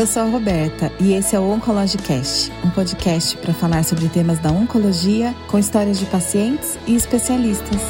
Eu 0.00 0.06
sou 0.06 0.22
a 0.22 0.24
Roberta 0.24 0.90
e 0.98 1.12
esse 1.12 1.36
é 1.36 1.38
o 1.38 1.42
Oncologicast, 1.50 2.50
um 2.64 2.70
podcast 2.70 3.36
para 3.36 3.52
falar 3.52 3.84
sobre 3.84 4.08
temas 4.08 4.38
da 4.38 4.50
oncologia 4.50 5.34
com 5.46 5.58
histórias 5.58 5.98
de 5.98 6.06
pacientes 6.06 6.78
e 6.86 6.94
especialistas. 6.94 7.82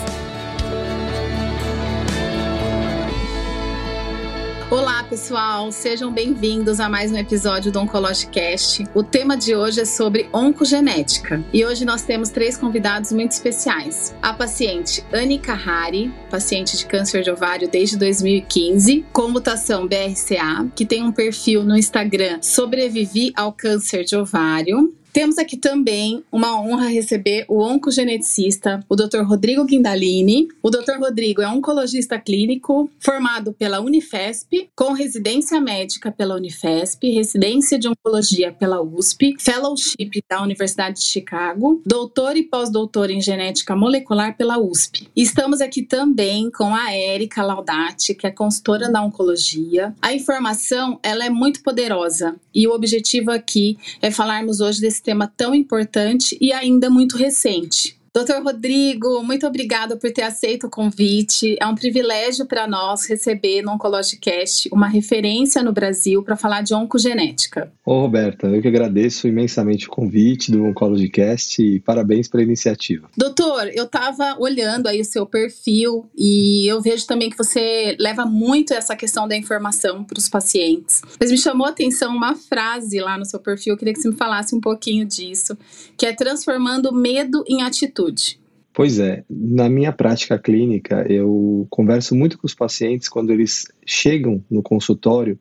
Pessoal, 5.10 5.72
sejam 5.72 6.12
bem-vindos 6.12 6.78
a 6.78 6.88
mais 6.88 7.10
um 7.10 7.16
episódio 7.16 7.72
do 7.72 7.80
Oncologicast. 7.80 8.86
O 8.94 9.02
tema 9.02 9.36
de 9.36 9.56
hoje 9.56 9.80
é 9.80 9.84
sobre 9.84 10.28
oncogenética 10.32 11.44
e 11.52 11.66
hoje 11.66 11.84
nós 11.84 12.02
temos 12.02 12.28
três 12.28 12.56
convidados 12.56 13.10
muito 13.10 13.32
especiais. 13.32 14.14
A 14.22 14.32
paciente 14.32 15.04
Anne 15.12 15.36
Carrari, 15.40 16.14
paciente 16.30 16.76
de 16.76 16.86
câncer 16.86 17.24
de 17.24 17.30
ovário 17.30 17.68
desde 17.68 17.96
2015, 17.96 19.04
com 19.12 19.26
mutação 19.26 19.88
BRCA, 19.88 20.70
que 20.76 20.86
tem 20.86 21.02
um 21.02 21.10
perfil 21.10 21.64
no 21.64 21.76
Instagram 21.76 22.38
Sobrevivi 22.40 23.32
ao 23.34 23.52
câncer 23.52 24.04
de 24.04 24.14
ovário. 24.14 24.94
Temos 25.12 25.38
aqui 25.38 25.56
também 25.56 26.22
uma 26.30 26.60
honra 26.60 26.86
receber 26.86 27.44
o 27.48 27.60
oncogeneticista, 27.60 28.84
o 28.88 28.94
Dr. 28.94 29.22
Rodrigo 29.24 29.64
Guindalini. 29.64 30.46
O 30.62 30.70
Dr. 30.70 30.98
Rodrigo 31.00 31.42
é 31.42 31.48
oncologista 31.48 32.18
clínico, 32.18 32.88
formado 33.00 33.52
pela 33.52 33.80
Unifesp, 33.80 34.70
com 34.74 34.92
residência 34.92 35.60
médica 35.60 36.12
pela 36.12 36.36
Unifesp, 36.36 37.10
residência 37.10 37.76
de 37.76 37.88
oncologia 37.88 38.52
pela 38.52 38.80
USP, 38.80 39.34
fellowship 39.38 40.22
da 40.28 40.42
Universidade 40.42 41.00
de 41.00 41.04
Chicago, 41.04 41.82
doutor 41.84 42.36
e 42.36 42.44
pós-doutor 42.44 43.10
em 43.10 43.20
genética 43.20 43.74
molecular 43.74 44.36
pela 44.36 44.58
USP. 44.58 45.08
Estamos 45.16 45.60
aqui 45.60 45.82
também 45.82 46.50
com 46.52 46.72
a 46.72 46.92
Érica 46.92 47.42
Laudati, 47.42 48.14
que 48.14 48.28
é 48.28 48.30
consultora 48.30 48.90
da 48.90 49.02
oncologia. 49.02 49.92
A 50.00 50.14
informação, 50.14 51.00
ela 51.02 51.24
é 51.24 51.30
muito 51.30 51.62
poderosa 51.62 52.36
e 52.54 52.68
o 52.68 52.72
objetivo 52.72 53.32
aqui 53.32 53.76
é 54.00 54.10
falarmos 54.10 54.60
hoje 54.60 54.80
desse 54.80 54.99
tema 55.02 55.26
tão 55.26 55.54
importante 55.54 56.36
e 56.40 56.52
ainda 56.52 56.88
muito 56.88 57.16
recente. 57.16 57.99
Doutor 58.12 58.42
Rodrigo, 58.42 59.22
muito 59.22 59.46
obrigada 59.46 59.96
por 59.96 60.10
ter 60.10 60.22
aceito 60.22 60.66
o 60.66 60.70
convite. 60.70 61.56
É 61.60 61.66
um 61.66 61.76
privilégio 61.76 62.44
para 62.44 62.66
nós 62.66 63.08
receber 63.08 63.62
no 63.62 63.74
Oncologicast 63.74 64.68
uma 64.72 64.88
referência 64.88 65.62
no 65.62 65.72
Brasil 65.72 66.20
para 66.20 66.34
falar 66.36 66.62
de 66.62 66.74
oncogenética. 66.74 67.72
Ô, 67.86 68.00
Roberta, 68.00 68.48
eu 68.48 68.60
que 68.60 68.66
agradeço 68.66 69.28
imensamente 69.28 69.86
o 69.86 69.90
convite 69.90 70.50
do 70.50 70.64
Oncologicast 70.64 71.62
e 71.62 71.78
parabéns 71.78 72.26
pela 72.26 72.42
iniciativa. 72.42 73.08
Doutor, 73.16 73.70
eu 73.72 73.84
estava 73.84 74.36
olhando 74.40 74.88
aí 74.88 75.00
o 75.00 75.04
seu 75.04 75.24
perfil 75.24 76.10
e 76.18 76.66
eu 76.66 76.82
vejo 76.82 77.06
também 77.06 77.30
que 77.30 77.38
você 77.38 77.96
leva 78.00 78.26
muito 78.26 78.74
essa 78.74 78.96
questão 78.96 79.28
da 79.28 79.36
informação 79.36 80.02
para 80.02 80.18
os 80.18 80.28
pacientes. 80.28 81.00
Mas 81.20 81.30
me 81.30 81.38
chamou 81.38 81.64
a 81.64 81.70
atenção 81.70 82.12
uma 82.12 82.34
frase 82.34 82.98
lá 82.98 83.16
no 83.16 83.24
seu 83.24 83.38
perfil, 83.38 83.74
eu 83.74 83.78
queria 83.78 83.94
que 83.94 84.00
você 84.00 84.08
me 84.08 84.16
falasse 84.16 84.52
um 84.52 84.60
pouquinho 84.60 85.04
disso, 85.04 85.56
que 85.96 86.04
é 86.04 86.12
transformando 86.12 86.92
medo 86.92 87.44
em 87.46 87.62
atitude 87.62 87.99
atitude? 88.00 88.40
Pois 88.72 88.98
é, 88.98 89.24
na 89.28 89.68
minha 89.68 89.92
prática 89.92 90.38
clínica, 90.38 91.04
eu 91.08 91.66
converso 91.68 92.14
muito 92.14 92.38
com 92.38 92.46
os 92.46 92.54
pacientes 92.54 93.08
quando 93.08 93.30
eles 93.30 93.66
chegam 93.84 94.44
no 94.50 94.62
consultório 94.62 95.38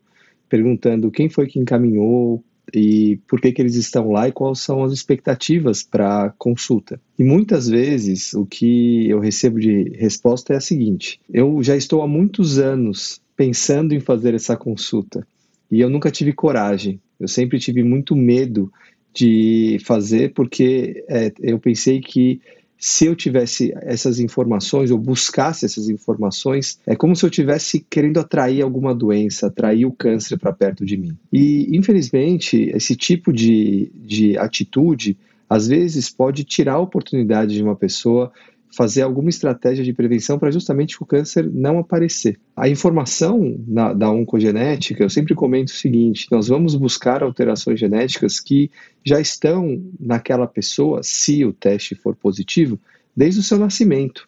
perguntando 0.49 1.11
quem 1.11 1.29
foi 1.29 1.45
que 1.45 1.59
encaminhou 1.59 2.43
e 2.73 3.19
por 3.27 3.39
que, 3.39 3.51
que 3.51 3.61
eles 3.61 3.75
estão 3.75 4.11
lá 4.11 4.27
e 4.27 4.31
quais 4.31 4.59
são 4.59 4.83
as 4.83 4.91
expectativas 4.91 5.83
para 5.83 6.25
a 6.25 6.29
consulta. 6.31 6.99
E 7.17 7.23
muitas 7.23 7.67
vezes 7.67 8.33
o 8.33 8.45
que 8.45 9.07
eu 9.07 9.19
recebo 9.19 9.59
de 9.59 9.91
resposta 9.95 10.53
é 10.53 10.57
a 10.57 10.61
seguinte: 10.61 11.19
eu 11.31 11.61
já 11.63 11.75
estou 11.75 12.01
há 12.01 12.07
muitos 12.07 12.57
anos 12.57 13.21
pensando 13.35 13.93
em 13.93 13.99
fazer 13.99 14.33
essa 14.33 14.57
consulta 14.57 15.25
e 15.71 15.79
eu 15.79 15.89
nunca 15.89 16.11
tive 16.11 16.33
coragem, 16.33 16.99
eu 17.19 17.27
sempre 17.27 17.59
tive 17.59 17.83
muito 17.83 18.15
medo 18.15 18.71
de 19.13 19.77
fazer, 19.83 20.33
porque 20.33 21.03
é, 21.07 21.31
eu 21.41 21.59
pensei 21.59 21.99
que 21.99 22.39
se 22.79 23.05
eu 23.05 23.15
tivesse 23.15 23.73
essas 23.81 24.19
informações, 24.19 24.89
ou 24.89 24.97
buscasse 24.97 25.65
essas 25.65 25.89
informações, 25.89 26.79
é 26.87 26.95
como 26.95 27.13
se 27.13 27.25
eu 27.25 27.29
tivesse 27.29 27.85
querendo 27.89 28.19
atrair 28.21 28.61
alguma 28.61 28.95
doença, 28.95 29.47
atrair 29.47 29.85
o 29.85 29.91
câncer 29.91 30.37
para 30.37 30.53
perto 30.53 30.85
de 30.85 30.95
mim. 30.95 31.17
E, 31.31 31.67
infelizmente, 31.75 32.71
esse 32.73 32.95
tipo 32.95 33.33
de, 33.33 33.91
de 33.93 34.37
atitude, 34.37 35.17
às 35.49 35.67
vezes, 35.67 36.09
pode 36.09 36.45
tirar 36.45 36.75
a 36.75 36.79
oportunidade 36.79 37.53
de 37.53 37.61
uma 37.61 37.75
pessoa 37.75 38.31
fazer 38.75 39.01
alguma 39.01 39.29
estratégia 39.29 39.83
de 39.83 39.93
prevenção 39.93 40.37
para 40.37 40.51
justamente 40.51 41.01
o 41.01 41.05
câncer 41.05 41.49
não 41.51 41.79
aparecer. 41.79 42.39
A 42.55 42.69
informação 42.69 43.57
na, 43.67 43.93
da 43.93 44.09
oncogenética, 44.11 45.03
eu 45.03 45.09
sempre 45.09 45.33
comento 45.33 45.69
o 45.69 45.75
seguinte: 45.75 46.27
nós 46.31 46.47
vamos 46.47 46.75
buscar 46.75 47.23
alterações 47.23 47.79
genéticas 47.79 48.39
que 48.39 48.69
já 49.03 49.19
estão 49.19 49.83
naquela 49.99 50.47
pessoa, 50.47 51.01
se 51.03 51.43
o 51.43 51.53
teste 51.53 51.95
for 51.95 52.15
positivo, 52.15 52.79
desde 53.15 53.39
o 53.39 53.43
seu 53.43 53.57
nascimento. 53.57 54.27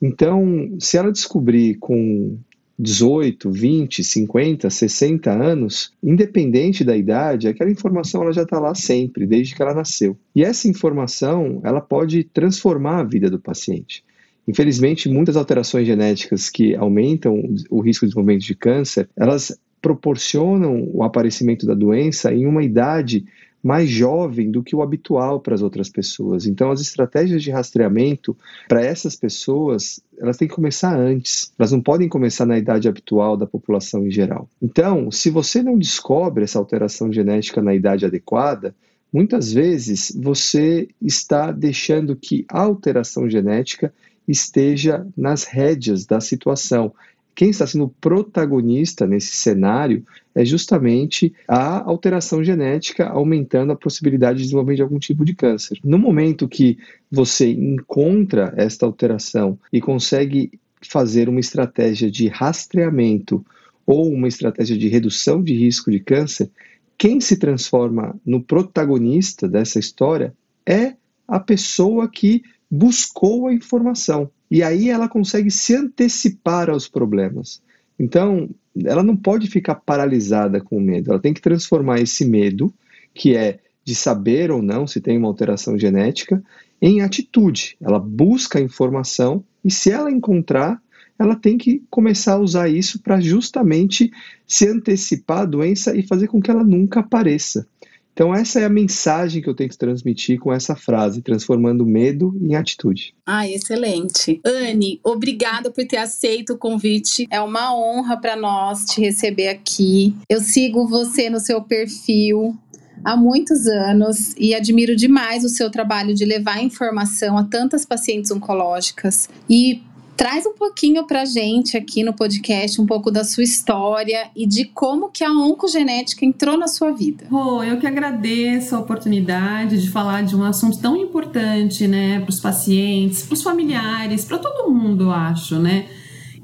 Então, 0.00 0.76
se 0.80 0.96
ela 0.96 1.12
descobrir 1.12 1.76
com 1.76 2.38
18, 2.78 3.50
20, 3.50 4.02
50, 4.02 4.68
60 4.68 5.30
anos, 5.30 5.92
independente 6.02 6.84
da 6.84 6.96
idade, 6.96 7.48
aquela 7.48 7.70
informação 7.70 8.22
ela 8.22 8.32
já 8.32 8.42
está 8.42 8.58
lá 8.58 8.74
sempre, 8.74 9.26
desde 9.26 9.54
que 9.54 9.62
ela 9.62 9.74
nasceu. 9.74 10.16
E 10.34 10.42
essa 10.42 10.68
informação 10.68 11.60
ela 11.64 11.80
pode 11.80 12.24
transformar 12.24 13.00
a 13.00 13.04
vida 13.04 13.30
do 13.30 13.38
paciente. 13.38 14.04
Infelizmente, 14.46 15.08
muitas 15.08 15.36
alterações 15.36 15.86
genéticas 15.86 16.50
que 16.50 16.74
aumentam 16.74 17.42
o 17.70 17.80
risco 17.80 18.04
de 18.04 18.10
desenvolvimento 18.10 18.44
de 18.44 18.54
câncer, 18.54 19.08
elas 19.16 19.58
proporcionam 19.80 20.88
o 20.92 21.02
aparecimento 21.02 21.66
da 21.66 21.74
doença 21.74 22.32
em 22.32 22.46
uma 22.46 22.62
idade 22.62 23.24
mais 23.64 23.88
jovem 23.88 24.50
do 24.50 24.62
que 24.62 24.76
o 24.76 24.82
habitual 24.82 25.40
para 25.40 25.54
as 25.54 25.62
outras 25.62 25.88
pessoas. 25.88 26.44
Então, 26.44 26.70
as 26.70 26.82
estratégias 26.82 27.42
de 27.42 27.50
rastreamento 27.50 28.36
para 28.68 28.84
essas 28.84 29.16
pessoas, 29.16 30.00
elas 30.18 30.36
têm 30.36 30.46
que 30.46 30.54
começar 30.54 30.94
antes. 30.94 31.50
Elas 31.58 31.72
não 31.72 31.80
podem 31.80 32.06
começar 32.06 32.44
na 32.44 32.58
idade 32.58 32.86
habitual 32.86 33.38
da 33.38 33.46
população 33.46 34.06
em 34.06 34.10
geral. 34.10 34.46
Então, 34.60 35.10
se 35.10 35.30
você 35.30 35.62
não 35.62 35.78
descobre 35.78 36.44
essa 36.44 36.58
alteração 36.58 37.10
genética 37.10 37.62
na 37.62 37.74
idade 37.74 38.04
adequada, 38.04 38.74
muitas 39.10 39.50
vezes 39.50 40.12
você 40.14 40.86
está 41.00 41.50
deixando 41.50 42.14
que 42.14 42.44
a 42.50 42.60
alteração 42.60 43.30
genética 43.30 43.94
esteja 44.28 45.06
nas 45.16 45.44
rédeas 45.44 46.04
da 46.04 46.20
situação 46.20 46.92
quem 47.34 47.50
está 47.50 47.66
sendo 47.66 47.88
protagonista 48.00 49.06
nesse 49.06 49.36
cenário 49.36 50.04
é 50.34 50.44
justamente 50.44 51.34
a 51.48 51.82
alteração 51.82 52.42
genética 52.44 53.08
aumentando 53.08 53.72
a 53.72 53.76
possibilidade 53.76 54.38
de 54.38 54.44
desenvolvimento 54.44 54.76
de 54.76 54.82
algum 54.82 54.98
tipo 54.98 55.24
de 55.24 55.34
câncer. 55.34 55.78
No 55.82 55.98
momento 55.98 56.48
que 56.48 56.78
você 57.10 57.50
encontra 57.50 58.54
esta 58.56 58.86
alteração 58.86 59.58
e 59.72 59.80
consegue 59.80 60.52
fazer 60.80 61.28
uma 61.28 61.40
estratégia 61.40 62.10
de 62.10 62.28
rastreamento 62.28 63.44
ou 63.86 64.10
uma 64.12 64.28
estratégia 64.28 64.76
de 64.76 64.88
redução 64.88 65.42
de 65.42 65.54
risco 65.54 65.90
de 65.90 66.00
câncer, 66.00 66.50
quem 66.96 67.20
se 67.20 67.36
transforma 67.36 68.14
no 68.24 68.42
protagonista 68.42 69.48
dessa 69.48 69.78
história 69.78 70.34
é 70.66 70.94
a 71.26 71.40
pessoa 71.40 72.08
que 72.08 72.42
buscou 72.70 73.48
a 73.48 73.52
informação. 73.52 74.30
E 74.50 74.62
aí 74.62 74.90
ela 74.90 75.08
consegue 75.08 75.50
se 75.50 75.74
antecipar 75.74 76.70
aos 76.70 76.88
problemas. 76.88 77.62
Então, 77.98 78.48
ela 78.84 79.02
não 79.02 79.16
pode 79.16 79.48
ficar 79.48 79.76
paralisada 79.76 80.60
com 80.60 80.76
o 80.76 80.80
medo, 80.80 81.10
ela 81.10 81.20
tem 81.20 81.32
que 81.32 81.40
transformar 81.40 82.00
esse 82.00 82.24
medo, 82.24 82.72
que 83.12 83.36
é 83.36 83.60
de 83.84 83.94
saber 83.94 84.50
ou 84.50 84.62
não 84.62 84.86
se 84.86 85.00
tem 85.00 85.16
uma 85.16 85.28
alteração 85.28 85.78
genética, 85.78 86.42
em 86.80 87.02
atitude. 87.02 87.76
Ela 87.80 87.98
busca 87.98 88.58
a 88.58 88.62
informação 88.62 89.44
e, 89.64 89.70
se 89.70 89.90
ela 89.90 90.10
encontrar, 90.10 90.82
ela 91.18 91.36
tem 91.36 91.56
que 91.56 91.82
começar 91.88 92.34
a 92.34 92.38
usar 92.38 92.68
isso 92.68 93.00
para 93.00 93.20
justamente 93.20 94.10
se 94.46 94.66
antecipar 94.66 95.40
à 95.40 95.44
doença 95.44 95.96
e 95.96 96.02
fazer 96.02 96.26
com 96.26 96.40
que 96.40 96.50
ela 96.50 96.64
nunca 96.64 97.00
apareça. 97.00 97.66
Então, 98.14 98.32
essa 98.32 98.60
é 98.60 98.64
a 98.64 98.68
mensagem 98.68 99.42
que 99.42 99.48
eu 99.48 99.54
tenho 99.54 99.68
que 99.68 99.76
transmitir 99.76 100.38
com 100.38 100.52
essa 100.52 100.76
frase, 100.76 101.20
transformando 101.20 101.84
medo 101.84 102.32
em 102.40 102.54
atitude. 102.54 103.12
Ah, 103.26 103.46
excelente. 103.48 104.40
Anne, 104.44 105.00
obrigada 105.02 105.68
por 105.68 105.84
ter 105.84 105.96
aceito 105.96 106.52
o 106.52 106.58
convite. 106.58 107.26
É 107.28 107.40
uma 107.40 107.76
honra 107.76 108.16
para 108.16 108.36
nós 108.36 108.84
te 108.84 109.00
receber 109.00 109.48
aqui. 109.48 110.14
Eu 110.28 110.40
sigo 110.40 110.86
você 110.86 111.28
no 111.28 111.40
seu 111.40 111.60
perfil 111.60 112.56
há 113.04 113.16
muitos 113.16 113.66
anos 113.66 114.32
e 114.38 114.54
admiro 114.54 114.94
demais 114.94 115.44
o 115.44 115.48
seu 115.48 115.68
trabalho 115.68 116.14
de 116.14 116.24
levar 116.24 116.62
informação 116.62 117.36
a 117.36 117.42
tantas 117.42 117.84
pacientes 117.84 118.30
oncológicas. 118.30 119.28
E 119.50 119.82
Traz 120.16 120.46
um 120.46 120.52
pouquinho 120.52 121.04
pra 121.06 121.24
gente 121.24 121.76
aqui 121.76 122.04
no 122.04 122.12
podcast 122.12 122.80
um 122.80 122.86
pouco 122.86 123.10
da 123.10 123.24
sua 123.24 123.42
história 123.42 124.30
e 124.36 124.46
de 124.46 124.64
como 124.66 125.10
que 125.10 125.24
a 125.24 125.30
oncogenética 125.30 126.24
entrou 126.24 126.56
na 126.56 126.68
sua 126.68 126.92
vida. 126.92 127.26
Oh, 127.32 127.62
eu 127.64 127.78
que 127.78 127.86
agradeço 127.86 128.76
a 128.76 128.78
oportunidade 128.78 129.82
de 129.82 129.90
falar 129.90 130.22
de 130.22 130.36
um 130.36 130.44
assunto 130.44 130.78
tão 130.78 130.96
importante, 130.96 131.88
né, 131.88 132.20
para 132.20 132.30
os 132.30 132.38
pacientes, 132.38 133.22
para 133.22 133.34
os 133.34 133.42
familiares, 133.42 134.24
para 134.24 134.38
todo 134.38 134.70
mundo, 134.70 135.10
acho, 135.10 135.58
né? 135.58 135.86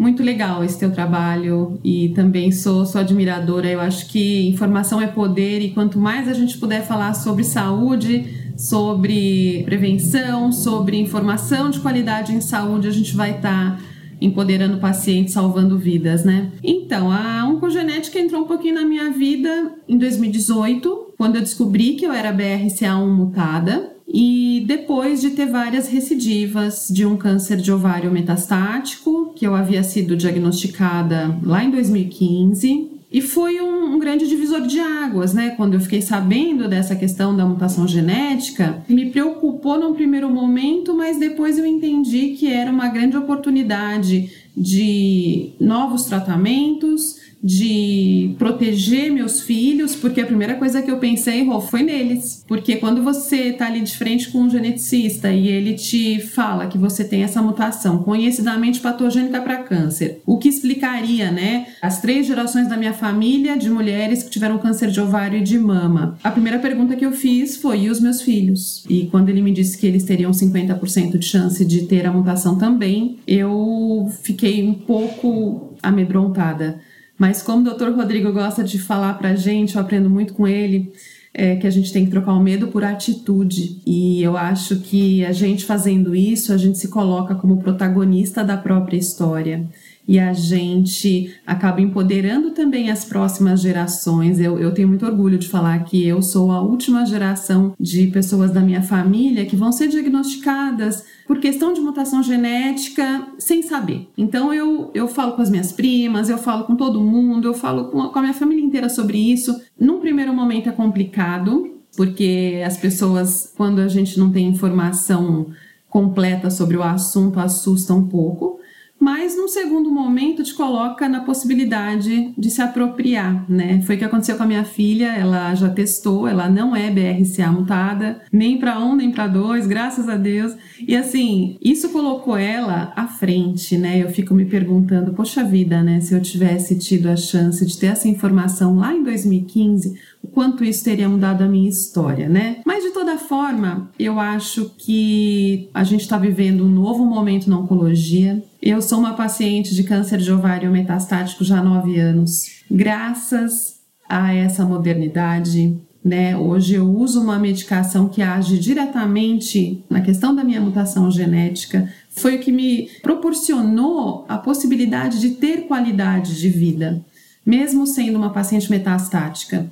Muito 0.01 0.23
legal 0.23 0.65
esse 0.65 0.79
teu 0.79 0.91
trabalho 0.91 1.79
e 1.85 2.09
também 2.15 2.51
sou, 2.51 2.87
sou 2.87 3.03
admiradora. 3.03 3.69
Eu 3.69 3.81
acho 3.81 4.07
que 4.09 4.49
informação 4.49 4.99
é 4.99 5.07
poder 5.07 5.61
e 5.61 5.73
quanto 5.73 5.99
mais 5.99 6.27
a 6.27 6.33
gente 6.33 6.57
puder 6.57 6.87
falar 6.87 7.13
sobre 7.13 7.45
saúde, 7.45 8.25
sobre 8.57 9.63
prevenção, 9.67 10.51
sobre 10.53 10.97
informação 10.99 11.69
de 11.69 11.81
qualidade 11.81 12.33
em 12.33 12.41
saúde, 12.41 12.89
a 12.89 12.91
gente 12.91 13.15
vai 13.15 13.37
estar. 13.37 13.77
Tá 13.77 13.91
empoderando 14.21 14.77
pacientes, 14.77 15.33
salvando 15.33 15.79
vidas, 15.79 16.25
né? 16.25 16.53
Então, 16.63 17.11
a 17.11 17.43
oncogenética 17.47 18.19
entrou 18.19 18.43
um 18.43 18.47
pouquinho 18.47 18.75
na 18.75 18.85
minha 18.85 19.11
vida 19.11 19.73
em 19.89 19.97
2018, 19.97 21.15
quando 21.17 21.37
eu 21.37 21.41
descobri 21.41 21.95
que 21.95 22.05
eu 22.05 22.13
era 22.13 22.31
BRCA1 22.31 23.07
mutada. 23.07 23.97
E 24.13 24.65
depois 24.67 25.21
de 25.21 25.31
ter 25.31 25.47
várias 25.47 25.89
recidivas 25.89 26.89
de 26.91 27.07
um 27.07 27.17
câncer 27.17 27.59
de 27.59 27.71
ovário 27.71 28.11
metastático, 28.11 29.33
que 29.37 29.47
eu 29.47 29.55
havia 29.55 29.85
sido 29.85 30.17
diagnosticada 30.17 31.39
lá 31.45 31.63
em 31.63 31.71
2015, 31.71 32.91
e 33.13 33.21
foi 33.21 33.61
um, 33.61 33.95
um, 33.95 33.99
grande 33.99 34.29
divisor 34.29 34.63
de 34.63 34.79
águas, 34.79 35.35
né? 35.35 35.51
Quando 35.57 35.75
eu 35.75 35.81
fiquei 35.81 36.01
sabendo 36.01 36.69
dessa 36.69 36.95
questão 36.95 37.37
da 37.37 37.45
mutação 37.45 37.87
genética, 37.87 38.85
me 38.89 39.11
preocupou 39.11 39.79
num 39.79 39.95
primeiro 39.95 40.31
momento, 40.31 40.95
mas 40.95 41.19
depois 41.19 41.59
eu 41.59 41.67
entendi 41.67 42.37
que 42.39 42.53
era 42.53 42.71
uma 42.71 42.89
grande 42.89 43.17
oportunidade 43.17 44.31
de 44.57 45.51
novos 45.59 46.05
tratamentos, 46.05 47.17
de 47.43 48.35
proteger 48.39 49.11
meus 49.11 49.41
filhos, 49.41 49.95
porque 49.95 50.21
a 50.21 50.27
primeira 50.27 50.55
coisa 50.55 50.83
que 50.83 50.91
eu 50.91 50.99
pensei, 50.99 51.45
Rô, 51.45 51.61
foi 51.61 51.83
neles. 51.83 52.45
Porque 52.47 52.77
quando 52.77 53.03
você 53.03 53.53
tá 53.53 53.67
ali 53.67 53.81
de 53.81 53.97
frente 53.97 54.31
com 54.31 54.41
um 54.41 54.51
geneticista 54.51 55.33
e 55.33 55.49
ele 55.49 55.75
te 55.75 56.21
fala 56.21 56.67
que 56.67 56.77
você 56.77 57.03
tem 57.03 57.23
essa 57.23 57.41
mutação 57.41 58.03
conhecidamente 58.03 58.81
patogênica 58.81 59.41
para 59.41 59.63
câncer, 59.63 60.21
o 60.27 60.39
que 60.39 60.49
explicaria, 60.49 61.31
né, 61.31 61.67
as 61.81 62.01
três 62.01 62.27
gerações 62.27 62.69
da 62.69 62.77
minha 62.77 62.93
família 62.93 63.57
de 63.57 63.71
mulheres 63.71 64.23
que 64.23 64.31
tiveram 64.31 64.59
câncer 64.59 64.91
de 64.91 65.01
ovário 65.01 65.39
e 65.39 65.43
de 65.43 65.59
mama? 65.59 66.19
A 66.23 66.31
primeira 66.31 66.59
pergunta 66.59 66.97
que 66.97 67.07
eu 67.07 67.13
fiz 67.13 67.57
foi: 67.57 67.83
e 67.83 67.91
os 67.91 68.01
meus 68.01 68.21
filhos? 68.21 68.85
E 68.89 69.07
quando 69.07 69.31
ele 69.31 69.41
me 69.41 69.53
disse 69.53 69.79
que 69.79 69.87
eles 69.87 70.05
teriam 70.05 70.31
50% 70.31 71.19
de 71.19 71.25
chance 71.25 71.65
de 71.65 71.87
ter 71.87 72.07
a 72.07 72.13
mutação 72.13 72.59
também, 72.59 73.19
eu 73.27 74.11
fiquei 74.23 74.63
um 74.63 74.75
pouco 74.75 75.75
amedrontada 75.83 76.81
mas 77.21 77.43
como 77.43 77.69
o 77.69 77.75
Dr. 77.75 77.91
Rodrigo 77.91 78.33
gosta 78.33 78.65
de 78.65 78.79
falar 78.79 79.13
para 79.19 79.37
gente, 79.37 79.77
eu 79.77 79.83
aprendo 79.83 80.09
muito 80.09 80.33
com 80.33 80.49
ele, 80.49 80.91
é 81.35 81.55
que 81.55 81.67
a 81.67 81.71
gente 81.71 81.93
tem 81.93 82.07
que 82.07 82.11
trocar 82.11 82.33
o 82.33 82.41
medo 82.41 82.69
por 82.69 82.83
atitude. 82.83 83.83
E 83.85 84.23
eu 84.23 84.39
acho 84.39 84.81
que 84.81 85.23
a 85.27 85.31
gente 85.31 85.67
fazendo 85.67 86.15
isso, 86.15 86.51
a 86.51 86.57
gente 86.57 86.79
se 86.79 86.89
coloca 86.89 87.35
como 87.35 87.61
protagonista 87.61 88.43
da 88.43 88.57
própria 88.57 88.97
história 88.97 89.69
e 90.07 90.19
a 90.19 90.33
gente 90.33 91.35
acaba 91.47 91.81
empoderando 91.81 92.51
também 92.51 92.91
as 92.91 93.05
próximas 93.05 93.61
gerações. 93.61 94.41
Eu, 94.41 94.59
eu 94.59 94.73
tenho 94.73 94.89
muito 94.89 95.07
orgulho 95.07 95.39
de 95.39 95.49
falar 95.49 95.85
que 95.85 96.07
eu 96.07 96.21
sou 96.21 96.51
a 96.51 96.61
última 96.61 97.07
geração 97.07 97.75
de 97.79 98.09
pessoas 98.09 98.51
da 98.51 98.61
minha 98.61 98.83
família 98.83 99.47
que 99.47 99.57
vão 99.57 99.71
ser 99.71 99.89
diagnosticadas 99.89 101.05
por 101.27 101.39
questão 101.39 101.73
de 101.73 101.81
mutação 101.81 102.23
genética 102.23 103.29
sem 103.39 103.63
saber. 103.63 104.09
Então 104.19 104.53
eu, 104.53 104.91
eu 104.95 105.07
falo 105.07 105.33
com 105.33 105.43
as 105.43 105.51
minhas 105.51 105.71
primas, 105.71 106.29
eu 106.29 106.39
falo 106.39 106.65
com 106.65 106.75
todo 106.75 107.01
mundo, 107.01 107.47
eu 107.47 107.55
falo 107.55 107.85
com 107.85 108.03
a, 108.03 108.13
com 108.13 108.19
a 108.19 108.23
minha 108.23 108.35
família 108.35 108.65
inteira 108.65 108.89
sobre 108.89 109.17
isso. 109.17 109.61
Num 109.79 110.01
primeiro 110.01 110.35
momento 110.35 110.69
é 110.69 110.73
complicado, 110.73 111.79
porque 111.97 112.63
as 112.67 112.77
pessoas, 112.77 113.53
quando 113.57 113.81
a 113.81 113.89
gente 113.89 114.19
não 114.19 114.33
tem 114.33 114.49
informação 114.49 115.47
completa 115.89 116.51
sobre 116.51 116.77
o 116.77 116.83
assunto, 116.83 117.39
assusta 117.39 117.95
um 117.95 118.07
pouco 118.09 118.61
mas 119.01 119.35
num 119.35 119.49
segundo 119.49 119.91
momento 119.91 120.45
te 120.45 120.53
coloca 120.53 121.09
na 121.09 121.21
possibilidade 121.21 122.35
de 122.37 122.51
se 122.51 122.61
apropriar, 122.61 123.51
né? 123.51 123.81
Foi 123.87 123.97
o 123.97 123.99
que 123.99 124.05
aconteceu 124.05 124.37
com 124.37 124.43
a 124.43 124.47
minha 124.47 124.65
filha, 124.65 125.17
ela 125.17 125.55
já 125.55 125.71
testou, 125.71 126.29
ela 126.29 126.51
não 126.51 126.77
é 126.77 126.91
BRCA 126.91 127.51
mutada, 127.51 128.21
nem 128.31 128.59
para 128.59 128.79
um, 128.79 128.95
nem 128.95 129.11
para 129.11 129.27
dois, 129.27 129.67
graças 129.67 130.07
a 130.07 130.19
Deus. 130.19 130.55
E 130.87 130.95
assim, 130.95 131.57
isso 131.63 131.89
colocou 131.89 132.37
ela 132.37 132.93
à 132.95 133.07
frente, 133.07 133.79
né? 133.79 134.03
Eu 134.03 134.11
fico 134.11 134.35
me 134.35 134.45
perguntando, 134.45 135.15
poxa 135.15 135.43
vida, 135.43 135.83
né, 135.83 136.01
se 136.01 136.15
eu 136.15 136.21
tivesse 136.21 136.79
tido 136.79 137.09
a 137.09 137.17
chance 137.17 137.65
de 137.65 137.79
ter 137.79 137.87
essa 137.87 138.07
informação 138.07 138.77
lá 138.77 138.95
em 138.95 139.03
2015, 139.03 139.99
o 140.23 140.29
quanto 140.29 140.65
isso 140.65 140.85
teria 140.85 141.09
mudado 141.09 141.43
a 141.43 141.49
minha 141.49 141.69
história, 141.69 142.29
né? 142.29 142.59
Mas 142.65 142.85
de 142.85 142.91
toda 142.91 143.19
forma, 143.19 143.91
eu 143.99 144.21
acho 144.21 144.71
que 144.77 145.69
a 145.73 145.83
gente 145.83 146.03
está 146.03 146.19
vivendo 146.19 146.65
um 146.65 146.69
novo 146.69 147.05
momento 147.05 147.49
na 147.49 147.59
oncologia. 147.59 148.43
Eu 148.61 148.83
sou 148.83 148.99
uma 148.99 149.15
paciente 149.15 149.75
de 149.75 149.83
câncer 149.83 150.19
de 150.19 150.31
ovário 150.31 150.71
metastático 150.71 151.43
já 151.43 151.59
há 151.59 151.63
nove 151.63 151.99
anos. 151.99 152.63
Graças 152.71 153.81
a 154.09 154.35
essa 154.35 154.65
modernidade, 154.65 155.77
né? 156.05 156.37
Hoje 156.37 156.75
eu 156.75 156.87
uso 156.87 157.23
uma 157.23 157.39
medicação 157.39 158.09
que 158.09 158.21
age 158.21 158.59
diretamente 158.59 159.83
na 159.89 160.01
questão 160.01 160.35
da 160.35 160.45
minha 160.45 160.61
mutação 160.61 161.11
genética. 161.11 161.91
Foi 162.11 162.37
o 162.37 162.41
que 162.41 162.53
me 162.53 162.91
proporcionou 163.03 164.27
a 164.29 164.37
possibilidade 164.37 165.19
de 165.19 165.31
ter 165.31 165.67
qualidade 165.67 166.39
de 166.39 166.49
vida, 166.49 167.03
mesmo 167.45 167.87
sendo 167.87 168.17
uma 168.19 168.31
paciente 168.31 168.71
metastática 168.71 169.71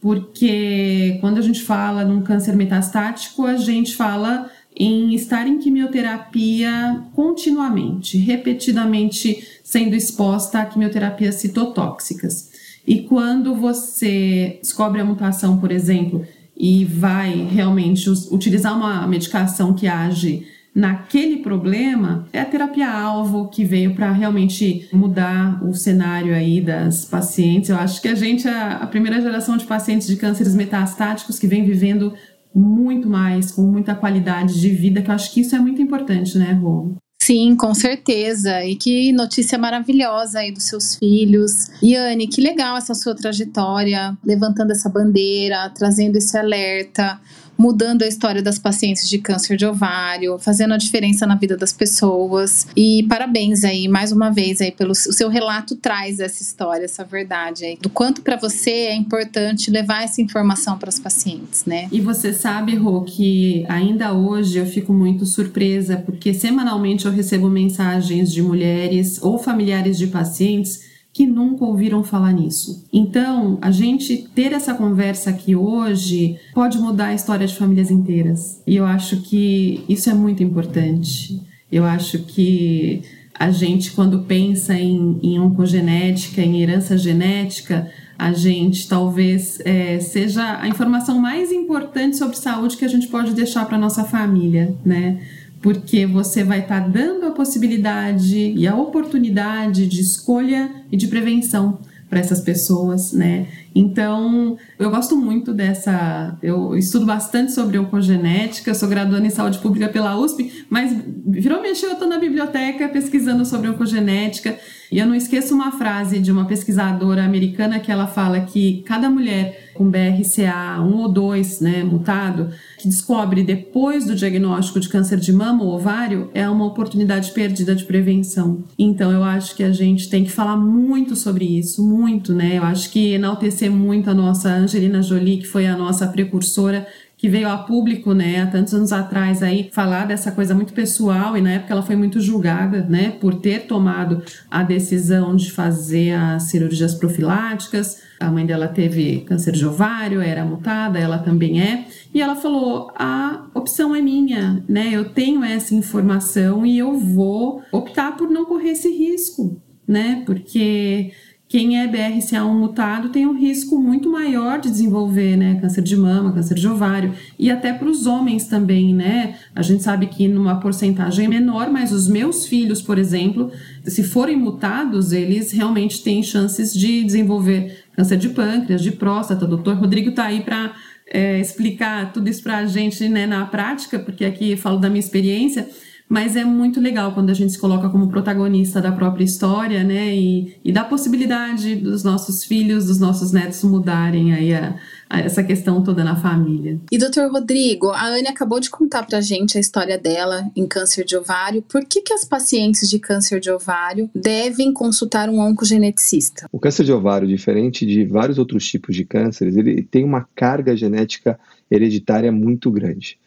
porque 0.00 1.18
quando 1.20 1.38
a 1.38 1.42
gente 1.42 1.62
fala 1.62 2.04
num 2.04 2.22
câncer 2.22 2.54
metastático, 2.54 3.44
a 3.44 3.56
gente 3.56 3.94
fala 3.96 4.50
em 4.76 5.12
estar 5.14 5.46
em 5.46 5.58
quimioterapia 5.58 7.02
continuamente, 7.14 8.16
repetidamente 8.16 9.60
sendo 9.64 9.96
exposta 9.96 10.60
a 10.60 10.66
quimioterapias 10.66 11.34
citotóxicas. 11.36 12.50
E 12.86 13.02
quando 13.02 13.54
você 13.54 14.58
descobre 14.62 15.00
a 15.00 15.04
mutação, 15.04 15.58
por 15.58 15.72
exemplo, 15.72 16.24
e 16.56 16.84
vai 16.84 17.46
realmente 17.50 18.08
utilizar 18.30 18.76
uma 18.76 19.06
medicação 19.06 19.74
que 19.74 19.86
age 19.86 20.46
naquele 20.74 21.38
problema 21.38 22.26
é 22.32 22.40
a 22.40 22.44
terapia-alvo 22.44 23.48
que 23.48 23.64
veio 23.64 23.94
para 23.94 24.12
realmente 24.12 24.88
mudar 24.92 25.64
o 25.64 25.74
cenário 25.74 26.34
aí 26.34 26.60
das 26.60 27.04
pacientes. 27.04 27.70
Eu 27.70 27.76
acho 27.76 28.00
que 28.00 28.08
a 28.08 28.14
gente 28.14 28.46
é 28.46 28.52
a 28.52 28.86
primeira 28.86 29.20
geração 29.20 29.56
de 29.56 29.64
pacientes 29.64 30.06
de 30.06 30.16
cânceres 30.16 30.54
metastáticos 30.54 31.38
que 31.38 31.46
vem 31.46 31.64
vivendo 31.64 32.14
muito 32.54 33.08
mais, 33.08 33.52
com 33.52 33.62
muita 33.62 33.94
qualidade 33.94 34.60
de 34.60 34.70
vida, 34.70 35.02
que 35.02 35.10
eu 35.10 35.14
acho 35.14 35.32
que 35.32 35.40
isso 35.40 35.54
é 35.54 35.58
muito 35.58 35.80
importante, 35.82 36.38
né, 36.38 36.52
Rô? 36.52 36.96
Sim, 37.20 37.56
com 37.56 37.74
certeza. 37.74 38.64
E 38.64 38.74
que 38.74 39.12
notícia 39.12 39.58
maravilhosa 39.58 40.38
aí 40.38 40.50
dos 40.50 40.64
seus 40.64 40.94
filhos. 40.94 41.68
Yane, 41.82 42.26
que 42.26 42.40
legal 42.40 42.76
essa 42.76 42.94
sua 42.94 43.14
trajetória, 43.14 44.16
levantando 44.24 44.70
essa 44.70 44.88
bandeira, 44.88 45.68
trazendo 45.70 46.16
esse 46.16 46.38
alerta 46.38 47.20
mudando 47.58 48.02
a 48.02 48.06
história 48.06 48.40
das 48.40 48.58
pacientes 48.58 49.08
de 49.08 49.18
câncer 49.18 49.56
de 49.56 49.66
ovário, 49.66 50.38
fazendo 50.38 50.74
a 50.74 50.76
diferença 50.76 51.26
na 51.26 51.34
vida 51.34 51.56
das 51.56 51.72
pessoas. 51.72 52.66
E 52.76 53.04
parabéns 53.08 53.64
aí, 53.64 53.88
mais 53.88 54.12
uma 54.12 54.30
vez, 54.30 54.60
aí, 54.60 54.70
pelo 54.70 54.92
o 54.92 54.94
seu 54.94 55.28
relato 55.28 55.74
traz 55.76 56.20
essa 56.20 56.42
história, 56.42 56.84
essa 56.84 57.04
verdade 57.04 57.64
aí, 57.64 57.78
do 57.80 57.90
quanto 57.90 58.22
para 58.22 58.36
você 58.36 58.70
é 58.70 58.94
importante 58.94 59.70
levar 59.70 60.04
essa 60.04 60.22
informação 60.22 60.78
para 60.78 60.88
as 60.88 60.98
pacientes, 60.98 61.64
né? 61.64 61.88
E 61.90 62.00
você 62.00 62.32
sabe, 62.32 62.76
Rô, 62.76 63.02
que 63.02 63.64
ainda 63.68 64.12
hoje 64.12 64.58
eu 64.58 64.66
fico 64.66 64.92
muito 64.92 65.26
surpresa, 65.26 65.96
porque 65.96 66.32
semanalmente 66.32 67.06
eu 67.06 67.12
recebo 67.12 67.48
mensagens 67.48 68.32
de 68.32 68.40
mulheres 68.40 69.20
ou 69.20 69.38
familiares 69.38 69.98
de 69.98 70.06
pacientes 70.06 70.87
que 71.18 71.26
nunca 71.26 71.64
ouviram 71.64 72.04
falar 72.04 72.30
nisso. 72.30 72.86
Então, 72.92 73.58
a 73.60 73.72
gente 73.72 74.28
ter 74.36 74.52
essa 74.52 74.72
conversa 74.72 75.30
aqui 75.30 75.56
hoje 75.56 76.38
pode 76.54 76.78
mudar 76.78 77.06
a 77.06 77.14
história 77.14 77.44
de 77.44 77.56
famílias 77.56 77.90
inteiras. 77.90 78.62
E 78.64 78.76
eu 78.76 78.86
acho 78.86 79.20
que 79.22 79.84
isso 79.88 80.08
é 80.08 80.14
muito 80.14 80.44
importante. 80.44 81.42
Eu 81.72 81.84
acho 81.84 82.20
que 82.20 83.02
a 83.34 83.50
gente, 83.50 83.90
quando 83.90 84.20
pensa 84.20 84.78
em, 84.78 85.18
em 85.20 85.40
oncogenética, 85.40 86.40
em 86.40 86.62
herança 86.62 86.96
genética, 86.96 87.90
a 88.16 88.32
gente 88.32 88.88
talvez 88.88 89.58
é, 89.64 89.98
seja 89.98 90.60
a 90.60 90.68
informação 90.68 91.18
mais 91.18 91.50
importante 91.50 92.16
sobre 92.16 92.36
saúde 92.36 92.76
que 92.76 92.84
a 92.84 92.88
gente 92.88 93.08
pode 93.08 93.32
deixar 93.34 93.64
para 93.66 93.76
nossa 93.76 94.04
família, 94.04 94.72
né? 94.84 95.18
Porque 95.60 96.06
você 96.06 96.44
vai 96.44 96.60
estar 96.60 96.82
tá 96.82 96.88
dando 96.88 97.26
a 97.26 97.30
possibilidade 97.30 98.36
e 98.36 98.66
a 98.66 98.76
oportunidade 98.76 99.86
de 99.86 100.00
escolha 100.00 100.70
e 100.90 100.96
de 100.96 101.08
prevenção 101.08 101.78
para 102.08 102.20
essas 102.20 102.40
pessoas, 102.40 103.12
né? 103.12 103.46
Então, 103.74 104.56
eu 104.78 104.90
gosto 104.90 105.14
muito 105.16 105.52
dessa. 105.52 106.36
Eu 106.42 106.76
estudo 106.76 107.04
bastante 107.04 107.52
sobre 107.52 107.78
oncogenética, 107.78 108.72
sou 108.74 108.88
graduando 108.88 109.26
em 109.26 109.30
saúde 109.30 109.58
pública 109.58 109.88
pela 109.88 110.18
USP, 110.18 110.64
mas 110.70 110.96
virou 111.26 111.60
mexer, 111.60 111.86
eu 111.86 111.92
estou 111.92 112.08
na 112.08 112.18
biblioteca 112.18 112.88
pesquisando 112.88 113.44
sobre 113.44 113.68
oncogenética. 113.68 114.58
E 114.90 114.98
eu 114.98 115.06
não 115.06 115.14
esqueço 115.14 115.54
uma 115.54 115.70
frase 115.72 116.18
de 116.18 116.32
uma 116.32 116.46
pesquisadora 116.46 117.22
americana 117.22 117.78
que 117.78 117.92
ela 117.92 118.06
fala 118.06 118.40
que 118.40 118.82
cada 118.86 119.10
mulher 119.10 119.67
com 119.78 119.88
BRCA 119.88 120.82
1 120.82 120.96
ou 120.96 121.08
2, 121.08 121.60
né, 121.60 121.84
mutado, 121.84 122.50
que 122.76 122.88
descobre 122.88 123.44
depois 123.44 124.04
do 124.04 124.14
diagnóstico 124.14 124.80
de 124.80 124.88
câncer 124.88 125.18
de 125.18 125.32
mama 125.32 125.62
ou 125.62 125.74
ovário, 125.74 126.30
é 126.34 126.48
uma 126.48 126.66
oportunidade 126.66 127.30
perdida 127.30 127.74
de 127.74 127.84
prevenção. 127.84 128.64
Então 128.76 129.12
eu 129.12 129.22
acho 129.22 129.54
que 129.54 129.62
a 129.62 129.70
gente 129.70 130.10
tem 130.10 130.24
que 130.24 130.32
falar 130.32 130.56
muito 130.56 131.14
sobre 131.14 131.44
isso, 131.44 131.86
muito, 131.86 132.34
né? 132.34 132.58
Eu 132.58 132.64
acho 132.64 132.90
que 132.90 133.12
enaltecer 133.12 133.70
muito 133.70 134.10
a 134.10 134.14
nossa 134.14 134.50
Angelina 134.50 135.00
Jolie, 135.00 135.38
que 135.38 135.46
foi 135.46 135.66
a 135.66 135.76
nossa 135.76 136.06
precursora 136.08 136.86
que 137.18 137.28
veio 137.28 137.48
a 137.48 137.58
público, 137.58 138.14
né, 138.14 138.40
há 138.40 138.46
tantos 138.46 138.72
anos 138.72 138.92
atrás 138.92 139.42
aí, 139.42 139.68
falar 139.72 140.06
dessa 140.06 140.30
coisa 140.30 140.54
muito 140.54 140.72
pessoal 140.72 141.36
e 141.36 141.40
na 141.40 141.50
época 141.50 141.72
ela 141.72 141.82
foi 141.82 141.96
muito 141.96 142.20
julgada, 142.20 142.86
né, 142.88 143.10
por 143.20 143.34
ter 143.34 143.66
tomado 143.66 144.22
a 144.48 144.62
decisão 144.62 145.34
de 145.34 145.50
fazer 145.50 146.12
as 146.12 146.44
cirurgias 146.44 146.94
profiláticas. 146.94 148.02
A 148.20 148.30
mãe 148.30 148.46
dela 148.46 148.68
teve 148.68 149.20
câncer 149.26 149.52
de 149.52 149.66
ovário, 149.66 150.20
era 150.20 150.44
mutada, 150.44 150.96
ela 150.98 151.18
também 151.18 151.60
é. 151.60 151.86
E 152.14 152.20
ela 152.22 152.36
falou: 152.36 152.90
"A 152.96 153.46
opção 153.52 153.94
é 153.94 154.00
minha, 154.00 154.62
né? 154.68 154.90
Eu 154.92 155.10
tenho 155.10 155.42
essa 155.42 155.74
informação 155.74 156.64
e 156.64 156.78
eu 156.78 156.98
vou 156.98 157.62
optar 157.72 158.16
por 158.16 158.30
não 158.30 158.44
correr 158.44 158.70
esse 158.70 158.88
risco, 158.88 159.60
né? 159.86 160.22
Porque 160.26 161.12
quem 161.48 161.80
é 161.80 161.88
BRCA1 161.88 162.52
mutado 162.52 163.08
tem 163.08 163.26
um 163.26 163.32
risco 163.32 163.78
muito 163.78 164.10
maior 164.10 164.60
de 164.60 164.68
desenvolver 164.68 165.34
né, 165.34 165.58
câncer 165.58 165.82
de 165.82 165.96
mama, 165.96 166.32
câncer 166.32 166.54
de 166.54 166.68
ovário 166.68 167.14
e 167.38 167.50
até 167.50 167.72
para 167.72 167.88
os 167.88 168.06
homens 168.06 168.44
também, 168.44 168.94
né? 168.94 169.36
A 169.54 169.62
gente 169.62 169.82
sabe 169.82 170.08
que 170.08 170.28
numa 170.28 170.60
porcentagem 170.60 171.26
menor, 171.26 171.70
mas 171.70 171.90
os 171.90 172.06
meus 172.06 172.46
filhos, 172.46 172.82
por 172.82 172.98
exemplo, 172.98 173.50
se 173.82 174.04
forem 174.04 174.36
mutados, 174.36 175.10
eles 175.10 175.50
realmente 175.50 176.02
têm 176.02 176.22
chances 176.22 176.74
de 176.74 177.02
desenvolver 177.02 177.82
câncer 177.96 178.18
de 178.18 178.28
pâncreas, 178.28 178.82
de 178.82 178.92
próstata. 178.92 179.46
O 179.46 179.48
doutor 179.48 179.76
Rodrigo 179.76 180.10
está 180.10 180.24
aí 180.24 180.42
para 180.42 180.74
é, 181.10 181.40
explicar 181.40 182.12
tudo 182.12 182.28
isso 182.28 182.42
para 182.42 182.58
a 182.58 182.66
gente 182.66 183.08
né, 183.08 183.26
na 183.26 183.46
prática, 183.46 183.98
porque 183.98 184.26
aqui 184.26 184.54
falo 184.54 184.78
da 184.78 184.90
minha 184.90 185.00
experiência 185.00 185.66
mas 186.08 186.36
é 186.36 186.44
muito 186.44 186.80
legal 186.80 187.12
quando 187.12 187.30
a 187.30 187.34
gente 187.34 187.52
se 187.52 187.58
coloca 187.58 187.88
como 187.90 188.08
protagonista 188.08 188.80
da 188.80 188.90
própria 188.90 189.24
história, 189.24 189.84
né? 189.84 190.14
E, 190.14 190.56
e 190.64 190.72
dá 190.72 190.84
possibilidade 190.84 191.76
dos 191.76 192.02
nossos 192.02 192.44
filhos, 192.44 192.86
dos 192.86 192.98
nossos 192.98 193.30
netos 193.30 193.62
mudarem 193.62 194.32
aí 194.32 194.54
a, 194.54 194.76
a 195.10 195.20
essa 195.20 195.44
questão 195.44 195.82
toda 195.82 196.02
na 196.02 196.16
família. 196.16 196.80
E 196.90 196.96
doutor 196.96 197.30
Rodrigo, 197.30 197.90
a 197.90 198.06
Anne 198.06 198.28
acabou 198.28 198.58
de 198.58 198.70
contar 198.70 199.04
pra 199.04 199.20
gente 199.20 199.58
a 199.58 199.60
história 199.60 199.98
dela 199.98 200.50
em 200.56 200.66
câncer 200.66 201.04
de 201.04 201.16
ovário. 201.16 201.62
Por 201.62 201.84
que, 201.84 202.00
que 202.00 202.14
as 202.14 202.24
pacientes 202.24 202.88
de 202.88 202.98
câncer 202.98 203.38
de 203.38 203.50
ovário 203.50 204.08
devem 204.14 204.72
consultar 204.72 205.28
um 205.28 205.40
oncogeneticista? 205.40 206.46
O 206.50 206.58
câncer 206.58 206.84
de 206.84 206.92
ovário, 206.92 207.28
diferente 207.28 207.84
de 207.84 208.04
vários 208.06 208.38
outros 208.38 208.66
tipos 208.66 208.96
de 208.96 209.04
cânceres, 209.04 209.56
ele 209.56 209.82
tem 209.82 210.04
uma 210.04 210.26
carga 210.34 210.74
genética 210.74 211.38
hereditária 211.70 212.32
muito 212.32 212.70
grande. 212.70 213.18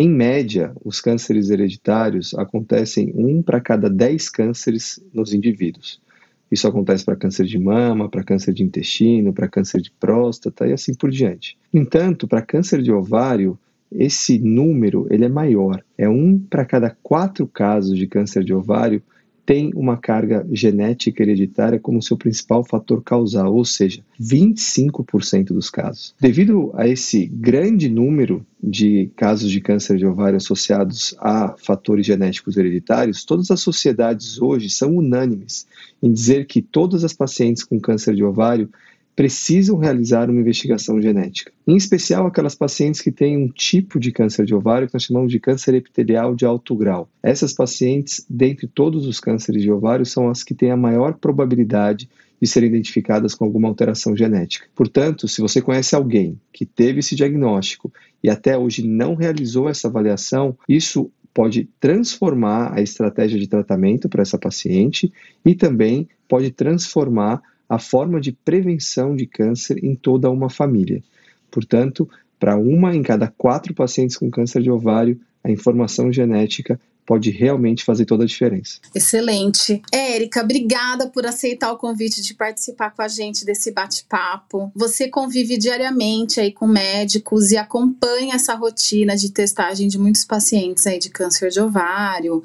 Em 0.00 0.08
média, 0.08 0.72
os 0.84 1.00
cânceres 1.00 1.50
hereditários 1.50 2.32
acontecem 2.34 3.12
um 3.16 3.42
para 3.42 3.60
cada 3.60 3.90
10 3.90 4.28
cânceres 4.28 5.02
nos 5.12 5.34
indivíduos. 5.34 6.00
Isso 6.48 6.68
acontece 6.68 7.04
para 7.04 7.16
câncer 7.16 7.46
de 7.46 7.58
mama, 7.58 8.08
para 8.08 8.22
câncer 8.22 8.54
de 8.54 8.62
intestino, 8.62 9.32
para 9.32 9.48
câncer 9.48 9.80
de 9.80 9.90
próstata 9.90 10.68
e 10.68 10.72
assim 10.72 10.94
por 10.94 11.10
diante. 11.10 11.58
No 11.72 11.80
entanto, 11.80 12.28
para 12.28 12.40
câncer 12.40 12.80
de 12.80 12.92
ovário, 12.92 13.58
esse 13.90 14.38
número 14.38 15.08
ele 15.10 15.24
é 15.24 15.28
maior. 15.28 15.82
É 15.98 16.08
um 16.08 16.38
para 16.38 16.64
cada 16.64 16.96
quatro 17.02 17.48
casos 17.48 17.98
de 17.98 18.06
câncer 18.06 18.44
de 18.44 18.54
ovário 18.54 19.02
tem 19.48 19.70
uma 19.74 19.96
carga 19.96 20.46
genética 20.52 21.22
hereditária 21.22 21.80
como 21.80 22.02
seu 22.02 22.18
principal 22.18 22.62
fator 22.62 23.02
causal, 23.02 23.54
ou 23.54 23.64
seja, 23.64 24.04
25% 24.20 25.54
dos 25.54 25.70
casos. 25.70 26.14
Devido 26.20 26.70
a 26.74 26.86
esse 26.86 27.24
grande 27.24 27.88
número 27.88 28.44
de 28.62 29.10
casos 29.16 29.50
de 29.50 29.58
câncer 29.62 29.96
de 29.96 30.04
ovário 30.04 30.36
associados 30.36 31.16
a 31.18 31.54
fatores 31.56 32.04
genéticos 32.04 32.58
hereditários, 32.58 33.24
todas 33.24 33.50
as 33.50 33.60
sociedades 33.60 34.38
hoje 34.38 34.68
são 34.68 34.94
unânimes 34.94 35.66
em 36.02 36.12
dizer 36.12 36.46
que 36.46 36.60
todas 36.60 37.02
as 37.02 37.14
pacientes 37.14 37.64
com 37.64 37.80
câncer 37.80 38.14
de 38.14 38.22
ovário 38.22 38.68
precisam 39.18 39.76
realizar 39.76 40.30
uma 40.30 40.40
investigação 40.40 41.02
genética. 41.02 41.50
Em 41.66 41.76
especial 41.76 42.24
aquelas 42.24 42.54
pacientes 42.54 43.00
que 43.00 43.10
têm 43.10 43.36
um 43.36 43.48
tipo 43.48 43.98
de 43.98 44.12
câncer 44.12 44.46
de 44.46 44.54
ovário 44.54 44.86
que 44.86 44.94
nós 44.94 45.02
chamamos 45.02 45.32
de 45.32 45.40
câncer 45.40 45.74
epitelial 45.74 46.36
de 46.36 46.46
alto 46.46 46.76
grau. 46.76 47.10
Essas 47.20 47.52
pacientes, 47.52 48.24
dentre 48.30 48.68
todos 48.68 49.08
os 49.08 49.18
cânceres 49.18 49.60
de 49.60 49.72
ovário, 49.72 50.06
são 50.06 50.30
as 50.30 50.44
que 50.44 50.54
têm 50.54 50.70
a 50.70 50.76
maior 50.76 51.14
probabilidade 51.14 52.08
de 52.40 52.48
serem 52.48 52.68
identificadas 52.68 53.34
com 53.34 53.44
alguma 53.44 53.66
alteração 53.66 54.16
genética. 54.16 54.68
Portanto, 54.72 55.26
se 55.26 55.40
você 55.40 55.60
conhece 55.60 55.96
alguém 55.96 56.40
que 56.52 56.64
teve 56.64 57.00
esse 57.00 57.16
diagnóstico 57.16 57.92
e 58.22 58.30
até 58.30 58.56
hoje 58.56 58.86
não 58.86 59.16
realizou 59.16 59.68
essa 59.68 59.88
avaliação, 59.88 60.56
isso 60.68 61.10
pode 61.34 61.68
transformar 61.80 62.72
a 62.72 62.80
estratégia 62.80 63.36
de 63.36 63.48
tratamento 63.48 64.08
para 64.08 64.22
essa 64.22 64.38
paciente 64.38 65.12
e 65.44 65.56
também 65.56 66.08
pode 66.28 66.52
transformar 66.52 67.42
a 67.68 67.78
forma 67.78 68.20
de 68.20 68.32
prevenção 68.32 69.14
de 69.14 69.26
câncer 69.26 69.82
em 69.84 69.94
toda 69.94 70.30
uma 70.30 70.48
família. 70.48 71.02
Portanto, 71.50 72.08
para 72.38 72.56
uma 72.56 72.94
em 72.94 73.02
cada 73.02 73.28
quatro 73.28 73.74
pacientes 73.74 74.16
com 74.16 74.30
câncer 74.30 74.62
de 74.62 74.70
ovário, 74.70 75.20
a 75.42 75.50
informação 75.50 76.12
genética 76.12 76.80
pode 77.08 77.30
realmente 77.30 77.86
fazer 77.86 78.04
toda 78.04 78.24
a 78.24 78.26
diferença. 78.26 78.80
Excelente. 78.94 79.80
Érica, 79.90 80.42
obrigada 80.42 81.08
por 81.08 81.24
aceitar 81.24 81.72
o 81.72 81.78
convite 81.78 82.20
de 82.20 82.34
participar 82.34 82.90
com 82.90 83.00
a 83.00 83.08
gente 83.08 83.46
desse 83.46 83.72
bate-papo. 83.72 84.70
Você 84.76 85.08
convive 85.08 85.56
diariamente 85.56 86.38
aí 86.38 86.52
com 86.52 86.66
médicos 86.66 87.50
e 87.50 87.56
acompanha 87.56 88.34
essa 88.34 88.54
rotina 88.54 89.16
de 89.16 89.30
testagem 89.30 89.88
de 89.88 89.98
muitos 89.98 90.26
pacientes 90.26 90.86
aí 90.86 90.98
de 90.98 91.08
câncer 91.08 91.48
de 91.48 91.58
ovário. 91.58 92.44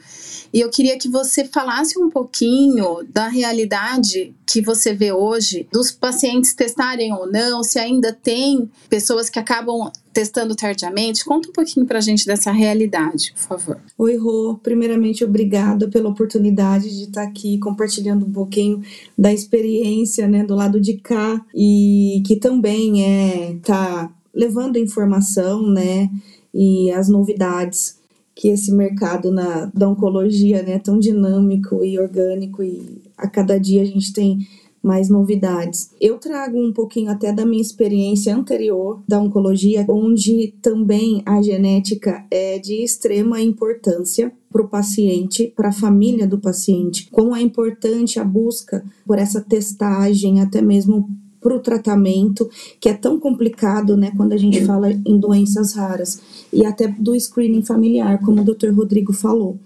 E 0.53 0.61
eu 0.61 0.69
queria 0.69 0.97
que 0.97 1.09
você 1.09 1.43
falasse 1.43 1.99
um 1.99 2.09
pouquinho 2.09 3.03
da 3.09 3.27
realidade 3.27 4.33
que 4.45 4.61
você 4.61 4.93
vê 4.93 5.11
hoje 5.11 5.67
dos 5.73 5.91
pacientes 5.91 6.53
testarem 6.53 7.11
ou 7.11 7.29
não, 7.29 7.63
se 7.63 7.79
ainda 7.79 8.13
tem 8.13 8.71
pessoas 8.89 9.29
que 9.29 9.39
acabam 9.39 9.91
testando 10.13 10.55
tardiamente. 10.55 11.25
Conta 11.25 11.49
um 11.49 11.51
pouquinho 11.51 11.85
para 11.85 11.97
a 11.97 12.01
gente 12.01 12.25
dessa 12.25 12.51
realidade, 12.51 13.33
por 13.33 13.41
favor. 13.41 13.79
Oi, 13.97 14.15
Rô. 14.15 14.59
Primeiramente, 14.61 15.23
obrigada 15.23 15.89
pela 15.89 16.09
oportunidade 16.09 16.89
de 16.89 17.05
estar 17.05 17.23
aqui 17.23 17.57
compartilhando 17.57 18.25
um 18.25 18.31
pouquinho 18.31 18.81
da 19.17 19.33
experiência 19.33 20.27
né, 20.27 20.43
do 20.43 20.55
lado 20.55 20.79
de 20.79 20.93
cá 20.93 21.43
e 21.53 22.21
que 22.25 22.35
também 22.35 23.03
é 23.03 23.55
tá 23.63 24.11
levando 24.33 24.77
informação 24.77 25.67
né, 25.67 26.09
e 26.53 26.91
as 26.91 27.09
novidades 27.09 27.97
que 28.35 28.49
esse 28.49 28.71
mercado 28.73 29.31
na, 29.31 29.65
da 29.73 29.87
oncologia 29.87 30.63
né, 30.63 30.79
tão 30.79 30.97
dinâmico 30.99 31.83
e 31.83 31.99
orgânico 31.99 32.63
e 32.63 33.01
a 33.17 33.27
cada 33.27 33.59
dia 33.59 33.81
a 33.81 33.85
gente 33.85 34.11
tem 34.11 34.47
mais 34.83 35.07
novidades. 35.07 35.91
Eu 35.99 36.17
trago 36.17 36.59
um 36.59 36.73
pouquinho 36.73 37.09
até 37.09 37.31
da 37.31 37.45
minha 37.45 37.61
experiência 37.61 38.35
anterior 38.35 39.01
da 39.07 39.19
oncologia, 39.19 39.85
onde 39.87 40.53
também 40.61 41.23
a 41.25 41.41
genética 41.41 42.25
é 42.29 42.59
de 42.59 42.83
extrema 42.83 43.41
importância 43.41 44.33
para 44.51 44.61
o 44.61 44.67
paciente, 44.67 45.51
para 45.55 45.69
a 45.69 45.73
família 45.73 46.27
do 46.27 46.37
paciente, 46.37 47.07
como 47.11 47.35
é 47.35 47.41
importante 47.41 48.19
a 48.19 48.23
busca 48.25 48.83
por 49.07 49.17
essa 49.17 49.39
testagem, 49.41 50.41
até 50.41 50.61
mesmo 50.61 51.09
para 51.41 51.55
o 51.55 51.59
tratamento, 51.59 52.49
que 52.79 52.87
é 52.87 52.93
tão 52.93 53.19
complicado, 53.19 53.97
né, 53.97 54.11
quando 54.15 54.33
a 54.33 54.37
gente 54.37 54.63
fala 54.65 54.91
em 54.91 55.19
doenças 55.19 55.73
raras, 55.73 56.19
e 56.51 56.65
até 56.65 56.87
do 56.87 57.19
screening 57.19 57.63
familiar, 57.63 58.19
como 58.23 58.41
o 58.41 58.45
Dr. 58.45 58.69
Rodrigo 58.69 59.11
falou. 59.11 59.59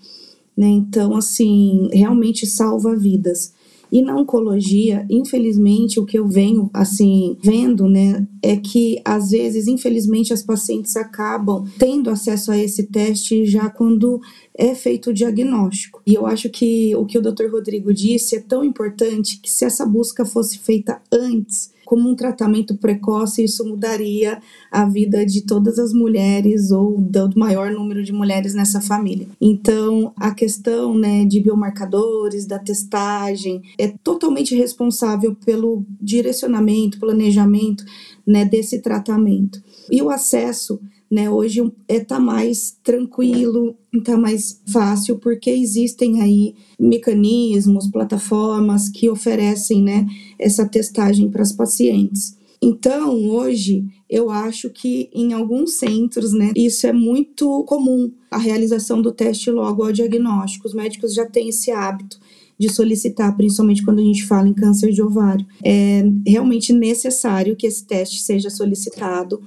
Né? 0.55 0.67
Então, 0.67 1.15
assim, 1.15 1.88
realmente 1.93 2.47
salva 2.47 2.95
vidas. 2.95 3.53
E 3.91 4.01
na 4.01 4.15
oncologia, 4.15 5.06
infelizmente, 5.10 6.00
o 6.00 6.06
que 6.06 6.17
eu 6.20 6.27
venho 6.27 6.70
assim 6.74 7.38
vendo, 7.41 7.88
né, 7.88 8.27
é 8.41 8.56
que 8.58 9.01
às 9.03 9.32
vezes, 9.32 9.67
infelizmente, 9.67 10.34
as 10.34 10.44
pacientes 10.44 10.96
acabam 10.96 11.65
tendo 11.77 12.10
acesso 12.10 12.51
a 12.51 12.58
esse 12.58 12.84
teste 12.84 13.46
já 13.46 13.70
quando 13.70 14.20
é 14.53 14.74
feito 14.75 15.10
o 15.10 15.13
diagnóstico. 15.13 16.01
E 16.06 16.13
eu 16.13 16.25
acho 16.25 16.50
que 16.50 16.96
o 16.96 17.06
que 17.06 17.17
o 17.17 17.22
Dr. 17.22 17.50
Rodrigo 17.51 17.94
disse 17.94 18.36
é 18.36 18.39
tão 18.39 18.63
importante 18.63 19.39
que 19.39 19.50
se 19.50 19.65
essa 19.65 19.86
busca 19.86 20.25
fosse 20.25 20.58
feita 20.60 21.01
antes, 21.12 21.72
como 21.88 22.10
um 22.10 22.15
tratamento 22.15 22.75
precoce, 22.75 23.46
isso 23.46 23.63
mudaria 23.63 24.41
a 24.70 24.84
vida 24.84 25.25
de 25.25 25.41
todas 25.44 25.79
as 25.79 25.94
mulheres 25.94 26.70
ou 26.70 27.00
do 27.00 27.29
maior 27.39 27.72
número 27.72 28.03
de 28.03 28.12
mulheres 28.12 28.53
nessa 28.53 28.82
família. 28.82 29.25
Então, 29.39 30.12
a 30.17 30.32
questão 30.32 30.94
né, 30.94 31.24
de 31.24 31.39
biomarcadores, 31.39 32.46
da 32.46 32.60
testagem, 32.60 33.62
é 33.77 33.88
totalmente 34.03 34.53
responsável 34.53 35.34
pelo 35.46 35.86
direcionamento, 36.01 37.00
planejamento 37.00 37.86
né, 38.25 38.44
desse 38.44 38.82
tratamento. 38.82 39.63
E 39.89 40.01
o 40.01 40.10
acesso 40.10 40.82
né, 41.09 41.29
hoje 41.29 41.71
está 41.87 42.17
é, 42.17 42.19
mais 42.19 42.77
tranquilo, 42.83 43.75
está 43.93 44.17
mais 44.17 44.61
fácil, 44.67 45.17
porque 45.17 45.49
existem 45.49 46.21
aí 46.21 46.55
mecanismos, 46.79 47.87
plataformas 47.87 48.89
que 48.89 49.09
oferecem 49.09 49.81
né, 49.81 50.05
essa 50.37 50.67
testagem 50.67 51.29
para 51.29 51.41
as 51.41 51.53
pacientes. 51.53 52.37
Então, 52.61 53.29
hoje, 53.29 53.85
eu 54.09 54.29
acho 54.29 54.69
que 54.69 55.09
em 55.13 55.31
alguns 55.31 55.77
centros, 55.77 56.33
né, 56.33 56.51
isso 56.55 56.87
é 56.87 56.93
muito 56.93 57.63
comum, 57.63 58.11
a 58.31 58.37
realização 58.37 59.01
do 59.01 59.11
teste 59.11 59.51
logo 59.51 59.83
ao 59.83 59.91
diagnóstico. 59.91 60.67
Os 60.67 60.73
médicos 60.73 61.13
já 61.13 61.25
têm 61.25 61.49
esse 61.49 61.71
hábito 61.71 62.19
de 62.59 62.69
solicitar, 62.69 63.35
principalmente 63.37 63.85
quando 63.85 63.99
a 63.99 64.03
gente 64.03 64.25
fala 64.25 64.49
em 64.49 64.53
câncer 64.53 64.91
de 64.91 65.01
ovário. 65.01 65.45
É 65.63 66.03
realmente 66.25 66.73
necessário 66.73 67.55
que 67.55 67.67
esse 67.67 67.85
teste 67.85 68.21
seja 68.21 68.49
solicitado 68.49 69.39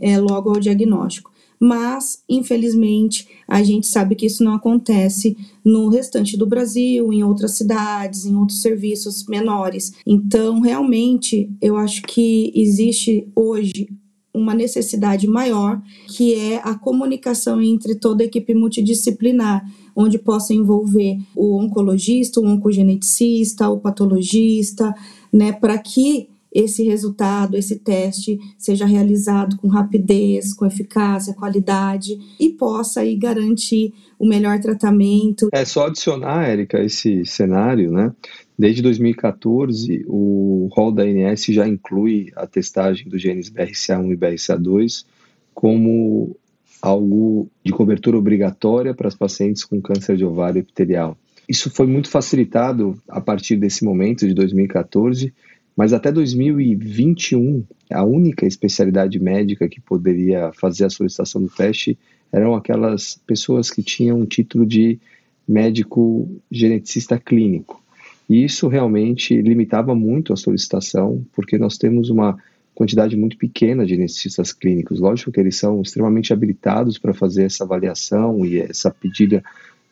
é, 0.00 0.18
logo 0.18 0.50
ao 0.50 0.60
diagnóstico. 0.60 1.30
Mas, 1.58 2.22
infelizmente, 2.28 3.26
a 3.48 3.62
gente 3.62 3.86
sabe 3.86 4.14
que 4.14 4.26
isso 4.26 4.44
não 4.44 4.54
acontece 4.54 5.36
no 5.64 5.88
restante 5.88 6.36
do 6.36 6.46
Brasil, 6.46 7.12
em 7.12 7.22
outras 7.22 7.52
cidades, 7.52 8.26
em 8.26 8.36
outros 8.36 8.60
serviços 8.60 9.26
menores. 9.26 9.92
Então, 10.06 10.60
realmente, 10.60 11.50
eu 11.60 11.76
acho 11.76 12.02
que 12.02 12.52
existe 12.54 13.26
hoje 13.34 13.88
uma 14.34 14.54
necessidade 14.54 15.26
maior, 15.26 15.80
que 16.08 16.34
é 16.34 16.60
a 16.62 16.74
comunicação 16.74 17.60
entre 17.62 17.94
toda 17.94 18.22
a 18.22 18.26
equipe 18.26 18.52
multidisciplinar, 18.52 19.64
onde 19.94 20.18
possa 20.18 20.52
envolver 20.52 21.18
o 21.34 21.56
oncologista, 21.56 22.38
o 22.38 22.46
oncogeneticista, 22.46 23.70
o 23.70 23.80
patologista, 23.80 24.94
né, 25.32 25.52
para 25.52 25.78
que 25.78 26.28
esse 26.52 26.82
resultado, 26.84 27.56
esse 27.56 27.78
teste 27.78 28.38
seja 28.58 28.86
realizado 28.86 29.56
com 29.56 29.68
rapidez, 29.68 30.54
com 30.54 30.64
eficácia, 30.66 31.34
qualidade 31.34 32.18
e 32.40 32.50
possa 32.50 33.00
aí 33.00 33.16
garantir 33.16 33.92
o 34.18 34.26
melhor 34.26 34.58
tratamento. 34.60 35.48
É 35.52 35.64
só 35.64 35.86
adicionar, 35.86 36.48
Érica, 36.48 36.82
esse 36.82 37.24
cenário, 37.26 37.90
né? 37.90 38.12
Desde 38.58 38.80
2014, 38.80 40.04
o 40.08 40.68
rol 40.72 40.90
da 40.90 41.02
ANS 41.02 41.44
já 41.46 41.68
inclui 41.68 42.32
a 42.34 42.46
testagem 42.46 43.06
do 43.08 43.18
genes 43.18 43.50
BRCA1 43.50 44.12
e 44.12 44.16
BRCA2 44.16 45.04
como 45.52 46.36
algo 46.80 47.50
de 47.64 47.72
cobertura 47.72 48.16
obrigatória 48.16 48.94
para 48.94 49.08
as 49.08 49.14
pacientes 49.14 49.64
com 49.64 49.80
câncer 49.80 50.16
de 50.16 50.24
ovário 50.24 50.60
epitelial. 50.60 51.18
Isso 51.48 51.70
foi 51.70 51.86
muito 51.86 52.08
facilitado 52.08 53.00
a 53.08 53.20
partir 53.20 53.56
desse 53.56 53.84
momento 53.84 54.26
de 54.26 54.34
2014 54.34 55.32
mas 55.76 55.92
até 55.92 56.10
2021, 56.10 57.62
a 57.92 58.02
única 58.02 58.46
especialidade 58.46 59.18
médica 59.20 59.68
que 59.68 59.80
poderia 59.80 60.50
fazer 60.54 60.86
a 60.86 60.90
solicitação 60.90 61.42
do 61.42 61.50
teste 61.50 61.98
eram 62.32 62.54
aquelas 62.54 63.20
pessoas 63.26 63.70
que 63.70 63.82
tinham 63.82 64.20
um 64.20 64.24
título 64.24 64.64
de 64.64 64.98
médico 65.46 66.28
geneticista 66.50 67.18
clínico. 67.18 67.82
E 68.28 68.42
isso 68.42 68.66
realmente 68.68 69.40
limitava 69.40 69.94
muito 69.94 70.32
a 70.32 70.36
solicitação, 70.36 71.24
porque 71.32 71.58
nós 71.58 71.76
temos 71.76 72.10
uma 72.10 72.36
quantidade 72.74 73.16
muito 73.16 73.36
pequena 73.36 73.84
de 73.84 73.94
geneticistas 73.94 74.52
clínicos. 74.52 74.98
Lógico 74.98 75.30
que 75.30 75.38
eles 75.38 75.56
são 75.56 75.80
extremamente 75.82 76.32
habilitados 76.32 76.98
para 76.98 77.14
fazer 77.14 77.44
essa 77.44 77.64
avaliação 77.64 78.44
e 78.44 78.58
essa 78.58 78.90
pedida, 78.90 79.44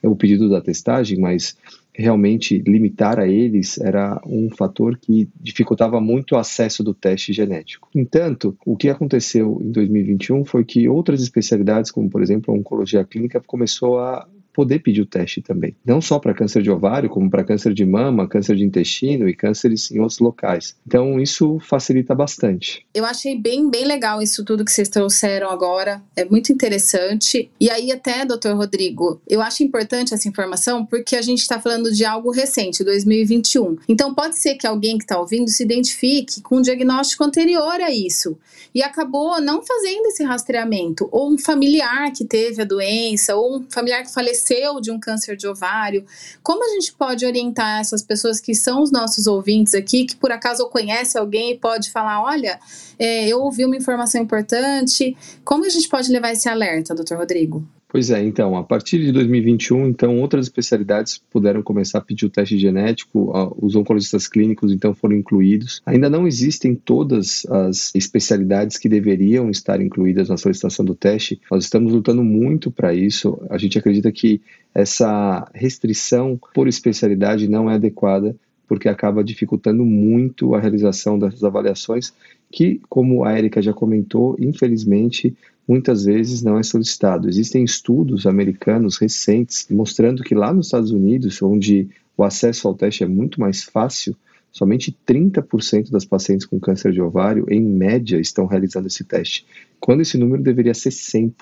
o 0.02 0.16
pedido 0.16 0.48
da 0.48 0.60
testagem, 0.60 1.18
mas 1.18 1.56
realmente 1.94 2.58
limitar 2.66 3.20
a 3.20 3.28
eles 3.28 3.78
era 3.78 4.20
um 4.26 4.50
fator 4.50 4.98
que 4.98 5.28
dificultava 5.40 6.00
muito 6.00 6.34
o 6.34 6.38
acesso 6.38 6.82
do 6.82 6.92
teste 6.92 7.32
genético. 7.32 7.88
Entanto, 7.94 8.56
o 8.66 8.76
que 8.76 8.88
aconteceu 8.88 9.60
em 9.62 9.70
2021 9.70 10.44
foi 10.44 10.64
que 10.64 10.88
outras 10.88 11.22
especialidades, 11.22 11.90
como 11.90 12.10
por 12.10 12.22
exemplo 12.22 12.52
a 12.52 12.56
oncologia 12.58 13.04
clínica, 13.04 13.40
começou 13.46 13.98
a 13.98 14.26
poder 14.54 14.78
pedir 14.78 15.02
o 15.02 15.06
teste 15.06 15.42
também. 15.42 15.74
Não 15.84 16.00
só 16.00 16.18
para 16.18 16.32
câncer 16.32 16.62
de 16.62 16.70
ovário, 16.70 17.10
como 17.10 17.28
para 17.28 17.44
câncer 17.44 17.74
de 17.74 17.84
mama, 17.84 18.28
câncer 18.28 18.56
de 18.56 18.64
intestino 18.64 19.28
e 19.28 19.34
cânceres 19.34 19.90
em 19.90 19.98
outros 19.98 20.20
locais. 20.20 20.76
Então, 20.86 21.20
isso 21.20 21.58
facilita 21.60 22.14
bastante. 22.14 22.86
Eu 22.94 23.04
achei 23.04 23.36
bem, 23.36 23.68
bem 23.68 23.84
legal 23.84 24.22
isso 24.22 24.44
tudo 24.44 24.64
que 24.64 24.70
vocês 24.70 24.88
trouxeram 24.88 25.50
agora. 25.50 26.00
É 26.16 26.24
muito 26.24 26.52
interessante. 26.52 27.50
E 27.60 27.68
aí, 27.68 27.90
até, 27.90 28.24
doutor 28.24 28.56
Rodrigo, 28.56 29.20
eu 29.28 29.42
acho 29.42 29.64
importante 29.64 30.14
essa 30.14 30.28
informação 30.28 30.86
porque 30.86 31.16
a 31.16 31.22
gente 31.22 31.40
está 31.40 31.60
falando 31.60 31.92
de 31.92 32.04
algo 32.04 32.30
recente, 32.30 32.84
2021. 32.84 33.76
Então, 33.88 34.14
pode 34.14 34.38
ser 34.38 34.54
que 34.54 34.66
alguém 34.66 34.96
que 34.96 35.04
está 35.04 35.18
ouvindo 35.18 35.50
se 35.50 35.64
identifique 35.64 36.40
com 36.40 36.58
um 36.58 36.62
diagnóstico 36.62 37.24
anterior 37.24 37.80
a 37.80 37.90
isso 37.90 38.38
e 38.74 38.82
acabou 38.82 39.40
não 39.40 39.62
fazendo 39.62 40.06
esse 40.06 40.22
rastreamento, 40.24 41.08
ou 41.12 41.32
um 41.32 41.38
familiar 41.38 42.12
que 42.12 42.24
teve 42.24 42.62
a 42.62 42.64
doença, 42.64 43.36
ou 43.36 43.58
um 43.58 43.66
familiar 43.70 44.02
que 44.02 44.12
faleceu 44.12 44.43
faleceu 44.44 44.80
de 44.80 44.90
um 44.90 45.00
câncer 45.00 45.36
de 45.36 45.46
ovário. 45.46 46.04
Como 46.42 46.64
a 46.64 46.74
gente 46.74 46.92
pode 46.92 47.24
orientar 47.24 47.80
essas 47.80 48.02
pessoas 48.02 48.40
que 48.40 48.54
são 48.54 48.82
os 48.82 48.92
nossos 48.92 49.26
ouvintes 49.26 49.74
aqui, 49.74 50.04
que 50.04 50.16
por 50.16 50.30
acaso 50.30 50.68
conhece 50.68 51.16
alguém 51.18 51.52
e 51.52 51.58
pode 51.58 51.90
falar: 51.90 52.22
olha, 52.22 52.60
é, 52.98 53.26
eu 53.26 53.40
ouvi 53.40 53.64
uma 53.64 53.76
informação 53.76 54.20
importante. 54.20 55.16
Como 55.44 55.64
a 55.64 55.68
gente 55.68 55.88
pode 55.88 56.10
levar 56.12 56.32
esse 56.32 56.48
alerta, 56.48 56.94
doutor 56.94 57.18
Rodrigo? 57.18 57.66
Pois 57.94 58.10
é, 58.10 58.20
então, 58.24 58.56
a 58.56 58.64
partir 58.64 58.98
de 58.98 59.12
2021, 59.12 59.86
então, 59.86 60.18
outras 60.18 60.46
especialidades 60.46 61.22
puderam 61.30 61.62
começar 61.62 61.98
a 61.98 62.00
pedir 62.00 62.26
o 62.26 62.28
teste 62.28 62.58
genético, 62.58 63.30
os 63.56 63.76
oncologistas 63.76 64.26
clínicos, 64.26 64.72
então, 64.72 64.92
foram 64.92 65.14
incluídos. 65.14 65.80
Ainda 65.86 66.10
não 66.10 66.26
existem 66.26 66.74
todas 66.74 67.46
as 67.48 67.94
especialidades 67.94 68.78
que 68.78 68.88
deveriam 68.88 69.48
estar 69.48 69.80
incluídas 69.80 70.28
na 70.28 70.36
solicitação 70.36 70.84
do 70.84 70.96
teste. 70.96 71.40
Nós 71.48 71.62
estamos 71.62 71.92
lutando 71.92 72.24
muito 72.24 72.68
para 72.68 72.92
isso. 72.92 73.40
A 73.48 73.56
gente 73.56 73.78
acredita 73.78 74.10
que 74.10 74.42
essa 74.74 75.48
restrição 75.54 76.36
por 76.52 76.66
especialidade 76.66 77.46
não 77.46 77.70
é 77.70 77.74
adequada, 77.76 78.34
porque 78.66 78.88
acaba 78.88 79.22
dificultando 79.22 79.84
muito 79.84 80.52
a 80.56 80.58
realização 80.58 81.16
dessas 81.16 81.44
avaliações, 81.44 82.12
que, 82.50 82.80
como 82.88 83.24
a 83.24 83.38
Erika 83.38 83.62
já 83.62 83.72
comentou, 83.72 84.34
infelizmente 84.40 85.36
muitas 85.66 86.04
vezes 86.04 86.42
não 86.42 86.58
é 86.58 86.62
solicitado. 86.62 87.28
Existem 87.28 87.64
estudos 87.64 88.26
americanos 88.26 88.96
recentes 88.96 89.66
mostrando 89.70 90.22
que 90.22 90.34
lá 90.34 90.52
nos 90.52 90.66
Estados 90.66 90.90
Unidos, 90.90 91.42
onde 91.42 91.88
o 92.16 92.22
acesso 92.22 92.68
ao 92.68 92.74
teste 92.74 93.02
é 93.02 93.06
muito 93.08 93.40
mais 93.40 93.64
fácil, 93.64 94.16
somente 94.52 94.96
30% 95.06 95.90
das 95.90 96.04
pacientes 96.04 96.46
com 96.46 96.60
câncer 96.60 96.92
de 96.92 97.00
ovário, 97.00 97.44
em 97.48 97.60
média, 97.60 98.20
estão 98.20 98.46
realizando 98.46 98.86
esse 98.86 99.02
teste, 99.02 99.44
quando 99.80 100.02
esse 100.02 100.16
número 100.16 100.42
deveria 100.42 100.74
ser 100.74 100.90
100%. 100.90 101.34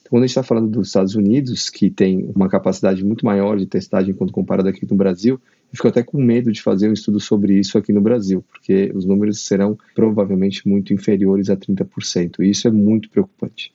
Então, 0.00 0.10
quando 0.10 0.24
a 0.24 0.26
gente 0.26 0.30
está 0.30 0.42
falando 0.42 0.68
dos 0.68 0.88
Estados 0.88 1.14
Unidos, 1.14 1.70
que 1.70 1.90
tem 1.90 2.30
uma 2.34 2.48
capacidade 2.48 3.04
muito 3.04 3.24
maior 3.24 3.58
de 3.58 3.66
testagem 3.66 4.14
quando 4.14 4.32
comparado 4.32 4.68
aqui 4.68 4.86
no 4.88 4.96
Brasil, 4.96 5.40
eu 5.70 5.76
fico 5.76 5.88
até 5.88 6.02
com 6.02 6.20
medo 6.20 6.50
de 6.50 6.62
fazer 6.62 6.88
um 6.88 6.92
estudo 6.92 7.20
sobre 7.20 7.58
isso 7.58 7.76
aqui 7.76 7.92
no 7.92 8.00
Brasil, 8.00 8.44
porque 8.48 8.90
os 8.94 9.04
números 9.04 9.44
serão 9.44 9.78
provavelmente 9.94 10.66
muito 10.66 10.94
inferiores 10.94 11.50
a 11.50 11.56
30%, 11.56 12.40
e 12.40 12.50
isso 12.50 12.66
é 12.66 12.70
muito 12.70 13.10
preocupante. 13.10 13.72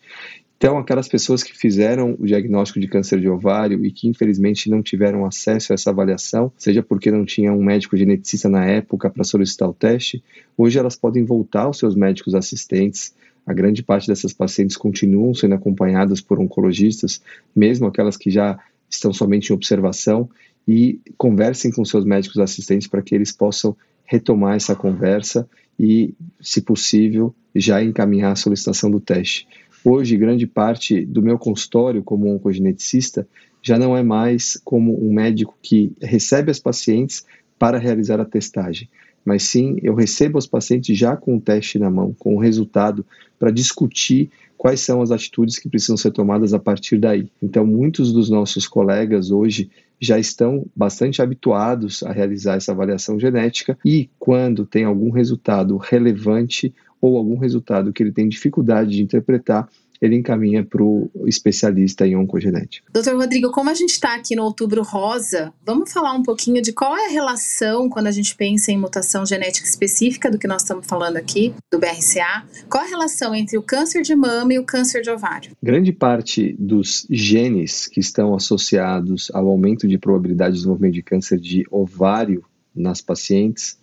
Então, 0.63 0.77
aquelas 0.77 1.09
pessoas 1.09 1.43
que 1.43 1.53
fizeram 1.53 2.15
o 2.17 2.25
diagnóstico 2.25 2.79
de 2.79 2.87
câncer 2.87 3.19
de 3.19 3.27
ovário 3.27 3.83
e 3.83 3.91
que 3.91 4.07
infelizmente 4.07 4.69
não 4.69 4.81
tiveram 4.81 5.25
acesso 5.25 5.71
a 5.71 5.75
essa 5.75 5.89
avaliação, 5.89 6.53
seja 6.57 6.81
porque 6.81 7.11
não 7.11 7.25
tinham 7.25 7.59
um 7.59 7.63
médico 7.63 7.97
geneticista 7.97 8.47
na 8.47 8.65
época 8.65 9.09
para 9.09 9.25
solicitar 9.25 9.67
o 9.67 9.73
teste, 9.73 10.23
hoje 10.57 10.79
elas 10.79 10.95
podem 10.95 11.25
voltar 11.25 11.63
aos 11.63 11.79
seus 11.79 11.95
médicos 11.95 12.33
assistentes. 12.33 13.13
A 13.45 13.53
grande 13.53 13.83
parte 13.83 14.07
dessas 14.07 14.31
pacientes 14.31 14.77
continuam 14.77 15.33
sendo 15.33 15.53
acompanhadas 15.53 16.21
por 16.21 16.39
oncologistas, 16.39 17.21
mesmo 17.53 17.85
aquelas 17.85 18.15
que 18.15 18.31
já 18.31 18.57
estão 18.89 19.11
somente 19.11 19.49
em 19.49 19.53
observação, 19.53 20.29
e 20.67 20.99
conversem 21.17 21.71
com 21.71 21.83
seus 21.83 22.05
médicos 22.05 22.39
assistentes 22.39 22.87
para 22.87 23.01
que 23.01 23.13
eles 23.13 23.31
possam 23.31 23.75
retomar 24.05 24.55
essa 24.55 24.75
conversa 24.75 25.47
e, 25.79 26.13
se 26.41 26.61
possível, 26.61 27.33
já 27.55 27.83
encaminhar 27.83 28.31
a 28.31 28.35
solicitação 28.35 28.89
do 28.89 28.99
teste. 28.99 29.47
Hoje, 29.83 30.17
grande 30.17 30.47
parte 30.47 31.05
do 31.05 31.21
meu 31.21 31.37
consultório 31.37 32.03
como 32.03 32.33
oncogeneticista 32.33 33.27
já 33.61 33.77
não 33.77 33.95
é 33.95 34.03
mais 34.03 34.59
como 34.63 34.97
um 35.05 35.13
médico 35.13 35.57
que 35.61 35.91
recebe 36.01 36.51
as 36.51 36.59
pacientes 36.59 37.25
para 37.57 37.77
realizar 37.77 38.19
a 38.19 38.25
testagem, 38.25 38.89
mas 39.23 39.43
sim 39.43 39.77
eu 39.81 39.95
recebo 39.95 40.37
os 40.37 40.47
pacientes 40.47 40.97
já 40.97 41.15
com 41.15 41.37
o 41.37 41.41
teste 41.41 41.79
na 41.79 41.89
mão, 41.89 42.13
com 42.17 42.35
o 42.35 42.39
resultado, 42.39 43.05
para 43.39 43.51
discutir 43.51 44.29
quais 44.63 44.79
são 44.79 45.01
as 45.01 45.11
atitudes 45.11 45.59
que 45.59 45.67
precisam 45.67 45.97
ser 45.97 46.11
tomadas 46.11 46.53
a 46.53 46.57
partir 46.57 46.97
daí. 46.97 47.29
Então, 47.41 47.65
muitos 47.65 48.13
dos 48.13 48.29
nossos 48.29 48.65
colegas 48.65 49.29
hoje 49.29 49.69
já 49.99 50.17
estão 50.17 50.65
bastante 50.73 51.21
habituados 51.21 52.01
a 52.01 52.13
realizar 52.13 52.55
essa 52.55 52.71
avaliação 52.71 53.19
genética 53.19 53.77
e, 53.83 54.09
quando 54.17 54.65
tem 54.65 54.85
algum 54.85 55.11
resultado 55.11 55.75
relevante 55.75 56.73
ou 57.01 57.17
algum 57.17 57.37
resultado 57.37 57.91
que 57.91 58.01
ele 58.01 58.13
tem 58.13 58.29
dificuldade 58.29 58.91
de 58.91 59.03
interpretar, 59.03 59.67
ele 60.03 60.17
encaminha 60.17 60.65
para 60.65 60.83
o 60.83 61.09
especialista 61.25 62.05
em 62.05 62.13
oncogenética. 62.13 62.85
Doutor 62.91 63.15
Rodrigo, 63.15 63.49
como 63.51 63.69
a 63.69 63.73
gente 63.73 63.91
está 63.91 64.15
aqui 64.15 64.35
no 64.35 64.43
Outubro 64.43 64.83
Rosa, 64.83 65.53
vamos 65.65 65.93
falar 65.93 66.11
um 66.11 66.21
pouquinho 66.21 66.61
de 66.61 66.73
qual 66.73 66.97
é 66.97 67.05
a 67.05 67.09
relação 67.09 67.87
quando 67.87 68.07
a 68.07 68.11
gente 68.11 68.35
pensa 68.35 68.69
em 68.69 68.77
mutação 68.77 69.25
genética 69.25 69.65
específica 69.65 70.29
do 70.29 70.37
que 70.37 70.45
nós 70.45 70.61
estamos 70.61 70.85
falando 70.85 71.15
aqui, 71.15 71.53
do 71.71 71.79
BRCA, 71.79 72.43
qual 72.69 72.83
a 72.83 72.87
relação 72.87 73.33
entre 73.33 73.57
o 73.57 73.61
câncer 73.61 74.01
de 74.01 74.13
mama 74.13 74.53
e 74.53 74.59
o 74.59 74.65
câncer 74.65 75.01
de 75.01 75.09
ovário? 75.09 75.53
Grande 75.63 75.93
parte 75.93 76.53
dos 76.59 77.07
genes 77.09 77.87
que 77.87 78.01
estão 78.01 78.35
associados 78.35 79.31
ao 79.33 79.47
aumento 79.47 79.87
de 79.87 79.97
probabilidade 79.97 80.51
de 80.51 80.57
desenvolvimento 80.57 80.95
de 80.95 81.03
câncer 81.03 81.39
de 81.39 81.63
ovário 81.71 82.43
nas 82.75 82.99
pacientes, 82.99 83.79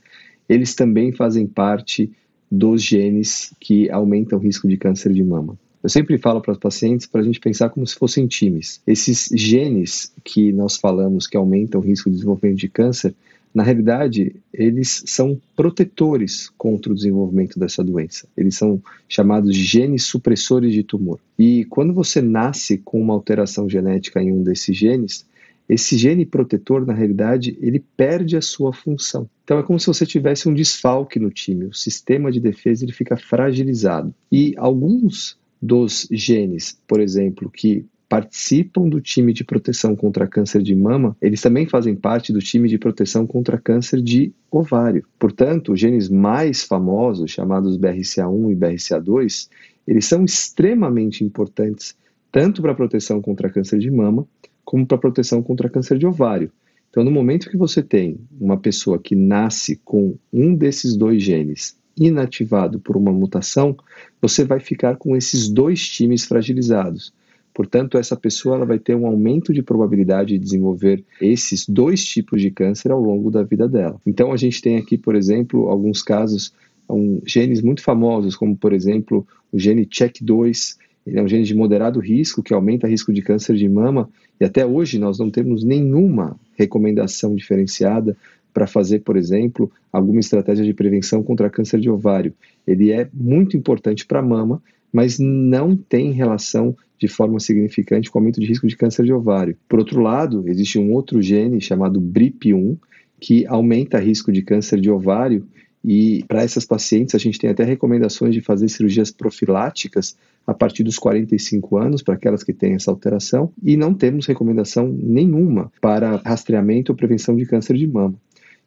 eles 0.46 0.74
também 0.74 1.12
fazem 1.12 1.46
parte 1.46 2.12
dos 2.50 2.82
genes 2.82 3.54
que 3.58 3.90
aumentam 3.90 4.38
o 4.38 4.42
risco 4.42 4.68
de 4.68 4.76
câncer 4.76 5.14
de 5.14 5.24
mama. 5.24 5.58
Eu 5.82 5.88
sempre 5.88 6.18
falo 6.18 6.42
para 6.42 6.52
os 6.52 6.58
pacientes 6.58 7.06
para 7.06 7.22
a 7.22 7.24
gente 7.24 7.40
pensar 7.40 7.70
como 7.70 7.86
se 7.86 7.94
fossem 7.94 8.26
times. 8.26 8.82
Esses 8.86 9.28
genes 9.32 10.12
que 10.22 10.52
nós 10.52 10.76
falamos 10.76 11.26
que 11.26 11.36
aumentam 11.36 11.80
o 11.80 11.84
risco 11.84 12.10
de 12.10 12.16
desenvolvimento 12.16 12.58
de 12.58 12.68
câncer, 12.68 13.14
na 13.52 13.62
realidade, 13.62 14.36
eles 14.52 15.02
são 15.06 15.40
protetores 15.56 16.50
contra 16.56 16.92
o 16.92 16.94
desenvolvimento 16.94 17.58
dessa 17.58 17.82
doença. 17.82 18.28
Eles 18.36 18.56
são 18.56 18.80
chamados 19.08 19.54
de 19.54 19.64
genes 19.64 20.04
supressores 20.04 20.72
de 20.72 20.84
tumor. 20.84 21.18
E 21.38 21.64
quando 21.64 21.92
você 21.92 22.20
nasce 22.20 22.78
com 22.78 23.00
uma 23.00 23.14
alteração 23.14 23.68
genética 23.68 24.22
em 24.22 24.30
um 24.30 24.42
desses 24.42 24.76
genes, 24.76 25.26
esse 25.68 25.96
gene 25.96 26.26
protetor, 26.26 26.84
na 26.84 26.92
realidade, 26.92 27.56
ele 27.60 27.82
perde 27.96 28.36
a 28.36 28.42
sua 28.42 28.72
função. 28.72 29.28
Então 29.44 29.58
é 29.58 29.62
como 29.62 29.80
se 29.80 29.86
você 29.86 30.04
tivesse 30.04 30.48
um 30.48 30.54
desfalque 30.54 31.18
no 31.18 31.30
time. 31.30 31.66
O 31.66 31.74
sistema 31.74 32.30
de 32.30 32.38
defesa 32.38 32.84
ele 32.84 32.92
fica 32.92 33.16
fragilizado. 33.16 34.14
E 34.30 34.54
alguns 34.56 35.39
dos 35.60 36.08
genes, 36.10 36.80
por 36.86 37.00
exemplo, 37.00 37.50
que 37.50 37.84
participam 38.08 38.88
do 38.88 39.00
time 39.00 39.32
de 39.32 39.44
proteção 39.44 39.94
contra 39.94 40.26
câncer 40.26 40.62
de 40.62 40.74
mama, 40.74 41.16
eles 41.22 41.40
também 41.40 41.64
fazem 41.64 41.94
parte 41.94 42.32
do 42.32 42.40
time 42.40 42.68
de 42.68 42.76
proteção 42.76 43.24
contra 43.24 43.56
câncer 43.56 44.02
de 44.02 44.32
ovário. 44.50 45.06
Portanto, 45.16 45.72
os 45.72 45.78
genes 45.78 46.08
mais 46.08 46.64
famosos, 46.64 47.30
chamados 47.30 47.78
BRCA1 47.78 48.50
e 48.50 48.56
BRCA2, 48.56 49.48
eles 49.86 50.06
são 50.06 50.24
extremamente 50.24 51.22
importantes 51.22 51.96
tanto 52.32 52.62
para 52.62 52.72
a 52.72 52.74
proteção 52.74 53.20
contra 53.20 53.50
câncer 53.50 53.78
de 53.78 53.90
mama, 53.90 54.26
como 54.64 54.86
para 54.86 54.96
a 54.96 55.00
proteção 55.00 55.42
contra 55.42 55.68
câncer 55.68 55.98
de 55.98 56.06
ovário. 56.06 56.50
Então, 56.90 57.04
no 57.04 57.10
momento 57.10 57.48
que 57.48 57.56
você 57.56 57.82
tem 57.82 58.18
uma 58.40 58.56
pessoa 58.56 58.98
que 58.98 59.14
nasce 59.14 59.76
com 59.84 60.16
um 60.32 60.54
desses 60.54 60.96
dois 60.96 61.22
genes 61.22 61.76
inativado 61.96 62.78
por 62.78 62.96
uma 62.96 63.12
mutação, 63.12 63.76
você 64.20 64.44
vai 64.44 64.60
ficar 64.60 64.96
com 64.96 65.16
esses 65.16 65.48
dois 65.48 65.88
times 65.88 66.24
fragilizados. 66.24 67.12
Portanto, 67.52 67.98
essa 67.98 68.16
pessoa 68.16 68.56
ela 68.56 68.64
vai 68.64 68.78
ter 68.78 68.94
um 68.94 69.06
aumento 69.06 69.52
de 69.52 69.62
probabilidade 69.62 70.30
de 70.30 70.38
desenvolver 70.38 71.04
esses 71.20 71.68
dois 71.68 72.04
tipos 72.04 72.40
de 72.40 72.50
câncer 72.50 72.90
ao 72.92 73.00
longo 73.00 73.30
da 73.30 73.42
vida 73.42 73.68
dela. 73.68 74.00
Então, 74.06 74.32
a 74.32 74.36
gente 74.36 74.62
tem 74.62 74.76
aqui, 74.76 74.96
por 74.96 75.14
exemplo, 75.14 75.68
alguns 75.68 76.02
casos, 76.02 76.54
um, 76.88 77.20
genes 77.26 77.60
muito 77.60 77.82
famosos, 77.82 78.36
como, 78.36 78.56
por 78.56 78.72
exemplo, 78.72 79.26
o 79.52 79.58
gene 79.58 79.84
CHEK2, 79.84 80.76
ele 81.06 81.18
é 81.18 81.22
um 81.22 81.28
gene 81.28 81.44
de 81.44 81.54
moderado 81.54 81.98
risco, 81.98 82.42
que 82.42 82.54
aumenta 82.54 82.86
o 82.86 82.90
risco 82.90 83.12
de 83.12 83.20
câncer 83.20 83.56
de 83.56 83.68
mama, 83.68 84.08
e 84.40 84.44
até 84.44 84.64
hoje 84.64 84.98
nós 84.98 85.18
não 85.18 85.30
temos 85.30 85.64
nenhuma 85.64 86.38
recomendação 86.56 87.34
diferenciada 87.34 88.16
para 88.52 88.66
fazer, 88.66 89.00
por 89.00 89.16
exemplo, 89.16 89.70
alguma 89.92 90.20
estratégia 90.20 90.64
de 90.64 90.74
prevenção 90.74 91.22
contra 91.22 91.50
câncer 91.50 91.80
de 91.80 91.90
ovário. 91.90 92.34
Ele 92.66 92.90
é 92.92 93.08
muito 93.12 93.56
importante 93.56 94.06
para 94.06 94.20
a 94.20 94.22
mama, 94.22 94.62
mas 94.92 95.18
não 95.18 95.76
tem 95.76 96.12
relação 96.12 96.76
de 96.98 97.08
forma 97.08 97.40
significante 97.40 98.10
com 98.10 98.18
o 98.18 98.20
aumento 98.20 98.40
de 98.40 98.46
risco 98.46 98.66
de 98.66 98.76
câncer 98.76 99.04
de 99.04 99.12
ovário. 99.12 99.56
Por 99.68 99.78
outro 99.78 100.00
lado, 100.00 100.44
existe 100.46 100.78
um 100.78 100.92
outro 100.92 101.22
gene 101.22 101.60
chamado 101.60 102.00
BRIP1, 102.00 102.76
que 103.18 103.46
aumenta 103.46 103.98
o 103.98 104.00
risco 104.00 104.30
de 104.32 104.42
câncer 104.42 104.80
de 104.80 104.90
ovário 104.90 105.46
e 105.84 106.22
para 106.28 106.42
essas 106.42 106.66
pacientes 106.66 107.14
a 107.14 107.18
gente 107.18 107.38
tem 107.38 107.48
até 107.48 107.64
recomendações 107.64 108.34
de 108.34 108.40
fazer 108.40 108.68
cirurgias 108.68 109.10
profiláticas 109.10 110.16
a 110.46 110.52
partir 110.52 110.82
dos 110.82 110.98
45 110.98 111.78
anos 111.78 112.02
para 112.02 112.14
aquelas 112.14 112.44
que 112.44 112.52
têm 112.52 112.74
essa 112.74 112.90
alteração 112.90 113.50
e 113.62 113.76
não 113.76 113.94
temos 113.94 114.26
recomendação 114.26 114.88
nenhuma 114.88 115.72
para 115.80 116.16
rastreamento 116.16 116.92
ou 116.92 116.96
prevenção 116.96 117.34
de 117.34 117.46
câncer 117.46 117.76
de 117.76 117.86
mama. 117.86 118.14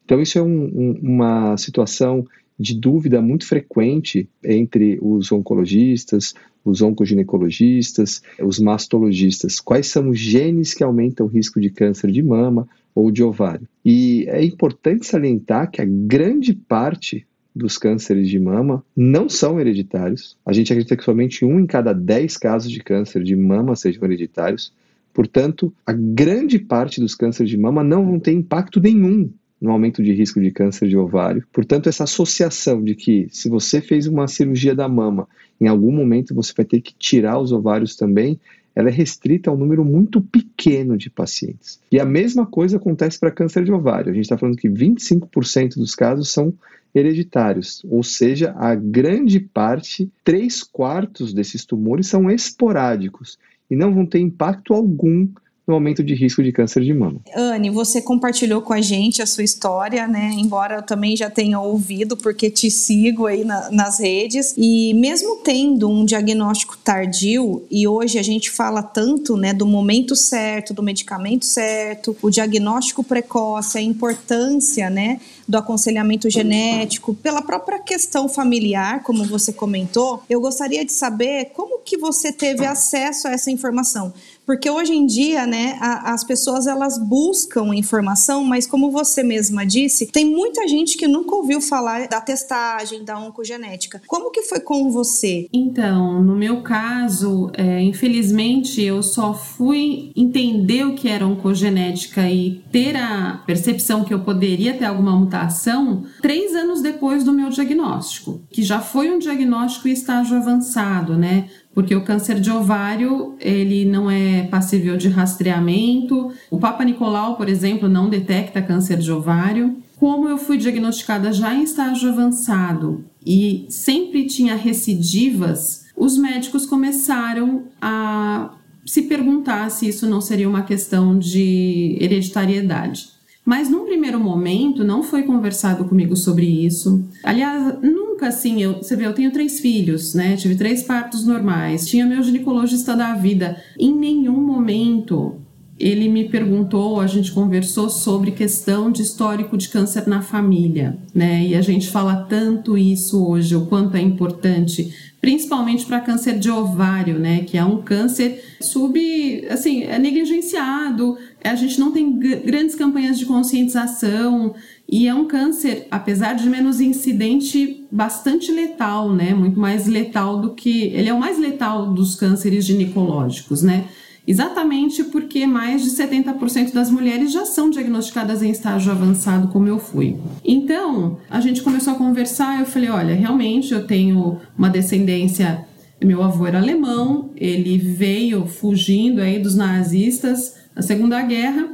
Então, 0.05 0.21
isso 0.21 0.37
é 0.37 0.41
um, 0.41 0.63
um, 0.65 0.99
uma 1.01 1.57
situação 1.57 2.25
de 2.59 2.75
dúvida 2.79 3.21
muito 3.21 3.47
frequente 3.47 4.29
entre 4.43 4.99
os 5.01 5.31
oncologistas, 5.31 6.33
os 6.63 6.81
oncoginecologistas, 6.81 8.21
os 8.41 8.59
mastologistas. 8.59 9.59
Quais 9.59 9.87
são 9.87 10.09
os 10.09 10.19
genes 10.19 10.73
que 10.73 10.83
aumentam 10.83 11.25
o 11.25 11.29
risco 11.29 11.59
de 11.59 11.69
câncer 11.69 12.11
de 12.11 12.21
mama 12.21 12.67
ou 12.95 13.11
de 13.11 13.23
ovário? 13.23 13.67
E 13.83 14.25
é 14.29 14.43
importante 14.43 15.05
salientar 15.05 15.69
que 15.69 15.81
a 15.81 15.85
grande 15.85 16.53
parte 16.53 17.25
dos 17.55 17.77
cânceres 17.77 18.29
de 18.29 18.39
mama 18.39 18.83
não 18.95 19.29
são 19.29 19.59
hereditários. 19.59 20.37
A 20.45 20.53
gente 20.53 20.71
acredita 20.71 20.95
que 20.95 21.03
somente 21.03 21.45
um 21.45 21.59
em 21.59 21.65
cada 21.65 21.93
dez 21.93 22.37
casos 22.37 22.71
de 22.71 22.81
câncer 22.81 23.23
de 23.23 23.35
mama 23.35 23.75
sejam 23.75 24.03
hereditários. 24.05 24.73
Portanto, 25.13 25.71
a 25.85 25.93
grande 25.93 26.57
parte 26.57 26.99
dos 26.99 27.13
cânceres 27.13 27.51
de 27.51 27.57
mama 27.57 27.83
não 27.83 28.05
vão 28.05 28.19
ter 28.19 28.31
impacto 28.31 28.79
nenhum 28.79 29.29
no 29.63 29.71
aumento 29.71 30.03
de 30.03 30.11
risco 30.11 30.41
de 30.41 30.51
câncer 30.51 30.89
de 30.89 30.97
ovário. 30.97 31.47
Portanto, 31.53 31.87
essa 31.87 32.03
associação 32.03 32.83
de 32.83 32.93
que 32.93 33.27
se 33.31 33.47
você 33.47 33.79
fez 33.79 34.05
uma 34.07 34.27
cirurgia 34.27 34.75
da 34.75 34.89
mama, 34.89 35.25
em 35.59 35.67
algum 35.67 35.91
momento 35.91 36.35
você 36.35 36.53
vai 36.55 36.65
ter 36.65 36.81
que 36.81 36.93
tirar 36.93 37.39
os 37.39 37.53
ovários 37.53 37.95
também, 37.95 38.37
ela 38.75 38.89
é 38.89 38.91
restrita 38.91 39.49
a 39.49 39.53
um 39.53 39.57
número 39.57 39.85
muito 39.85 40.19
pequeno 40.19 40.97
de 40.97 41.09
pacientes. 41.09 41.79
E 41.89 41.97
a 41.97 42.03
mesma 42.05 42.45
coisa 42.45 42.75
acontece 42.75 43.17
para 43.17 43.31
câncer 43.31 43.63
de 43.63 43.71
ovário. 43.71 44.11
A 44.11 44.13
gente 44.13 44.25
está 44.25 44.37
falando 44.37 44.57
que 44.57 44.67
25% 44.67 45.75
dos 45.75 45.95
casos 45.95 46.29
são 46.29 46.53
hereditários, 46.93 47.83
ou 47.89 48.03
seja, 48.03 48.53
a 48.55 48.75
grande 48.75 49.39
parte, 49.39 50.11
três 50.23 50.61
quartos 50.61 51.33
desses 51.33 51.65
tumores 51.65 52.05
são 52.05 52.29
esporádicos 52.29 53.39
e 53.71 53.75
não 53.75 53.93
vão 53.93 54.05
ter 54.05 54.19
impacto 54.19 54.73
algum 54.73 55.27
no 55.65 55.75
aumento 55.75 56.03
de 56.03 56.13
risco 56.13 56.43
de 56.43 56.51
câncer 56.51 56.83
de 56.83 56.93
mama. 56.93 57.21
Anne, 57.33 57.69
você 57.69 58.01
compartilhou 58.01 58.61
com 58.61 58.73
a 58.73 58.81
gente 58.81 59.21
a 59.21 59.25
sua 59.25 59.43
história, 59.43 60.07
né? 60.07 60.31
Embora 60.37 60.75
eu 60.75 60.81
também 60.81 61.15
já 61.15 61.29
tenha 61.29 61.59
ouvido, 61.59 62.17
porque 62.17 62.49
te 62.49 62.69
sigo 62.69 63.25
aí 63.25 63.45
na, 63.45 63.71
nas 63.71 63.99
redes. 63.99 64.53
E 64.57 64.93
mesmo 64.93 65.37
tendo 65.37 65.89
um 65.89 66.03
diagnóstico 66.03 66.77
tardio, 66.77 67.65
e 67.71 67.87
hoje 67.87 68.19
a 68.19 68.23
gente 68.23 68.51
fala 68.51 68.83
tanto, 68.83 69.37
né, 69.37 69.53
do 69.53 69.65
momento 69.65 70.15
certo, 70.15 70.73
do 70.73 70.83
medicamento 70.83 71.45
certo, 71.45 72.15
o 72.21 72.29
diagnóstico 72.29 73.03
precoce, 73.03 73.77
a 73.77 73.81
importância, 73.81 74.89
né, 74.89 75.21
do 75.47 75.57
aconselhamento 75.57 76.29
genético, 76.29 77.13
pela 77.13 77.41
própria 77.41 77.79
questão 77.79 78.27
familiar, 78.27 79.01
como 79.03 79.23
você 79.25 79.53
comentou, 79.53 80.23
eu 80.29 80.41
gostaria 80.41 80.85
de 80.85 80.91
saber 80.91 81.51
como 81.53 81.79
que 81.79 81.97
você 81.97 82.31
teve 82.31 82.65
acesso 82.65 83.27
a 83.27 83.31
essa 83.31 83.51
informação 83.51 84.13
porque 84.45 84.69
hoje 84.69 84.93
em 84.93 85.05
dia, 85.05 85.45
né, 85.45 85.77
a, 85.79 86.13
as 86.13 86.23
pessoas 86.23 86.67
elas 86.67 86.97
buscam 86.97 87.73
informação, 87.75 88.43
mas 88.43 88.67
como 88.67 88.91
você 88.91 89.23
mesma 89.23 89.65
disse, 89.65 90.07
tem 90.07 90.25
muita 90.25 90.67
gente 90.67 90.97
que 90.97 91.07
nunca 91.07 91.35
ouviu 91.35 91.61
falar 91.61 92.07
da 92.07 92.21
testagem, 92.21 93.03
da 93.03 93.17
oncogenética. 93.17 94.01
Como 94.07 94.31
que 94.31 94.43
foi 94.43 94.59
com 94.59 94.91
você? 94.91 95.47
Então, 95.53 96.21
no 96.21 96.35
meu 96.35 96.61
caso, 96.61 97.49
é, 97.53 97.81
infelizmente, 97.81 98.81
eu 98.81 99.01
só 99.01 99.33
fui 99.33 100.11
entender 100.15 100.85
o 100.85 100.95
que 100.95 101.07
era 101.07 101.25
oncogenética 101.25 102.29
e 102.29 102.63
ter 102.71 102.95
a 102.95 103.41
percepção 103.45 104.03
que 104.03 104.13
eu 104.13 104.19
poderia 104.19 104.73
ter 104.73 104.85
alguma 104.85 105.15
mutação 105.15 106.03
três 106.21 106.55
anos 106.55 106.81
depois 106.81 107.23
do 107.23 107.31
meu 107.31 107.49
diagnóstico, 107.49 108.41
que 108.51 108.63
já 108.63 108.79
foi 108.79 109.09
um 109.09 109.19
diagnóstico 109.19 109.87
em 109.87 109.91
estágio 109.91 110.37
avançado, 110.37 111.17
né? 111.17 111.49
Porque 111.73 111.95
o 111.95 112.03
câncer 112.03 112.39
de 112.39 112.51
ovário 112.51 113.35
ele 113.39 113.85
não 113.85 114.09
é 114.09 114.43
passível 114.43 114.95
de 114.95 115.09
rastreamento. 115.09 116.31
O 116.49 116.59
Papa 116.59 116.83
Nicolau, 116.83 117.35
por 117.35 117.49
exemplo, 117.49 117.89
não 117.89 118.09
detecta 118.09 118.61
câncer 118.61 118.97
de 118.97 119.11
ovário. 119.11 119.77
Como 119.97 120.27
eu 120.27 120.37
fui 120.37 120.57
diagnosticada 120.57 121.31
já 121.31 121.53
em 121.53 121.63
estágio 121.63 122.09
avançado 122.09 123.05
e 123.25 123.65
sempre 123.69 124.25
tinha 124.25 124.55
recidivas, 124.55 125.85
os 125.95 126.17
médicos 126.17 126.65
começaram 126.65 127.63
a 127.81 128.51
se 128.85 129.03
perguntar 129.03 129.69
se 129.69 129.87
isso 129.87 130.07
não 130.07 130.19
seria 130.19 130.49
uma 130.49 130.63
questão 130.63 131.17
de 131.17 131.97
hereditariedade. 132.01 133.13
Mas 133.45 133.69
num 133.69 133.85
primeiro 133.85 134.19
momento 134.19 134.83
não 134.83 135.03
foi 135.03 135.23
conversado 135.23 135.85
comigo 135.85 136.15
sobre 136.15 136.45
isso. 136.45 137.03
Aliás, 137.23 137.75
nunca 138.23 138.27
assim, 138.27 138.61
eu, 138.61 138.75
você 138.75 138.95
vê, 138.95 139.05
eu 139.05 139.13
tenho 139.13 139.31
três 139.31 139.59
filhos, 139.59 140.13
né? 140.13 140.37
Tive 140.37 140.55
três 140.55 140.83
partos 140.83 141.25
normais, 141.25 141.85
tinha 141.85 142.05
meu 142.05 142.23
ginecologista 142.23 142.95
da 142.95 143.13
vida. 143.13 143.61
Em 143.77 143.93
nenhum 143.93 144.39
momento 144.41 145.41
ele 145.79 146.07
me 146.07 146.29
perguntou, 146.29 146.99
a 146.99 147.07
gente 147.07 147.31
conversou 147.31 147.89
sobre 147.89 148.31
questão 148.31 148.91
de 148.91 149.01
histórico 149.01 149.57
de 149.57 149.69
câncer 149.69 150.07
na 150.07 150.21
família, 150.21 150.97
né? 151.13 151.45
E 151.45 151.55
a 151.55 151.61
gente 151.61 151.89
fala 151.89 152.27
tanto 152.29 152.77
isso 152.77 153.25
hoje, 153.25 153.55
o 153.55 153.65
quanto 153.65 153.97
é 153.97 154.01
importante, 154.01 154.93
principalmente 155.19 155.85
para 155.85 155.99
câncer 155.99 156.37
de 156.37 156.49
ovário, 156.49 157.17
né? 157.17 157.43
Que 157.43 157.57
é 157.57 157.65
um 157.65 157.81
câncer 157.81 158.43
sub, 158.61 159.47
assim, 159.49 159.83
é 159.83 159.97
negligenciado, 159.97 161.17
a 161.43 161.55
gente 161.55 161.79
não 161.79 161.91
tem 161.91 162.17
grandes 162.19 162.75
campanhas 162.75 163.17
de 163.17 163.25
conscientização 163.25 164.53
e 164.87 165.07
é 165.07 165.13
um 165.13 165.25
câncer, 165.25 165.87
apesar 165.89 166.33
de 166.33 166.47
menos 166.47 166.79
incidente, 166.79 167.85
bastante 167.91 168.51
letal, 168.51 169.11
né? 169.11 169.33
Muito 169.33 169.59
mais 169.59 169.87
letal 169.87 170.39
do 170.39 170.53
que. 170.53 170.83
Ele 170.87 171.09
é 171.09 171.13
o 171.13 171.19
mais 171.19 171.39
letal 171.39 171.93
dos 171.93 172.15
cânceres 172.15 172.63
ginecológicos, 172.63 173.63
né? 173.63 173.85
Exatamente 174.25 175.03
porque 175.05 175.45
mais 175.45 175.83
de 175.83 175.89
70% 175.91 176.71
das 176.71 176.89
mulheres 176.89 177.31
já 177.31 177.45
são 177.45 177.69
diagnosticadas 177.69 178.41
em 178.41 178.51
estágio 178.51 178.91
avançado, 178.91 179.49
como 179.49 179.67
eu 179.67 179.77
fui. 179.77 180.15
Então, 180.45 181.17
a 181.29 181.41
gente 181.41 181.61
começou 181.61 181.93
a 181.93 181.97
conversar, 181.97 182.59
eu 182.59 182.65
falei, 182.65 182.89
olha, 182.89 183.13
realmente 183.13 183.73
eu 183.73 183.85
tenho 183.85 184.39
uma 184.57 184.69
descendência, 184.69 185.65
meu 186.01 186.23
avô 186.23 186.47
era 186.47 186.59
alemão, 186.59 187.31
ele 187.35 187.77
veio 187.77 188.47
fugindo 188.47 189.21
aí 189.21 189.39
dos 189.39 189.55
nazistas 189.55 190.55
na 190.75 190.81
Segunda 190.81 191.21
Guerra, 191.21 191.69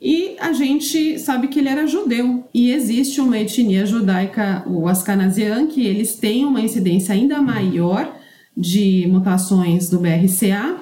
e 0.00 0.36
a 0.40 0.52
gente 0.52 1.18
sabe 1.18 1.48
que 1.48 1.58
ele 1.58 1.68
era 1.68 1.86
judeu. 1.86 2.44
E 2.54 2.72
existe 2.72 3.20
uma 3.20 3.38
etnia 3.38 3.84
judaica, 3.84 4.64
o 4.66 4.88
Ascanazian, 4.88 5.66
que 5.66 5.84
eles 5.84 6.14
têm 6.14 6.46
uma 6.46 6.60
incidência 6.60 7.14
ainda 7.14 7.42
maior 7.42 8.16
de 8.56 9.06
mutações 9.08 9.90
do 9.90 9.98
BRCA. 9.98 10.76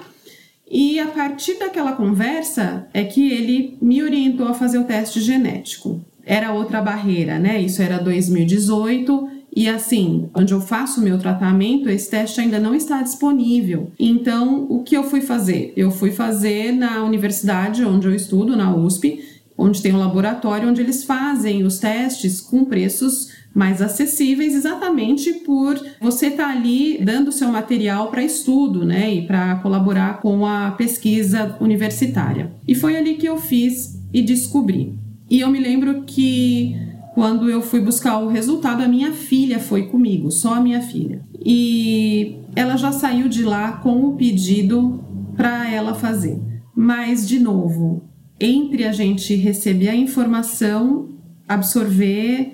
E 0.70 0.98
a 1.00 1.06
partir 1.06 1.58
daquela 1.58 1.92
conversa 1.92 2.86
é 2.92 3.04
que 3.04 3.30
ele 3.30 3.78
me 3.80 4.02
orientou 4.02 4.48
a 4.48 4.54
fazer 4.54 4.78
o 4.78 4.84
teste 4.84 5.20
genético. 5.20 6.00
Era 6.24 6.52
outra 6.52 6.82
barreira, 6.82 7.38
né? 7.38 7.60
Isso 7.60 7.80
era 7.80 7.98
2018 7.98 9.38
e 9.54 9.68
assim, 9.68 10.28
onde 10.34 10.52
eu 10.52 10.60
faço 10.60 11.00
o 11.00 11.02
meu 11.02 11.18
tratamento, 11.18 11.88
esse 11.88 12.10
teste 12.10 12.40
ainda 12.40 12.60
não 12.60 12.74
está 12.74 13.02
disponível. 13.02 13.90
Então, 13.98 14.66
o 14.68 14.82
que 14.82 14.96
eu 14.96 15.04
fui 15.04 15.20
fazer? 15.20 15.72
Eu 15.76 15.90
fui 15.90 16.12
fazer 16.12 16.70
na 16.72 17.02
universidade 17.02 17.84
onde 17.84 18.06
eu 18.06 18.14
estudo, 18.14 18.54
na 18.54 18.74
USP, 18.76 19.24
onde 19.56 19.82
tem 19.82 19.92
um 19.92 19.98
laboratório 19.98 20.68
onde 20.68 20.80
eles 20.80 21.02
fazem 21.02 21.64
os 21.64 21.78
testes 21.78 22.40
com 22.40 22.64
preços 22.64 23.37
mais 23.54 23.82
acessíveis, 23.82 24.54
exatamente 24.54 25.32
por 25.44 25.80
você 26.00 26.26
estar 26.26 26.44
tá 26.44 26.50
ali 26.52 26.98
dando 27.02 27.32
seu 27.32 27.48
material 27.48 28.10
para 28.10 28.22
estudo, 28.22 28.84
né, 28.84 29.12
e 29.12 29.26
para 29.26 29.56
colaborar 29.56 30.20
com 30.20 30.46
a 30.46 30.70
pesquisa 30.72 31.56
universitária. 31.60 32.52
E 32.66 32.74
foi 32.74 32.96
ali 32.96 33.14
que 33.14 33.26
eu 33.26 33.38
fiz 33.38 34.00
e 34.12 34.22
descobri. 34.22 34.94
E 35.30 35.40
eu 35.40 35.50
me 35.50 35.58
lembro 35.58 36.04
que 36.04 36.76
quando 37.14 37.50
eu 37.50 37.60
fui 37.60 37.80
buscar 37.80 38.18
o 38.18 38.28
resultado, 38.28 38.82
a 38.82 38.88
minha 38.88 39.12
filha 39.12 39.58
foi 39.58 39.86
comigo, 39.86 40.30
só 40.30 40.54
a 40.54 40.60
minha 40.60 40.80
filha. 40.80 41.20
E 41.44 42.36
ela 42.54 42.76
já 42.76 42.92
saiu 42.92 43.28
de 43.28 43.42
lá 43.42 43.72
com 43.72 44.04
o 44.04 44.16
pedido 44.16 45.02
para 45.36 45.70
ela 45.70 45.94
fazer. 45.94 46.40
Mas, 46.74 47.26
de 47.26 47.40
novo, 47.40 48.08
entre 48.40 48.84
a 48.84 48.92
gente 48.92 49.34
receber 49.34 49.88
a 49.88 49.96
informação, 49.96 51.08
absorver, 51.46 52.52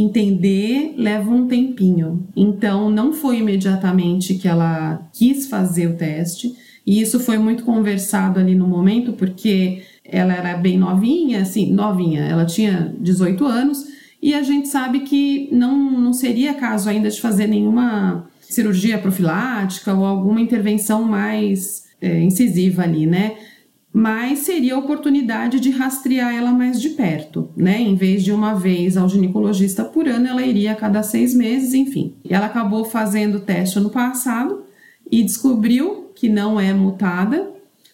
entender, 0.00 0.94
leva 0.96 1.30
um 1.30 1.46
tempinho. 1.46 2.26
Então, 2.36 2.90
não 2.90 3.12
foi 3.12 3.38
imediatamente 3.38 4.34
que 4.34 4.48
ela 4.48 5.08
quis 5.12 5.46
fazer 5.46 5.88
o 5.88 5.96
teste. 5.96 6.54
E 6.86 7.00
isso 7.00 7.18
foi 7.18 7.38
muito 7.38 7.64
conversado 7.64 8.38
ali 8.38 8.54
no 8.54 8.66
momento, 8.66 9.12
porque 9.12 9.82
ela 10.04 10.34
era 10.34 10.56
bem 10.56 10.78
novinha, 10.78 11.42
assim, 11.42 11.72
novinha, 11.72 12.22
ela 12.22 12.44
tinha 12.44 12.94
18 13.00 13.44
anos 13.44 13.84
e 14.22 14.34
a 14.34 14.42
gente 14.42 14.68
sabe 14.68 15.00
que 15.00 15.48
não, 15.52 15.76
não 16.00 16.12
seria 16.12 16.54
caso 16.54 16.88
ainda 16.88 17.10
de 17.10 17.20
fazer 17.20 17.46
nenhuma 17.46 18.28
cirurgia 18.40 18.98
profilática 18.98 19.92
ou 19.92 20.04
alguma 20.04 20.40
intervenção 20.40 21.02
mais 21.02 21.84
é, 22.00 22.20
incisiva 22.20 22.82
ali, 22.82 23.06
né? 23.06 23.36
Mas 23.98 24.40
seria 24.40 24.74
a 24.74 24.78
oportunidade 24.78 25.58
de 25.58 25.70
rastrear 25.70 26.34
ela 26.34 26.52
mais 26.52 26.82
de 26.82 26.90
perto, 26.90 27.48
né? 27.56 27.80
Em 27.80 27.94
vez 27.94 28.22
de 28.22 28.30
uma 28.30 28.52
vez 28.52 28.94
ao 28.94 29.08
ginecologista 29.08 29.84
por 29.84 30.06
ano, 30.06 30.28
ela 30.28 30.42
iria 30.42 30.72
a 30.72 30.76
cada 30.76 31.02
seis 31.02 31.34
meses, 31.34 31.72
enfim. 31.72 32.12
Ela 32.28 32.44
acabou 32.44 32.84
fazendo 32.84 33.36
o 33.36 33.40
teste 33.40 33.78
ano 33.78 33.88
passado 33.88 34.64
e 35.10 35.22
descobriu 35.22 36.10
que 36.14 36.28
não 36.28 36.60
é 36.60 36.74
mutada. 36.74 37.50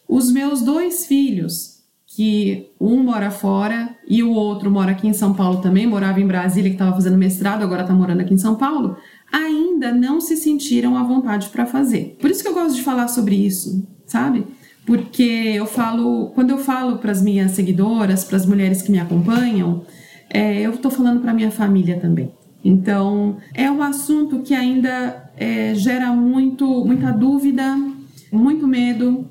Os 0.09 0.33
meus 0.33 0.61
dois 0.61 1.07
filhos 1.07 1.85
que 2.05 2.73
um 2.81 3.05
mora 3.05 3.31
fora 3.31 3.97
e 4.09 4.25
o 4.25 4.33
outro 4.33 4.73
mora 4.73 4.91
aqui 4.91 5.07
em 5.07 5.13
São 5.13 5.33
Paulo 5.33 5.61
também, 5.61 5.87
morava 5.87 6.21
em 6.21 6.27
Brasília, 6.27 6.69
que 6.69 6.75
estava 6.75 6.97
fazendo 6.97 7.17
mestrado, 7.17 7.63
agora 7.63 7.83
está 7.83 7.95
morando 7.95 8.23
aqui 8.23 8.35
em 8.35 8.39
São 8.39 8.57
Paulo, 8.57 8.97
ainda 9.33 9.93
não 9.93 10.21
se 10.21 10.37
sentiram 10.37 10.97
à 10.97 11.05
vontade 11.05 11.49
para 11.51 11.65
fazer. 11.65 12.17
Por 12.21 12.29
isso 12.29 12.43
que 12.43 12.49
eu 12.49 12.55
gosto 12.55 12.75
de 12.75 12.83
falar 12.83 13.07
sobre 13.07 13.37
isso, 13.37 13.87
sabe? 14.05 14.45
Porque 14.85 15.23
eu 15.55 15.67
falo, 15.67 16.31
quando 16.35 16.51
eu 16.51 16.59
falo 16.59 16.99
para 16.99 17.13
as 17.13 17.23
minhas 17.23 17.53
seguidoras, 17.53 18.25
para 18.25 18.37
as 18.37 18.47
mulheres 18.47 18.83
que 18.83 18.91
me 18.91 18.99
acompanham, 18.99 19.85
é, 20.29 20.61
eu 20.61 20.73
estou 20.73 20.91
falando 20.91 21.21
para 21.21 21.33
minha 21.33 21.51
família 21.51 21.99
também. 22.01 22.33
Então, 22.65 23.37
é 23.55 23.71
um 23.71 23.83
assunto 23.83 24.41
que 24.41 24.55
ainda 24.55 25.31
é, 25.37 25.75
gera 25.75 26.13
muito, 26.13 26.85
muita 26.85 27.11
dúvida, 27.11 27.77
muito 28.31 28.67
medo, 28.67 29.27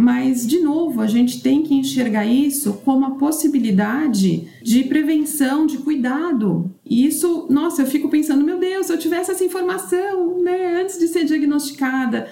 mas, 0.00 0.46
de 0.46 0.60
novo, 0.60 1.00
a 1.00 1.08
gente 1.08 1.42
tem 1.42 1.64
que 1.64 1.74
enxergar 1.74 2.24
isso 2.24 2.74
como 2.84 3.04
a 3.04 3.10
possibilidade 3.16 4.46
de 4.62 4.84
prevenção, 4.84 5.66
de 5.66 5.78
cuidado. 5.78 6.72
E 6.86 7.04
isso, 7.04 7.48
nossa, 7.50 7.82
eu 7.82 7.86
fico 7.86 8.08
pensando, 8.08 8.44
meu 8.44 8.60
Deus, 8.60 8.86
se 8.86 8.92
eu 8.92 8.98
tivesse 8.98 9.32
essa 9.32 9.44
informação, 9.44 10.40
né, 10.40 10.80
antes 10.82 11.00
de 11.00 11.08
ser 11.08 11.24
diagnosticada, 11.24 12.28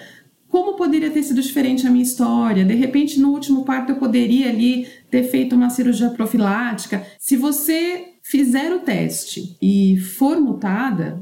como 0.49 0.77
poderia 0.77 1.11
ter 1.11 1.23
sido 1.23 1.41
diferente 1.41 1.85
a 1.85 1.89
minha 1.89 2.03
história? 2.03 2.63
De 2.63 2.73
repente, 2.73 3.19
no 3.19 3.31
último 3.31 3.65
parto, 3.65 3.91
eu 3.91 3.97
poderia 3.97 4.49
ali 4.49 4.87
ter 5.11 5.23
feito 5.23 5.55
uma 5.55 5.69
cirurgia 5.69 6.09
profilática. 6.09 7.05
Se 7.19 7.35
você 7.35 8.13
fizer 8.23 8.73
o 8.73 8.79
teste 8.79 9.57
e 9.61 9.97
for 9.97 10.39
mutada, 10.39 11.19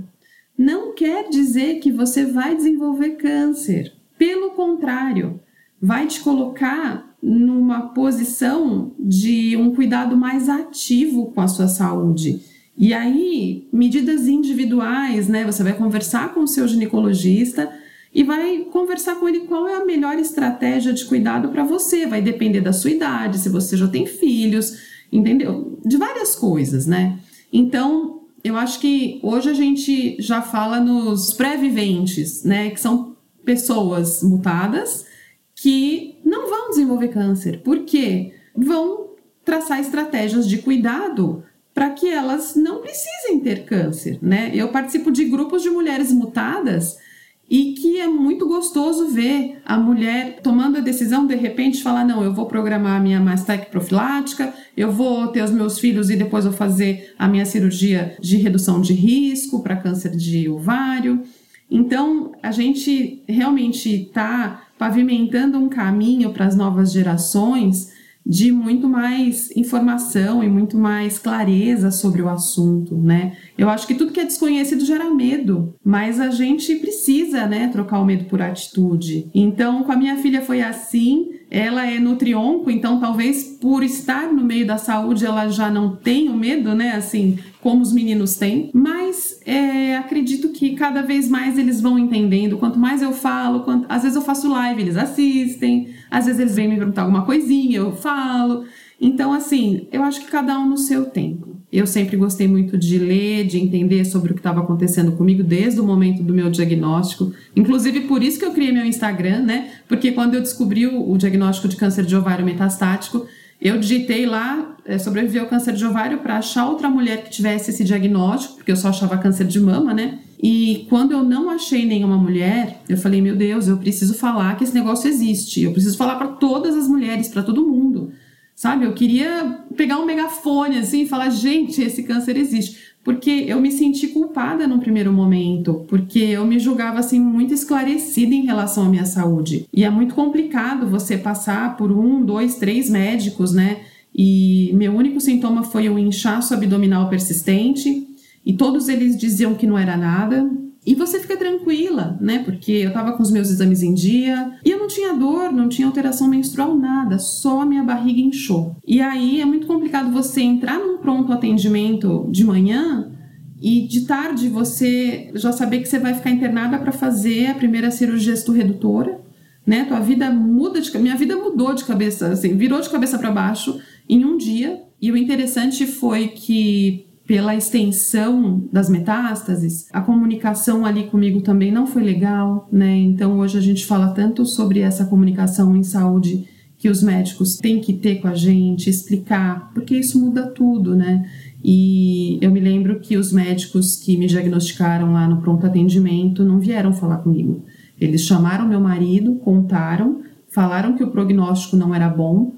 não 0.57 0.93
quer 0.93 1.29
dizer 1.29 1.79
que 1.79 1.91
você 1.91 2.25
vai 2.25 2.55
desenvolver 2.55 3.11
câncer. 3.11 3.93
Pelo 4.17 4.51
contrário, 4.51 5.39
vai 5.81 6.07
te 6.07 6.19
colocar 6.21 7.15
numa 7.21 7.89
posição 7.89 8.93
de 8.99 9.57
um 9.57 9.73
cuidado 9.73 10.15
mais 10.15 10.47
ativo 10.47 11.31
com 11.31 11.41
a 11.41 11.47
sua 11.47 11.67
saúde. 11.67 12.41
E 12.77 12.93
aí, 12.93 13.67
medidas 13.73 14.27
individuais, 14.27 15.27
né? 15.27 15.45
Você 15.45 15.63
vai 15.63 15.73
conversar 15.73 16.33
com 16.33 16.41
o 16.41 16.47
seu 16.47 16.67
ginecologista 16.67 17.71
e 18.15 18.23
vai 18.23 18.59
conversar 18.71 19.15
com 19.15 19.27
ele 19.27 19.41
qual 19.41 19.67
é 19.67 19.75
a 19.75 19.83
melhor 19.83 20.17
estratégia 20.17 20.93
de 20.93 21.03
cuidado 21.03 21.49
para 21.49 21.65
você. 21.65 22.07
Vai 22.07 22.21
depender 22.21 22.61
da 22.61 22.71
sua 22.71 22.89
idade, 22.89 23.37
se 23.37 23.49
você 23.49 23.75
já 23.75 23.89
tem 23.89 24.05
filhos, 24.05 24.79
entendeu? 25.11 25.77
De 25.85 25.97
várias 25.97 26.33
coisas, 26.33 26.87
né? 26.87 27.19
Então, 27.51 28.21
eu 28.41 28.55
acho 28.55 28.79
que 28.79 29.19
hoje 29.21 29.49
a 29.49 29.53
gente 29.53 30.15
já 30.17 30.41
fala 30.41 30.79
nos 30.79 31.33
pré-viventes, 31.33 32.41
né? 32.45 32.69
Que 32.69 32.79
são 32.79 33.17
pessoas 33.43 34.23
mutadas 34.23 35.05
que 35.53 36.17
não 36.23 36.49
vão 36.49 36.69
desenvolver 36.69 37.09
câncer, 37.09 37.61
porque 37.65 38.33
vão 38.55 39.09
traçar 39.43 39.81
estratégias 39.81 40.47
de 40.47 40.59
cuidado 40.59 41.43
para 41.73 41.89
que 41.89 42.09
elas 42.09 42.55
não 42.55 42.79
precisem 42.79 43.41
ter 43.41 43.65
câncer, 43.65 44.19
né? 44.21 44.51
Eu 44.53 44.69
participo 44.69 45.11
de 45.11 45.25
grupos 45.25 45.61
de 45.61 45.69
mulheres 45.69 46.13
mutadas 46.13 47.03
e 47.49 47.73
que 47.73 47.99
é 47.99 48.07
muito 48.07 48.47
gostoso 48.47 49.09
ver 49.09 49.61
a 49.63 49.77
mulher 49.77 50.39
tomando 50.41 50.77
a 50.77 50.81
decisão 50.81 51.27
de 51.27 51.35
repente 51.35 51.83
falar 51.83 52.03
não, 52.03 52.23
eu 52.23 52.33
vou 52.33 52.47
programar 52.47 52.97
a 52.97 52.99
minha 52.99 53.19
mastec 53.19 53.69
profilática, 53.69 54.53
eu 54.75 54.91
vou 54.91 55.27
ter 55.27 55.43
os 55.43 55.51
meus 55.51 55.77
filhos 55.77 56.09
e 56.09 56.15
depois 56.15 56.45
vou 56.45 56.53
fazer 56.53 57.13
a 57.19 57.27
minha 57.27 57.45
cirurgia 57.45 58.15
de 58.19 58.37
redução 58.37 58.81
de 58.81 58.93
risco 58.93 59.61
para 59.61 59.75
câncer 59.75 60.15
de 60.15 60.49
ovário. 60.49 61.21
Então, 61.69 62.31
a 62.41 62.51
gente 62.51 63.23
realmente 63.27 63.89
está 63.89 64.63
pavimentando 64.77 65.57
um 65.57 65.69
caminho 65.69 66.31
para 66.31 66.45
as 66.45 66.55
novas 66.55 66.91
gerações 66.91 67.94
de 68.25 68.51
muito 68.51 68.89
mais 68.89 69.55
informação 69.55 70.43
e 70.43 70.49
muito 70.49 70.77
mais 70.77 71.19
clareza 71.19 71.91
sobre 71.91 72.21
o 72.21 72.29
assunto, 72.29 72.95
né? 72.95 73.37
Eu 73.55 73.69
acho 73.69 73.85
que 73.85 73.93
tudo 73.93 74.11
que 74.11 74.19
é 74.19 74.25
desconhecido 74.25 74.83
gera 74.83 75.13
medo, 75.13 75.75
mas 75.83 76.19
a 76.19 76.31
gente 76.31 76.75
precisa 76.77 77.45
né, 77.45 77.67
trocar 77.67 77.99
o 77.99 78.05
medo 78.05 78.25
por 78.25 78.41
atitude. 78.41 79.29
Então, 79.33 79.83
com 79.83 79.91
a 79.91 79.95
minha 79.95 80.17
filha 80.17 80.41
foi 80.41 80.61
assim. 80.61 81.29
Ela 81.51 81.85
é 81.85 81.99
nutrionco, 81.99 82.71
então 82.71 82.99
talvez 82.99 83.43
por 83.43 83.83
estar 83.83 84.33
no 84.33 84.43
meio 84.43 84.65
da 84.65 84.77
saúde 84.77 85.25
ela 85.25 85.47
já 85.47 85.69
não 85.69 85.95
tenha 85.95 86.31
o 86.31 86.35
medo, 86.35 86.73
né, 86.73 86.93
assim, 86.93 87.37
como 87.65 87.81
os 87.81 87.91
meninos 87.91 88.35
têm. 88.35 88.69
Mas 88.71 89.39
é, 89.43 89.97
acredito 89.97 90.49
que 90.49 90.75
cada 90.75 91.01
vez 91.01 91.27
mais 91.27 91.57
eles 91.57 91.81
vão 91.81 91.97
entendendo. 91.97 92.59
Quanto 92.59 92.77
mais 92.77 93.01
eu 93.01 93.11
falo, 93.11 93.61
quanto, 93.61 93.87
às 93.89 94.03
vezes 94.03 94.15
eu 94.15 94.21
faço 94.21 94.47
live, 94.47 94.83
eles 94.83 94.95
assistem. 94.95 95.89
Às 96.11 96.27
vezes 96.27 96.39
eles 96.39 96.55
vêm 96.55 96.67
me 96.67 96.77
perguntar 96.77 97.01
alguma 97.01 97.25
coisinha, 97.25 97.79
eu 97.79 97.91
falo. 97.91 98.65
Então, 99.01 99.33
assim, 99.33 99.87
eu 99.91 100.03
acho 100.03 100.21
que 100.21 100.27
cada 100.31 100.59
um 100.59 100.69
no 100.69 100.77
seu 100.77 101.05
tempo. 101.05 101.55
Eu 101.71 101.87
sempre 101.87 102.15
gostei 102.15 102.47
muito 102.47 102.77
de 102.77 102.99
ler, 102.99 103.47
de 103.47 103.57
entender 103.57 104.05
sobre 104.05 104.31
o 104.31 104.35
que 104.35 104.41
estava 104.41 104.61
acontecendo 104.61 105.13
comigo 105.13 105.41
desde 105.41 105.81
o 105.81 105.83
momento 105.83 106.21
do 106.21 106.35
meu 106.35 106.51
diagnóstico. 106.51 107.33
Inclusive, 107.55 108.01
por 108.01 108.21
isso 108.21 108.37
que 108.37 108.45
eu 108.45 108.51
criei 108.51 108.71
meu 108.71 108.85
Instagram, 108.85 109.39
né? 109.39 109.71
Porque 109.87 110.11
quando 110.11 110.35
eu 110.35 110.41
descobri 110.41 110.85
o 110.85 111.17
diagnóstico 111.17 111.67
de 111.67 111.77
câncer 111.77 112.05
de 112.05 112.15
ovário 112.15 112.45
metastático, 112.45 113.25
eu 113.61 113.79
digitei 113.79 114.25
lá 114.25 114.75
é, 114.85 114.97
sobreviver 114.97 115.41
ao 115.41 115.47
câncer 115.47 115.73
de 115.73 115.85
ovário 115.85 116.19
para 116.19 116.37
achar 116.37 116.67
outra 116.67 116.89
mulher 116.89 117.23
que 117.23 117.29
tivesse 117.29 117.71
esse 117.71 117.83
diagnóstico, 117.83 118.55
porque 118.55 118.71
eu 118.71 118.75
só 118.75 118.89
achava 118.89 119.17
câncer 119.17 119.45
de 119.45 119.59
mama, 119.59 119.93
né? 119.93 120.19
E 120.41 120.85
quando 120.89 121.13
eu 121.13 121.23
não 121.23 121.49
achei 121.49 121.85
nenhuma 121.85 122.17
mulher, 122.17 122.81
eu 122.87 122.97
falei: 122.97 123.21
meu 123.21 123.35
Deus, 123.35 123.67
eu 123.67 123.77
preciso 123.77 124.13
falar 124.13 124.55
que 124.57 124.63
esse 124.63 124.73
negócio 124.73 125.09
existe. 125.09 125.63
Eu 125.63 125.71
preciso 125.71 125.97
falar 125.97 126.15
para 126.15 126.27
todas 126.27 126.75
as 126.75 126.87
mulheres, 126.87 127.29
para 127.29 127.41
todo 127.41 127.65
mundo. 127.65 128.11
Sabe? 128.53 128.85
Eu 128.85 128.93
queria 128.93 129.65
pegar 129.75 129.97
um 129.97 130.05
megafone 130.05 130.77
assim 130.77 131.03
e 131.03 131.09
falar: 131.09 131.29
gente, 131.29 131.81
esse 131.81 132.03
câncer 132.03 132.37
existe. 132.37 132.94
Porque 133.05 133.45
eu 133.47 133.61
me 133.61 133.71
senti 133.71 134.07
culpada 134.07 134.67
no 134.67 134.79
primeiro 134.79 135.13
momento, 135.13 135.85
porque 135.87 136.17
eu 136.19 136.43
me 136.43 136.57
julgava 136.57 136.99
assim 136.99 137.19
muito 137.19 137.53
esclarecida 137.53 138.33
em 138.33 138.47
relação 138.47 138.85
à 138.85 138.89
minha 138.89 139.05
saúde. 139.05 139.67
E 139.71 139.83
é 139.83 139.89
muito 139.91 140.15
complicado 140.15 140.87
você 140.87 141.15
passar 141.15 141.77
por 141.77 141.91
um, 141.91 142.25
dois, 142.25 142.55
três 142.55 142.89
médicos, 142.89 143.53
né? 143.53 143.81
E 144.13 144.71
meu 144.73 144.91
único 144.91 145.21
sintoma 145.21 145.61
foi 145.61 145.87
um 145.87 145.99
inchaço 145.99 146.55
abdominal 146.55 147.07
persistente, 147.07 148.07
e 148.43 148.53
todos 148.53 148.89
eles 148.89 149.15
diziam 149.15 149.53
que 149.53 149.67
não 149.67 149.77
era 149.77 149.95
nada, 149.95 150.49
e 150.85 150.93
você 150.93 151.19
fica 151.19 151.35
tranquila, 151.35 152.17
né? 152.21 152.39
Porque 152.43 152.71
eu 152.71 152.93
tava 152.93 153.13
com 153.13 153.23
os 153.23 153.31
meus 153.31 153.49
exames 153.49 153.81
em 153.81 153.93
dia 153.93 154.53
e 154.63 154.69
eu 154.69 154.77
não 154.77 154.87
tinha 154.87 155.13
dor, 155.13 155.51
não 155.51 155.67
tinha 155.67 155.87
alteração 155.87 156.27
menstrual, 156.27 156.77
nada, 156.77 157.17
só 157.17 157.61
a 157.61 157.65
minha 157.65 157.83
barriga 157.83 158.21
inchou. 158.21 158.75
E 158.85 159.01
aí 159.01 159.41
é 159.41 159.45
muito 159.45 159.65
complicado 159.65 160.11
você 160.11 160.41
entrar 160.41 160.77
num 160.77 160.97
pronto 160.97 161.33
atendimento 161.33 162.27
de 162.31 162.43
manhã 162.43 163.11
e 163.59 163.87
de 163.87 164.01
tarde 164.01 164.47
você 164.47 165.31
já 165.33 165.51
saber 165.51 165.79
que 165.79 165.87
você 165.87 165.97
vai 165.97 166.13
ficar 166.13 166.29
internada 166.29 166.77
para 166.77 166.91
fazer 166.91 167.47
a 167.47 167.55
primeira 167.55 167.89
cirurgia 167.89 168.35
redutora, 168.53 169.19
né? 169.65 169.85
Tua 169.85 169.99
vida 169.99 170.29
muda 170.29 170.79
de 170.79 170.95
minha 170.99 171.15
vida 171.15 171.35
mudou 171.35 171.73
de 171.73 171.83
cabeça, 171.83 172.27
assim, 172.27 172.55
virou 172.55 172.79
de 172.79 172.89
cabeça 172.89 173.17
para 173.17 173.31
baixo 173.31 173.79
em 174.07 174.23
um 174.23 174.37
dia. 174.37 174.83
E 175.01 175.11
o 175.11 175.17
interessante 175.17 175.87
foi 175.87 176.27
que 176.27 177.07
pela 177.25 177.55
extensão 177.55 178.63
das 178.71 178.87
metástases, 178.87 179.87
a 179.91 179.99
comunicação 179.99 180.85
ali 180.85 181.05
comigo 181.05 181.41
também 181.41 181.71
não 181.71 181.87
foi 181.87 182.03
legal, 182.03 182.69
né? 182.71 182.95
Então 182.97 183.39
hoje 183.39 183.57
a 183.57 183.61
gente 183.61 183.85
fala 183.85 184.09
tanto 184.09 184.45
sobre 184.45 184.79
essa 184.81 185.05
comunicação 185.05 185.75
em 185.75 185.81
saúde 185.81 186.47
que 186.77 186.87
os 186.87 187.01
médicos 187.01 187.57
têm 187.57 187.79
que 187.81 187.93
ter 187.93 188.17
com 188.17 188.27
a 188.27 188.35
gente, 188.35 188.89
explicar, 188.89 189.71
porque 189.73 189.97
isso 189.97 190.19
muda 190.19 190.45
tudo, 190.45 190.95
né? 190.95 191.27
E 191.63 192.37
eu 192.41 192.51
me 192.51 192.59
lembro 192.59 192.99
que 192.99 193.17
os 193.17 193.31
médicos 193.31 193.95
que 193.95 194.15
me 194.17 194.27
diagnosticaram 194.27 195.13
lá 195.13 195.27
no 195.27 195.41
pronto 195.41 195.65
atendimento 195.65 196.43
não 196.43 196.59
vieram 196.59 196.93
falar 196.93 197.17
comigo. 197.17 197.63
Eles 197.99 198.21
chamaram 198.21 198.67
meu 198.67 198.79
marido, 198.79 199.33
contaram, 199.35 200.21
falaram 200.47 200.95
que 200.95 201.03
o 201.03 201.09
prognóstico 201.09 201.75
não 201.75 201.95
era 201.95 202.07
bom, 202.07 202.53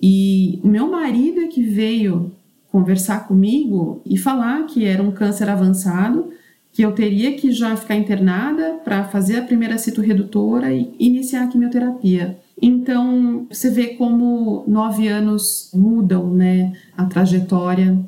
e 0.00 0.60
o 0.62 0.68
meu 0.68 0.90
marido 0.90 1.40
é 1.40 1.48
que 1.48 1.62
veio 1.62 2.32
conversar 2.70 3.26
comigo 3.26 4.02
e 4.04 4.18
falar 4.18 4.66
que 4.66 4.84
era 4.84 5.02
um 5.02 5.10
câncer 5.10 5.48
avançado, 5.48 6.30
que 6.72 6.82
eu 6.82 6.92
teria 6.92 7.32
que 7.34 7.50
já 7.50 7.76
ficar 7.76 7.96
internada 7.96 8.74
para 8.84 9.04
fazer 9.04 9.38
a 9.38 9.42
primeira 9.42 9.78
citoredutora 9.78 10.72
e 10.72 10.94
iniciar 10.98 11.44
a 11.44 11.48
quimioterapia. 11.48 12.38
Então, 12.60 13.46
você 13.50 13.70
vê 13.70 13.88
como 13.88 14.64
nove 14.66 15.08
anos 15.08 15.70
mudam 15.74 16.32
né, 16.32 16.72
a 16.96 17.04
trajetória. 17.04 17.98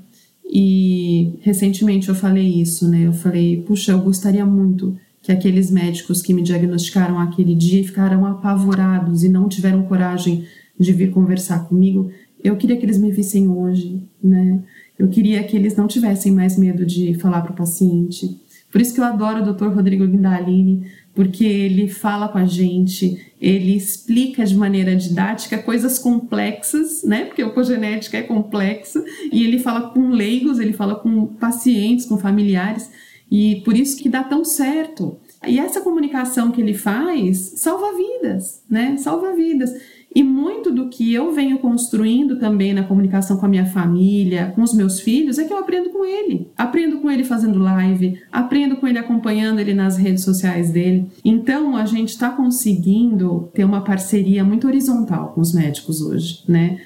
E 0.53 1.39
recentemente 1.43 2.09
eu 2.09 2.15
falei 2.15 2.61
isso, 2.61 2.89
né? 2.89 3.07
Eu 3.07 3.13
falei, 3.13 3.63
puxa, 3.63 3.93
eu 3.93 4.01
gostaria 4.01 4.45
muito 4.45 4.97
que 5.23 5.31
aqueles 5.31 5.71
médicos 5.71 6.23
que 6.23 6.35
me 6.35 6.43
diagnosticaram 6.43 7.19
aquele 7.19 7.55
dia 7.55 7.85
ficaram 7.85 8.27
apavorados 8.27 9.23
e 9.23 9.29
não 9.29 9.49
tiveram 9.49 9.83
coragem 9.83 10.45
de 10.79 10.93
vir 10.93 11.11
conversar 11.11 11.69
comigo, 11.69 12.11
eu 12.43 12.57
queria 12.57 12.77
que 12.77 12.85
eles 12.85 12.99
me 12.99 13.11
vissem 13.11 13.49
hoje, 13.49 14.03
né? 14.23 14.61
Eu 14.99 15.09
queria 15.09 15.43
que 15.43 15.57
eles 15.57 15.77
não 15.77 15.87
tivessem 15.87 16.33
mais 16.33 16.59
medo 16.59 16.85
de 16.85 17.15
falar 17.15 17.41
para 17.41 17.53
o 17.53 17.57
paciente. 17.57 18.39
Por 18.71 18.81
isso 18.81 18.95
que 18.95 19.01
eu 19.01 19.05
adoro 19.05 19.43
o 19.43 19.53
Dr. 19.53 19.69
Rodrigo 19.69 20.07
Guindalini, 20.07 20.87
porque 21.15 21.45
ele 21.45 21.89
fala 21.89 22.29
com 22.29 22.39
a 22.39 22.47
gente, 22.47 23.33
ele 23.41 23.75
explica 23.77 24.45
de 24.45 24.57
maneira 24.57 24.95
didática 24.95 25.59
coisas 25.59 25.99
complexas, 25.99 27.03
né? 27.03 27.25
Porque 27.25 27.43
o 27.43 27.53
cogenética 27.53 28.19
é 28.19 28.23
complexo, 28.23 29.03
e 29.33 29.45
ele 29.45 29.59
fala 29.59 29.91
com 29.91 30.11
leigos, 30.11 30.61
ele 30.61 30.73
fala 30.73 30.95
com 30.95 31.27
pacientes, 31.27 32.07
com 32.07 32.17
familiares, 32.17 32.91
e 33.31 33.63
por 33.65 33.77
isso 33.77 33.97
que 33.97 34.09
dá 34.09 34.23
tão 34.23 34.45
certo. 34.45 35.17
E 35.47 35.59
essa 35.59 35.81
comunicação 35.81 36.53
que 36.53 36.61
ele 36.61 36.75
faz 36.75 37.55
salva 37.57 37.97
vidas, 37.97 38.63
né? 38.69 38.97
Salva 38.99 39.35
vidas. 39.35 39.73
E 40.15 40.25
muito 40.25 40.73
do 40.73 40.89
que 40.89 41.15
eu 41.15 41.33
venho 41.33 41.59
construindo 41.59 42.37
também 42.37 42.75
na 42.75 42.83
comunicação 42.83 43.37
com 43.37 43.47
a 43.47 43.49
minha 43.49 43.67
família, 43.67 44.53
com 44.57 44.63
os 44.63 44.75
meus 44.75 45.01
filhos, 45.01 45.39
é 45.39 45.45
que 45.45 45.53
eu 45.53 45.59
aprendo 45.59 45.91
com 45.91 46.05
ele. 46.05 46.49
Aprendo 46.57 46.99
com 46.99 47.09
ele 47.09 47.23
fazendo 47.23 47.61
live, 47.61 48.21
aprendo 48.33 48.77
com 48.77 48.89
ele 48.89 48.99
acompanhando 48.99 49.61
ele 49.61 49.73
nas 49.73 49.97
redes 49.97 50.25
sociais 50.25 50.71
dele. 50.71 51.07
Então 51.25 51.77
a 51.77 51.85
gente 51.87 52.09
está 52.09 52.31
conseguindo 52.31 53.49
ter 53.55 53.65
uma 53.65 53.83
parceria 53.83 54.45
muito 54.45 54.67
horizontal 54.67 55.29
com 55.29 55.41
os 55.41 55.55
médicos 55.55 56.03
hoje, 56.03 56.43
né? 56.49 56.81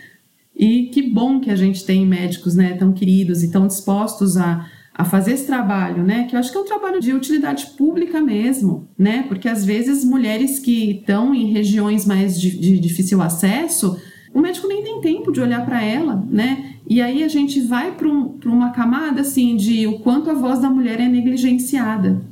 E 0.54 0.84
que 0.92 1.02
bom 1.02 1.40
que 1.40 1.50
a 1.50 1.56
gente 1.56 1.84
tem 1.84 2.06
médicos, 2.06 2.54
né, 2.54 2.74
tão 2.74 2.92
queridos 2.92 3.42
e 3.42 3.50
tão 3.50 3.66
dispostos 3.66 4.36
a 4.36 4.66
a 4.94 5.04
fazer 5.04 5.32
esse 5.32 5.46
trabalho, 5.46 6.04
né? 6.04 6.24
Que 6.24 6.36
eu 6.36 6.38
acho 6.38 6.52
que 6.52 6.56
é 6.56 6.60
um 6.60 6.64
trabalho 6.64 7.00
de 7.00 7.12
utilidade 7.12 7.66
pública 7.76 8.20
mesmo, 8.20 8.88
né? 8.96 9.24
Porque 9.26 9.48
às 9.48 9.64
vezes 9.64 10.04
mulheres 10.04 10.60
que 10.60 10.92
estão 10.92 11.34
em 11.34 11.52
regiões 11.52 12.06
mais 12.06 12.40
de, 12.40 12.56
de 12.56 12.78
difícil 12.78 13.20
acesso, 13.20 14.00
o 14.32 14.40
médico 14.40 14.68
nem 14.68 14.84
tem 14.84 15.00
tempo 15.00 15.32
de 15.32 15.40
olhar 15.40 15.64
para 15.66 15.82
ela, 15.82 16.24
né? 16.30 16.76
E 16.88 17.02
aí 17.02 17.24
a 17.24 17.28
gente 17.28 17.60
vai 17.60 17.90
para 17.92 18.06
um, 18.06 18.38
uma 18.44 18.70
camada 18.70 19.22
assim 19.22 19.56
de 19.56 19.84
o 19.86 19.98
quanto 19.98 20.30
a 20.30 20.34
voz 20.34 20.60
da 20.60 20.70
mulher 20.70 21.00
é 21.00 21.08
negligenciada, 21.08 22.22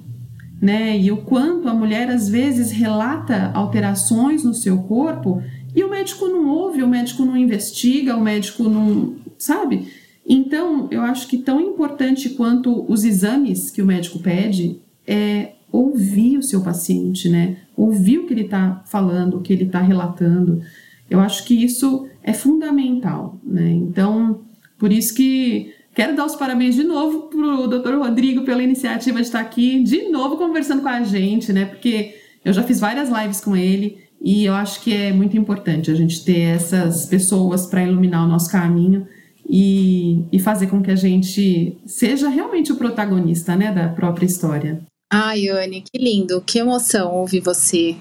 né? 0.60 0.96
E 0.96 1.10
o 1.10 1.16
quanto 1.16 1.68
a 1.68 1.74
mulher 1.74 2.08
às 2.10 2.28
vezes 2.28 2.70
relata 2.70 3.50
alterações 3.54 4.44
no 4.44 4.54
seu 4.54 4.78
corpo 4.84 5.42
e 5.74 5.82
o 5.82 5.90
médico 5.90 6.28
não 6.28 6.46
ouve, 6.48 6.82
o 6.82 6.88
médico 6.88 7.24
não 7.24 7.36
investiga, 7.36 8.16
o 8.16 8.20
médico 8.20 8.64
não, 8.64 9.16
sabe? 9.36 9.88
Então, 10.26 10.88
eu 10.90 11.02
acho 11.02 11.26
que 11.28 11.38
tão 11.38 11.60
importante 11.60 12.30
quanto 12.30 12.84
os 12.90 13.04
exames 13.04 13.70
que 13.70 13.82
o 13.82 13.86
médico 13.86 14.18
pede 14.20 14.80
é 15.06 15.52
ouvir 15.70 16.38
o 16.38 16.42
seu 16.42 16.60
paciente, 16.60 17.28
né? 17.28 17.56
Ouvir 17.76 18.18
o 18.18 18.26
que 18.26 18.34
ele 18.34 18.42
está 18.42 18.82
falando, 18.86 19.38
o 19.38 19.40
que 19.40 19.52
ele 19.52 19.64
está 19.64 19.80
relatando. 19.80 20.62
Eu 21.10 21.18
acho 21.18 21.44
que 21.44 21.54
isso 21.54 22.06
é 22.22 22.32
fundamental, 22.32 23.40
né? 23.42 23.70
Então, 23.70 24.42
por 24.78 24.92
isso 24.92 25.14
que 25.14 25.72
quero 25.94 26.14
dar 26.14 26.26
os 26.26 26.36
parabéns 26.36 26.74
de 26.74 26.84
novo 26.84 27.22
para 27.22 27.60
o 27.60 27.66
Dr. 27.66 27.94
Rodrigo 27.96 28.44
pela 28.44 28.62
iniciativa 28.62 29.18
de 29.18 29.26
estar 29.26 29.40
aqui 29.40 29.82
de 29.82 30.08
novo 30.08 30.36
conversando 30.36 30.82
com 30.82 30.88
a 30.88 31.02
gente, 31.02 31.52
né? 31.52 31.64
Porque 31.64 32.14
eu 32.44 32.52
já 32.52 32.62
fiz 32.62 32.78
várias 32.78 33.08
lives 33.08 33.40
com 33.40 33.56
ele 33.56 33.98
e 34.20 34.44
eu 34.44 34.54
acho 34.54 34.80
que 34.82 34.94
é 34.94 35.12
muito 35.12 35.36
importante 35.36 35.90
a 35.90 35.94
gente 35.94 36.24
ter 36.24 36.40
essas 36.40 37.06
pessoas 37.06 37.66
para 37.66 37.82
iluminar 37.82 38.24
o 38.24 38.28
nosso 38.28 38.50
caminho 38.50 39.06
e, 39.48 40.24
e 40.32 40.38
fazer 40.38 40.68
com 40.68 40.82
que 40.82 40.90
a 40.90 40.96
gente 40.96 41.76
seja 41.86 42.28
realmente 42.28 42.72
o 42.72 42.76
protagonista 42.76 43.56
né, 43.56 43.72
da 43.72 43.88
própria 43.88 44.26
história. 44.26 44.80
Ai, 45.10 45.48
Anne, 45.48 45.82
que 45.82 46.02
lindo, 46.02 46.40
que 46.40 46.58
emoção 46.58 47.12
ouvir 47.12 47.40
você. 47.40 47.96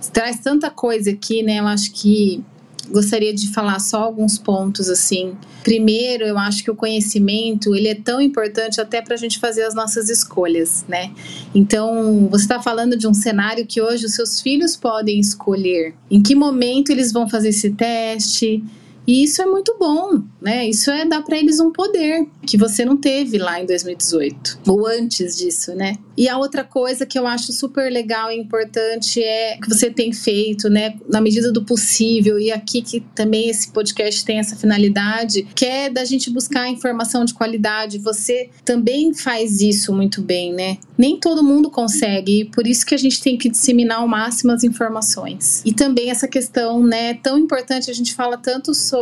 você. 0.00 0.10
Traz 0.12 0.38
tanta 0.38 0.70
coisa 0.70 1.10
aqui, 1.10 1.42
né? 1.42 1.58
Eu 1.58 1.66
acho 1.66 1.92
que 1.92 2.44
gostaria 2.90 3.34
de 3.34 3.52
falar 3.52 3.78
só 3.80 4.02
alguns 4.02 4.38
pontos 4.38 4.88
assim. 4.88 5.36
Primeiro, 5.62 6.24
eu 6.24 6.38
acho 6.38 6.62
que 6.62 6.70
o 6.70 6.76
conhecimento 6.76 7.74
ele 7.74 7.88
é 7.88 7.94
tão 7.94 8.20
importante 8.20 8.80
até 8.80 9.02
para 9.02 9.14
a 9.14 9.16
gente 9.16 9.38
fazer 9.38 9.64
as 9.64 9.74
nossas 9.74 10.08
escolhas, 10.08 10.84
né? 10.88 11.10
Então, 11.54 12.28
você 12.30 12.44
está 12.44 12.62
falando 12.62 12.96
de 12.96 13.08
um 13.08 13.14
cenário 13.14 13.66
que 13.66 13.80
hoje 13.80 14.06
os 14.06 14.14
seus 14.14 14.40
filhos 14.40 14.76
podem 14.76 15.18
escolher 15.18 15.94
em 16.10 16.22
que 16.22 16.34
momento 16.34 16.90
eles 16.90 17.12
vão 17.12 17.28
fazer 17.28 17.48
esse 17.48 17.70
teste, 17.70 18.62
E 19.06 19.22
isso 19.22 19.40
é 19.40 19.46
muito 19.46 19.76
bom, 19.78 20.22
né? 20.40 20.68
Isso 20.68 20.90
é 20.90 21.04
dar 21.04 21.22
para 21.22 21.38
eles 21.38 21.60
um 21.60 21.70
poder 21.70 22.26
que 22.46 22.56
você 22.56 22.84
não 22.84 22.96
teve 22.96 23.38
lá 23.38 23.60
em 23.60 23.66
2018 23.66 24.60
ou 24.66 24.86
antes 24.86 25.36
disso, 25.36 25.74
né? 25.74 25.94
E 26.16 26.28
a 26.28 26.38
outra 26.38 26.64
coisa 26.64 27.04
que 27.04 27.18
eu 27.18 27.26
acho 27.26 27.52
super 27.52 27.92
legal 27.92 28.30
e 28.30 28.36
importante 28.36 29.22
é 29.22 29.58
que 29.58 29.68
você 29.68 29.90
tem 29.90 30.12
feito, 30.12 30.70
né, 30.70 30.94
na 31.08 31.20
medida 31.20 31.52
do 31.52 31.62
possível, 31.62 32.38
e 32.38 32.50
aqui 32.50 32.80
que 32.80 33.00
também 33.14 33.50
esse 33.50 33.70
podcast 33.70 34.24
tem 34.24 34.38
essa 34.38 34.56
finalidade, 34.56 35.46
que 35.54 35.66
é 35.66 35.90
da 35.90 36.04
gente 36.04 36.30
buscar 36.30 36.68
informação 36.68 37.24
de 37.24 37.34
qualidade. 37.34 37.98
Você 37.98 38.48
também 38.64 39.12
faz 39.12 39.60
isso 39.60 39.92
muito 39.92 40.22
bem, 40.22 40.54
né? 40.54 40.78
Nem 40.96 41.20
todo 41.20 41.44
mundo 41.44 41.70
consegue, 41.70 42.40
e 42.40 42.44
por 42.46 42.66
isso 42.66 42.86
que 42.86 42.94
a 42.94 42.98
gente 42.98 43.20
tem 43.20 43.36
que 43.36 43.50
disseminar 43.50 43.98
ao 43.98 44.08
máximo 44.08 44.52
as 44.52 44.64
informações. 44.64 45.62
E 45.66 45.72
também 45.72 46.10
essa 46.10 46.26
questão, 46.26 46.82
né, 46.82 47.14
tão 47.14 47.38
importante, 47.38 47.90
a 47.90 47.94
gente 47.94 48.14
fala 48.14 48.38
tanto 48.38 48.72
sobre 48.72 48.95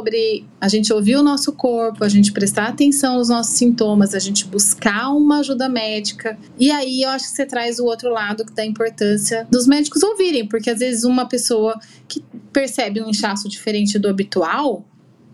a 0.61 0.68
gente 0.68 0.92
ouvir 0.92 1.16
o 1.16 1.22
nosso 1.22 1.53
corpo, 1.53 2.05
a 2.05 2.09
gente 2.09 2.32
prestar 2.32 2.68
atenção 2.68 3.18
nos 3.18 3.28
nossos 3.28 3.55
sintomas, 3.55 4.14
a 4.14 4.18
gente 4.18 4.47
buscar 4.47 5.11
uma 5.11 5.38
ajuda 5.40 5.68
médica. 5.68 6.38
E 6.59 6.70
aí 6.70 7.03
eu 7.03 7.11
acho 7.11 7.26
que 7.26 7.36
você 7.36 7.47
traz 7.47 7.78
o 7.78 7.84
outro 7.84 8.11
lado 8.11 8.45
da 8.55 8.64
importância 8.64 9.47
dos 9.51 9.66
médicos 9.66 10.03
ouvirem, 10.03 10.47
porque 10.47 10.70
às 10.70 10.78
vezes 10.78 11.05
uma 11.05 11.26
pessoa 11.26 11.78
que 12.09 12.24
percebe 12.53 13.03
um 13.03 13.11
inchaço 13.11 13.49
diferente 13.49 13.99
do 13.99 14.09
habitual, 14.09 14.84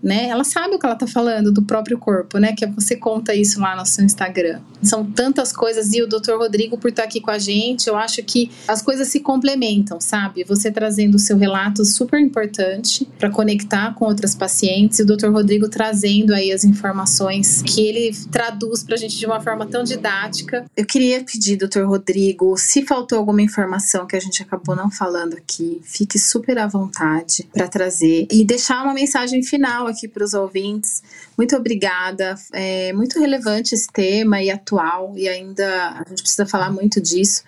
né? 0.03 0.29
Ela 0.29 0.45
sabe 0.45 0.75
o 0.75 0.79
que 0.79 0.87
ela 0.87 0.97
tá 0.97 1.07
falando 1.07 1.53
do 1.53 1.63
próprio 1.63 1.99
corpo, 1.99 2.39
né? 2.39 2.55
Que 2.55 2.67
você 2.67 2.97
conta 2.97 3.35
isso 3.35 3.61
lá 3.61 3.77
no 3.77 3.85
seu 3.85 4.05
Instagram. 4.05 4.61
São 4.83 5.05
tantas 5.05 5.53
coisas 5.53 5.93
e 5.93 6.03
o 6.03 6.07
Dr. 6.07 6.37
Rodrigo 6.39 6.79
por 6.79 6.89
estar 6.89 7.05
aqui 7.05 7.21
com 7.21 7.31
a 7.31 7.39
gente, 7.39 7.89
eu 7.89 7.97
acho 7.97 8.23
que 8.23 8.51
as 8.67 8.81
coisas 8.81 9.09
se 9.09 9.21
complementam, 9.21 10.01
sabe? 10.01 10.45
Você 10.45 10.71
trazendo 10.71 11.17
o 11.17 11.19
seu 11.19 11.37
relato 11.37 11.85
super 11.85 12.19
importante 12.19 13.07
para 13.19 13.31
conectar 13.31 13.95
com 13.95 14.07
outras 14.07 14.35
pacientes 14.35 14.99
e 14.99 15.03
o 15.03 15.07
Dr. 15.07 15.29
Rodrigo 15.29 15.69
trazendo 15.69 16.33
aí 16.33 16.51
as 16.51 16.65
informações 16.65 17.63
que 17.63 17.83
ele 17.83 18.13
traduz 18.31 18.83
pra 18.83 18.97
gente 18.97 19.19
de 19.19 19.27
uma 19.27 19.41
forma 19.41 19.67
tão 19.67 19.83
didática. 19.83 20.65
Eu 20.77 20.87
queria 20.87 21.23
pedir, 21.23 21.57
Dr. 21.57 21.83
Rodrigo, 21.83 22.57
se 22.57 22.83
faltou 22.83 23.19
alguma 23.19 23.43
informação 23.43 24.07
que 24.07 24.17
a 24.17 24.21
gente 24.21 24.43
acabou 24.43 24.75
não 24.75 24.91
falando 24.91 25.35
aqui, 25.35 25.81
fique 25.85 26.19
super 26.19 26.59
à 26.59 26.67
vontade 26.67 27.49
para 27.53 27.69
trazer 27.69 28.27
e 28.31 28.45
deixar 28.45 28.83
uma 28.83 28.95
mensagem 28.95 29.43
final 29.43 29.90
aqui 29.91 30.09
para 30.09 30.25
os 30.25 30.33
ouvintes. 30.33 31.03
Muito 31.37 31.55
obrigada. 31.57 32.35
É 32.53 32.93
muito 32.93 33.19
relevante 33.21 33.75
esse 33.75 33.89
tema 33.93 34.43
e 34.43 34.51
atual, 34.51 35.13
e 35.17 35.29
ainda 35.29 35.91
a 35.91 36.05
gente 36.09 36.23
precisa 36.23 36.47
falar 36.47 36.73
muito 36.73 37.01
disso. 37.01 37.43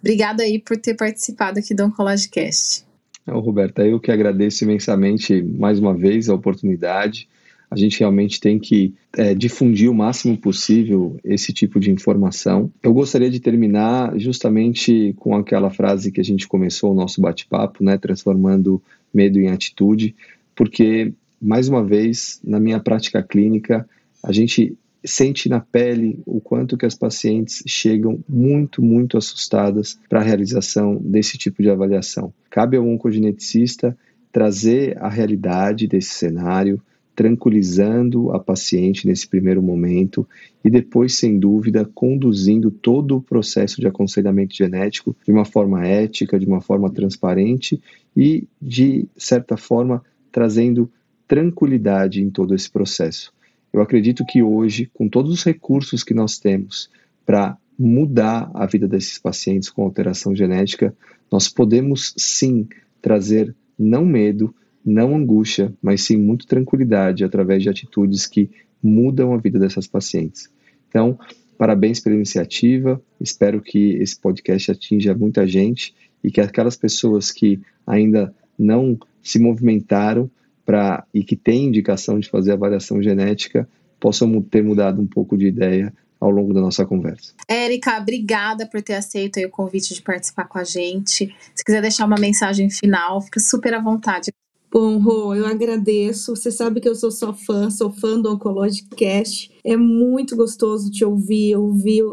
Obrigada 0.00 0.42
aí 0.42 0.58
por 0.58 0.76
ter 0.76 0.94
participado 0.94 1.58
aqui 1.58 1.74
do 1.74 1.84
Oncologicast. 1.84 2.84
Roberta, 3.26 3.86
eu 3.86 4.00
que 4.00 4.10
agradeço 4.10 4.64
imensamente 4.64 5.42
mais 5.42 5.78
uma 5.78 5.94
vez 5.94 6.28
a 6.28 6.34
oportunidade. 6.34 7.28
A 7.70 7.76
gente 7.76 8.00
realmente 8.00 8.40
tem 8.40 8.58
que 8.58 8.94
é, 9.16 9.32
difundir 9.32 9.88
o 9.88 9.94
máximo 9.94 10.36
possível 10.36 11.16
esse 11.22 11.52
tipo 11.52 11.78
de 11.78 11.90
informação. 11.90 12.72
Eu 12.82 12.92
gostaria 12.92 13.30
de 13.30 13.38
terminar 13.38 14.18
justamente 14.18 15.14
com 15.18 15.36
aquela 15.36 15.70
frase 15.70 16.10
que 16.10 16.20
a 16.20 16.24
gente 16.24 16.48
começou 16.48 16.90
o 16.90 16.94
nosso 16.94 17.20
bate-papo, 17.20 17.84
né, 17.84 17.96
transformando 17.96 18.82
medo 19.14 19.38
em 19.38 19.48
atitude, 19.48 20.16
porque 20.56 21.12
mais 21.40 21.68
uma 21.68 21.82
vez, 21.82 22.40
na 22.44 22.60
minha 22.60 22.78
prática 22.78 23.22
clínica, 23.22 23.88
a 24.22 24.32
gente 24.32 24.76
sente 25.04 25.48
na 25.48 25.60
pele 25.60 26.20
o 26.26 26.40
quanto 26.40 26.76
que 26.76 26.84
as 26.84 26.94
pacientes 26.94 27.62
chegam 27.66 28.22
muito, 28.28 28.82
muito 28.82 29.16
assustadas 29.16 29.98
para 30.08 30.20
a 30.20 30.22
realização 30.22 30.96
desse 30.96 31.38
tipo 31.38 31.62
de 31.62 31.70
avaliação. 31.70 32.32
Cabe 32.50 32.76
ao 32.76 32.86
oncogeneticista 32.86 33.96
trazer 34.30 34.96
a 35.02 35.08
realidade 35.08 35.86
desse 35.86 36.10
cenário, 36.10 36.80
tranquilizando 37.16 38.30
a 38.32 38.38
paciente 38.38 39.06
nesse 39.06 39.26
primeiro 39.26 39.62
momento 39.62 40.26
e 40.64 40.70
depois, 40.70 41.14
sem 41.14 41.38
dúvida, 41.38 41.88
conduzindo 41.94 42.70
todo 42.70 43.16
o 43.16 43.22
processo 43.22 43.80
de 43.80 43.86
aconselhamento 43.86 44.54
genético 44.54 45.16
de 45.24 45.32
uma 45.32 45.44
forma 45.44 45.86
ética, 45.86 46.38
de 46.38 46.46
uma 46.46 46.60
forma 46.60 46.90
transparente 46.90 47.80
e, 48.16 48.46
de 48.60 49.08
certa 49.16 49.56
forma, 49.56 50.02
trazendo 50.30 50.90
tranquilidade 51.30 52.20
em 52.20 52.28
todo 52.28 52.56
esse 52.56 52.68
processo. 52.68 53.32
Eu 53.72 53.80
acredito 53.80 54.26
que 54.26 54.42
hoje, 54.42 54.90
com 54.92 55.08
todos 55.08 55.30
os 55.32 55.44
recursos 55.44 56.02
que 56.02 56.12
nós 56.12 56.40
temos 56.40 56.90
para 57.24 57.56
mudar 57.78 58.50
a 58.52 58.66
vida 58.66 58.88
desses 58.88 59.16
pacientes 59.16 59.70
com 59.70 59.84
alteração 59.84 60.34
genética, 60.34 60.92
nós 61.30 61.48
podemos 61.48 62.12
sim 62.16 62.66
trazer 63.00 63.54
não 63.78 64.04
medo, 64.04 64.52
não 64.84 65.14
angústia, 65.14 65.72
mas 65.80 66.02
sim 66.02 66.16
muito 66.16 66.48
tranquilidade 66.48 67.22
através 67.22 67.62
de 67.62 67.68
atitudes 67.68 68.26
que 68.26 68.50
mudam 68.82 69.32
a 69.32 69.36
vida 69.36 69.56
dessas 69.56 69.86
pacientes. 69.86 70.50
Então, 70.88 71.16
parabéns 71.56 72.00
pela 72.00 72.16
iniciativa, 72.16 73.00
espero 73.20 73.62
que 73.62 73.92
esse 74.02 74.18
podcast 74.18 74.72
atinja 74.72 75.14
muita 75.14 75.46
gente 75.46 75.94
e 76.24 76.30
que 76.32 76.40
aquelas 76.40 76.76
pessoas 76.76 77.30
que 77.30 77.60
ainda 77.86 78.34
não 78.58 78.98
se 79.22 79.38
movimentaram 79.38 80.28
pra, 80.70 81.04
e 81.12 81.24
que 81.24 81.34
tem 81.34 81.64
indicação 81.64 82.20
de 82.20 82.30
fazer 82.30 82.52
avaliação 82.52 83.02
genética 83.02 83.68
possam 83.98 84.40
ter 84.40 84.62
mudado 84.62 85.02
um 85.02 85.06
pouco 85.06 85.36
de 85.36 85.48
ideia 85.48 85.92
ao 86.20 86.30
longo 86.30 86.54
da 86.54 86.60
nossa 86.60 86.86
conversa. 86.86 87.34
Érica, 87.48 87.98
obrigada 87.98 88.68
por 88.68 88.80
ter 88.80 88.94
aceito 88.94 89.40
o 89.40 89.50
convite 89.50 89.92
de 89.92 90.00
participar 90.00 90.44
com 90.44 90.58
a 90.58 90.62
gente. 90.62 91.34
Se 91.56 91.64
quiser 91.64 91.82
deixar 91.82 92.06
uma 92.06 92.20
mensagem 92.20 92.70
final, 92.70 93.20
fica 93.20 93.40
super 93.40 93.74
à 93.74 93.80
vontade. 93.80 94.30
Bom, 94.70 94.98
Rô, 94.98 95.34
eu 95.34 95.44
agradeço. 95.44 96.36
Você 96.36 96.52
sabe 96.52 96.80
que 96.80 96.88
eu 96.88 96.94
sou 96.94 97.10
só 97.10 97.34
fã, 97.34 97.68
sou 97.68 97.90
fã 97.90 98.20
do 98.20 98.32
Oncologicast. 98.32 99.50
É 99.64 99.76
muito 99.76 100.36
gostoso 100.36 100.88
te 100.88 101.04
ouvir, 101.04 101.56
ouvir 101.56 102.04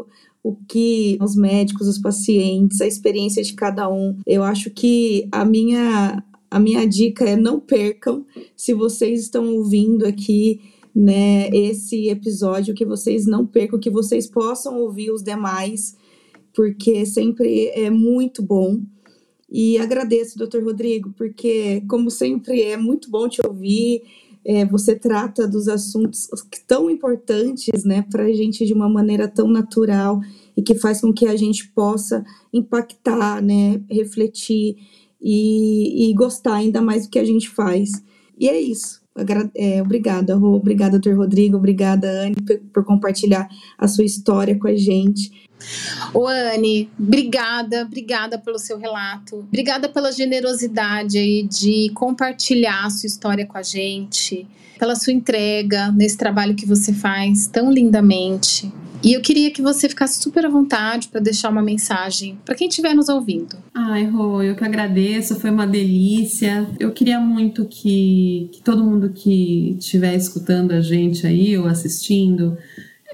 o 0.42 0.56
que 0.68 1.16
os 1.20 1.36
médicos, 1.36 1.86
os 1.86 1.98
pacientes, 1.98 2.80
a 2.80 2.88
experiência 2.88 3.40
de 3.40 3.52
cada 3.52 3.88
um. 3.88 4.18
Eu 4.26 4.42
acho 4.42 4.68
que 4.68 5.28
a 5.30 5.44
minha 5.44 6.24
a 6.50 6.58
minha 6.58 6.86
dica 6.86 7.24
é 7.24 7.36
não 7.36 7.60
percam, 7.60 8.24
se 8.56 8.72
vocês 8.72 9.20
estão 9.20 9.54
ouvindo 9.54 10.06
aqui, 10.06 10.60
né, 10.94 11.48
esse 11.50 12.08
episódio, 12.08 12.74
que 12.74 12.84
vocês 12.84 13.26
não 13.26 13.46
percam, 13.46 13.78
que 13.78 13.90
vocês 13.90 14.26
possam 14.26 14.80
ouvir 14.80 15.10
os 15.10 15.22
demais, 15.22 15.96
porque 16.54 17.06
sempre 17.06 17.68
é 17.68 17.90
muito 17.90 18.42
bom. 18.42 18.80
E 19.50 19.78
agradeço, 19.78 20.36
doutor 20.36 20.62
Rodrigo, 20.62 21.12
porque, 21.16 21.82
como 21.88 22.10
sempre, 22.10 22.62
é 22.62 22.76
muito 22.76 23.10
bom 23.10 23.28
te 23.28 23.40
ouvir. 23.46 24.02
É, 24.44 24.64
você 24.64 24.94
trata 24.94 25.46
dos 25.46 25.68
assuntos 25.68 26.28
tão 26.66 26.90
importantes 26.90 27.84
né, 27.84 28.02
para 28.10 28.24
a 28.24 28.32
gente 28.32 28.66
de 28.66 28.72
uma 28.72 28.88
maneira 28.88 29.28
tão 29.28 29.48
natural 29.48 30.20
e 30.56 30.62
que 30.62 30.74
faz 30.74 31.00
com 31.00 31.12
que 31.12 31.26
a 31.26 31.36
gente 31.36 31.68
possa 31.68 32.24
impactar, 32.52 33.42
né, 33.42 33.80
refletir 33.90 34.76
e, 35.20 36.10
e 36.10 36.14
gostar 36.14 36.54
ainda 36.54 36.80
mais 36.80 37.04
do 37.04 37.10
que 37.10 37.18
a 37.18 37.24
gente 37.24 37.48
faz. 37.48 37.90
E 38.38 38.48
é 38.48 38.60
isso. 38.60 39.00
É, 39.56 39.82
obrigada, 39.82 40.36
Rô. 40.36 40.54
Obrigada, 40.54 40.92
doutor 40.92 41.16
Rodrigo. 41.16 41.56
Obrigada, 41.56 42.08
Anne, 42.08 42.36
por 42.72 42.84
compartilhar 42.84 43.48
a 43.76 43.88
sua 43.88 44.04
história 44.04 44.56
com 44.56 44.68
a 44.68 44.76
gente. 44.76 45.48
Ô, 46.14 46.26
Anne, 46.28 46.88
obrigada, 46.98 47.82
obrigada 47.82 48.38
pelo 48.38 48.58
seu 48.58 48.78
relato. 48.78 49.40
Obrigada 49.48 49.88
pela 49.88 50.12
generosidade 50.12 51.18
aí 51.18 51.42
de 51.42 51.90
compartilhar 51.94 52.86
a 52.86 52.90
sua 52.90 53.08
história 53.08 53.44
com 53.44 53.58
a 53.58 53.62
gente, 53.62 54.46
pela 54.78 54.94
sua 54.94 55.12
entrega 55.12 55.90
nesse 55.90 56.16
trabalho 56.16 56.54
que 56.54 56.66
você 56.66 56.92
faz 56.92 57.48
tão 57.48 57.72
lindamente. 57.72 58.72
E 59.02 59.12
eu 59.12 59.20
queria 59.20 59.50
que 59.50 59.62
você 59.62 59.88
ficasse 59.88 60.20
super 60.20 60.44
à 60.44 60.48
vontade 60.48 61.08
para 61.08 61.20
deixar 61.20 61.50
uma 61.50 61.62
mensagem 61.62 62.38
para 62.44 62.54
quem 62.54 62.68
estiver 62.68 62.94
nos 62.94 63.08
ouvindo. 63.08 63.56
Ai, 63.72 64.04
Rô, 64.06 64.42
eu 64.42 64.56
que 64.56 64.64
agradeço, 64.64 65.38
foi 65.38 65.50
uma 65.50 65.66
delícia. 65.66 66.68
Eu 66.80 66.90
queria 66.90 67.20
muito 67.20 67.64
que, 67.64 68.50
que 68.52 68.62
todo 68.62 68.84
mundo 68.84 69.10
que 69.10 69.76
estiver 69.78 70.14
escutando 70.16 70.72
a 70.72 70.80
gente 70.80 71.26
aí 71.26 71.56
ou 71.56 71.66
assistindo 71.66 72.58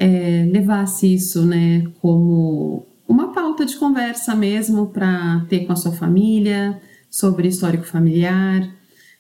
é, 0.00 0.48
levasse 0.50 1.12
isso, 1.14 1.44
né, 1.44 1.84
como 2.00 2.86
uma 3.06 3.32
pauta 3.32 3.64
de 3.64 3.76
conversa 3.76 4.34
mesmo 4.34 4.86
para 4.86 5.44
ter 5.48 5.66
com 5.66 5.72
a 5.72 5.76
sua 5.76 5.92
família 5.92 6.80
sobre 7.10 7.46
histórico 7.48 7.84
familiar, 7.84 8.68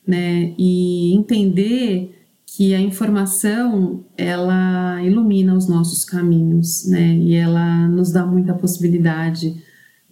né, 0.06 0.52
e 0.58 1.14
entender 1.14 2.13
que 2.56 2.72
a 2.72 2.80
informação 2.80 4.04
ela 4.16 5.02
ilumina 5.02 5.56
os 5.56 5.66
nossos 5.66 6.04
caminhos, 6.04 6.86
né? 6.86 7.16
E 7.16 7.34
ela 7.34 7.88
nos 7.88 8.12
dá 8.12 8.24
muita 8.24 8.54
possibilidade, 8.54 9.56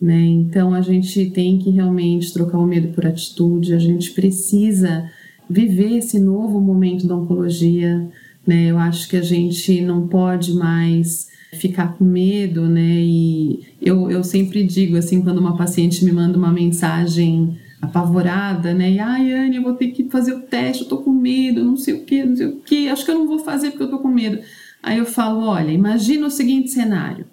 né? 0.00 0.20
Então 0.20 0.74
a 0.74 0.80
gente 0.80 1.30
tem 1.30 1.58
que 1.58 1.70
realmente 1.70 2.32
trocar 2.32 2.58
o 2.58 2.66
medo 2.66 2.88
por 2.88 3.06
atitude, 3.06 3.74
a 3.74 3.78
gente 3.78 4.10
precisa 4.10 5.08
viver 5.48 5.98
esse 5.98 6.18
novo 6.18 6.60
momento 6.60 7.06
da 7.06 7.16
oncologia, 7.16 8.08
né? 8.44 8.66
Eu 8.66 8.78
acho 8.78 9.08
que 9.08 9.16
a 9.16 9.22
gente 9.22 9.80
não 9.80 10.08
pode 10.08 10.52
mais 10.54 11.28
ficar 11.52 11.96
com 11.96 12.04
medo, 12.04 12.68
né? 12.68 13.00
E 13.00 13.60
eu, 13.80 14.10
eu 14.10 14.24
sempre 14.24 14.64
digo 14.64 14.96
assim, 14.96 15.22
quando 15.22 15.38
uma 15.38 15.56
paciente 15.56 16.04
me 16.04 16.10
manda 16.10 16.36
uma 16.36 16.52
mensagem 16.52 17.56
apavorada, 17.82 18.72
né? 18.72 18.92
E 18.92 18.98
ai, 19.00 19.32
Anne, 19.32 19.56
eu 19.56 19.62
vou 19.62 19.74
ter 19.74 19.88
que 19.88 20.08
fazer 20.08 20.32
o 20.32 20.42
teste, 20.42 20.84
eu 20.84 20.88
tô 20.88 20.98
com 20.98 21.10
medo, 21.10 21.64
não 21.64 21.76
sei 21.76 21.94
o 21.94 22.04
que, 22.04 22.24
não 22.24 22.36
sei 22.36 22.46
o 22.46 22.60
que, 22.60 22.88
acho 22.88 23.04
que 23.04 23.10
eu 23.10 23.18
não 23.18 23.26
vou 23.26 23.40
fazer 23.40 23.70
porque 23.70 23.82
eu 23.82 23.90
tô 23.90 23.98
com 23.98 24.08
medo. 24.08 24.38
Aí 24.80 24.98
eu 24.98 25.04
falo, 25.04 25.40
olha, 25.44 25.70
imagina 25.70 26.26
o 26.26 26.30
seguinte 26.30 26.70
cenário. 26.70 27.26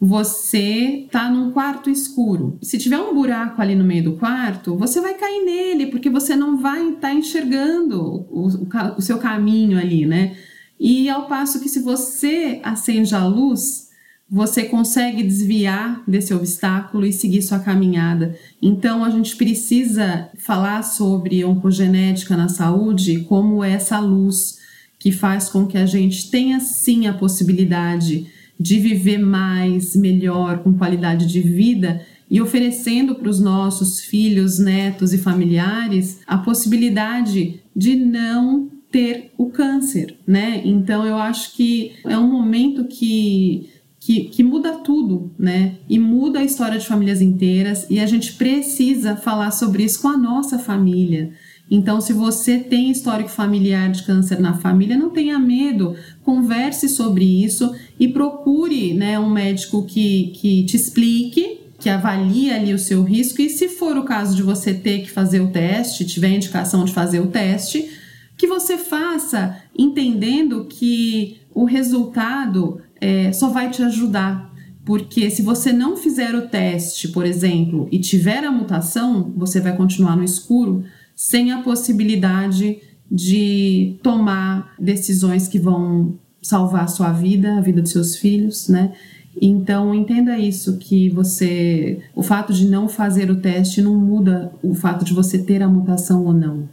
Você 0.00 1.06
tá 1.10 1.30
num 1.30 1.50
quarto 1.50 1.90
escuro. 1.90 2.58
Se 2.62 2.78
tiver 2.78 2.98
um 2.98 3.14
buraco 3.14 3.60
ali 3.60 3.74
no 3.74 3.82
meio 3.82 4.04
do 4.04 4.16
quarto, 4.16 4.76
você 4.76 5.00
vai 5.00 5.14
cair 5.14 5.44
nele, 5.44 5.86
porque 5.86 6.10
você 6.10 6.36
não 6.36 6.58
vai 6.58 6.88
estar 6.88 7.08
tá 7.08 7.14
enxergando 7.14 8.00
o, 8.00 8.46
o, 8.46 8.96
o 8.98 9.02
seu 9.02 9.18
caminho 9.18 9.78
ali, 9.78 10.06
né? 10.06 10.36
E 10.78 11.08
ao 11.08 11.26
passo 11.26 11.60
que 11.60 11.68
se 11.68 11.80
você 11.80 12.60
acende 12.62 13.14
a 13.14 13.24
luz, 13.24 13.85
você 14.28 14.64
consegue 14.64 15.22
desviar 15.22 16.02
desse 16.06 16.34
obstáculo 16.34 17.06
e 17.06 17.12
seguir 17.12 17.42
sua 17.42 17.60
caminhada. 17.60 18.36
Então 18.60 19.04
a 19.04 19.10
gente 19.10 19.36
precisa 19.36 20.28
falar 20.36 20.82
sobre 20.82 21.44
oncogenética 21.44 22.36
na 22.36 22.48
saúde 22.48 23.20
como 23.28 23.62
essa 23.62 24.00
luz 24.00 24.58
que 24.98 25.12
faz 25.12 25.48
com 25.48 25.66
que 25.66 25.78
a 25.78 25.86
gente 25.86 26.30
tenha 26.30 26.58
sim 26.58 27.06
a 27.06 27.14
possibilidade 27.14 28.26
de 28.58 28.78
viver 28.80 29.18
mais, 29.18 29.94
melhor, 29.94 30.58
com 30.58 30.72
qualidade 30.72 31.26
de 31.26 31.40
vida 31.40 32.04
e 32.28 32.40
oferecendo 32.40 33.14
para 33.14 33.28
os 33.28 33.38
nossos 33.38 34.00
filhos, 34.00 34.58
netos 34.58 35.12
e 35.12 35.18
familiares 35.18 36.20
a 36.26 36.38
possibilidade 36.38 37.60
de 37.74 37.94
não 37.94 38.68
ter 38.90 39.30
o 39.36 39.50
câncer, 39.50 40.16
né? 40.26 40.62
Então 40.64 41.04
eu 41.04 41.16
acho 41.16 41.54
que 41.54 41.92
é 42.04 42.18
um 42.18 42.26
momento 42.26 42.84
que 42.84 43.68
que, 44.06 44.26
que, 44.26 44.44
muda 44.44 44.72
tudo, 44.72 45.32
né? 45.36 45.78
E 45.88 45.98
muda 45.98 46.38
a 46.38 46.44
história 46.44 46.78
de 46.78 46.86
famílias 46.86 47.20
inteiras 47.20 47.88
e 47.90 47.98
a 47.98 48.06
gente 48.06 48.34
precisa 48.34 49.16
falar 49.16 49.50
sobre 49.50 49.82
isso 49.82 50.00
com 50.00 50.06
a 50.06 50.16
nossa 50.16 50.60
família. 50.60 51.32
Então, 51.68 52.00
se 52.00 52.12
você 52.12 52.60
tem 52.60 52.88
histórico 52.88 53.30
familiar 53.30 53.90
de 53.90 54.04
câncer 54.04 54.38
na 54.38 54.54
família, 54.54 54.96
não 54.96 55.10
tenha 55.10 55.40
medo, 55.40 55.96
converse 56.22 56.88
sobre 56.88 57.24
isso 57.24 57.74
e 57.98 58.06
procure 58.06 58.94
né, 58.94 59.18
um 59.18 59.28
médico 59.28 59.84
que, 59.84 60.30
que 60.36 60.62
te 60.62 60.76
explique, 60.76 61.62
que 61.80 61.88
avalie 61.88 62.52
ali 62.52 62.72
o 62.72 62.78
seu 62.78 63.02
risco. 63.02 63.42
E 63.42 63.50
se 63.50 63.68
for 63.68 63.98
o 63.98 64.04
caso 64.04 64.36
de 64.36 64.42
você 64.44 64.72
ter 64.72 65.00
que 65.00 65.10
fazer 65.10 65.40
o 65.40 65.48
teste, 65.48 66.04
tiver 66.04 66.28
indicação 66.28 66.84
de 66.84 66.92
fazer 66.92 67.18
o 67.18 67.26
teste, 67.26 67.90
que 68.36 68.46
você 68.46 68.76
faça 68.76 69.56
entendendo 69.76 70.66
que 70.66 71.40
o 71.54 71.64
resultado 71.64 72.80
é, 73.00 73.32
só 73.32 73.48
vai 73.48 73.70
te 73.70 73.82
ajudar. 73.82 74.54
Porque 74.84 75.30
se 75.30 75.42
você 75.42 75.72
não 75.72 75.96
fizer 75.96 76.34
o 76.34 76.48
teste, 76.48 77.08
por 77.08 77.26
exemplo, 77.26 77.88
e 77.90 77.98
tiver 77.98 78.44
a 78.44 78.52
mutação, 78.52 79.32
você 79.36 79.60
vai 79.60 79.76
continuar 79.76 80.16
no 80.16 80.22
escuro 80.22 80.84
sem 81.14 81.50
a 81.50 81.62
possibilidade 81.62 82.78
de 83.10 83.96
tomar 84.02 84.74
decisões 84.78 85.48
que 85.48 85.58
vão 85.58 86.18
salvar 86.40 86.84
a 86.84 86.88
sua 86.88 87.10
vida, 87.10 87.56
a 87.56 87.60
vida 87.60 87.82
dos 87.82 87.90
seus 87.90 88.16
filhos, 88.16 88.68
né? 88.68 88.92
Então 89.40 89.94
entenda 89.94 90.38
isso 90.38 90.78
que 90.78 91.10
você, 91.10 92.00
o 92.14 92.22
fato 92.22 92.52
de 92.52 92.66
não 92.66 92.88
fazer 92.88 93.30
o 93.30 93.40
teste 93.40 93.82
não 93.82 93.94
muda 93.94 94.52
o 94.62 94.74
fato 94.74 95.04
de 95.04 95.12
você 95.12 95.38
ter 95.38 95.62
a 95.62 95.68
mutação 95.68 96.24
ou 96.24 96.32
não. 96.32 96.68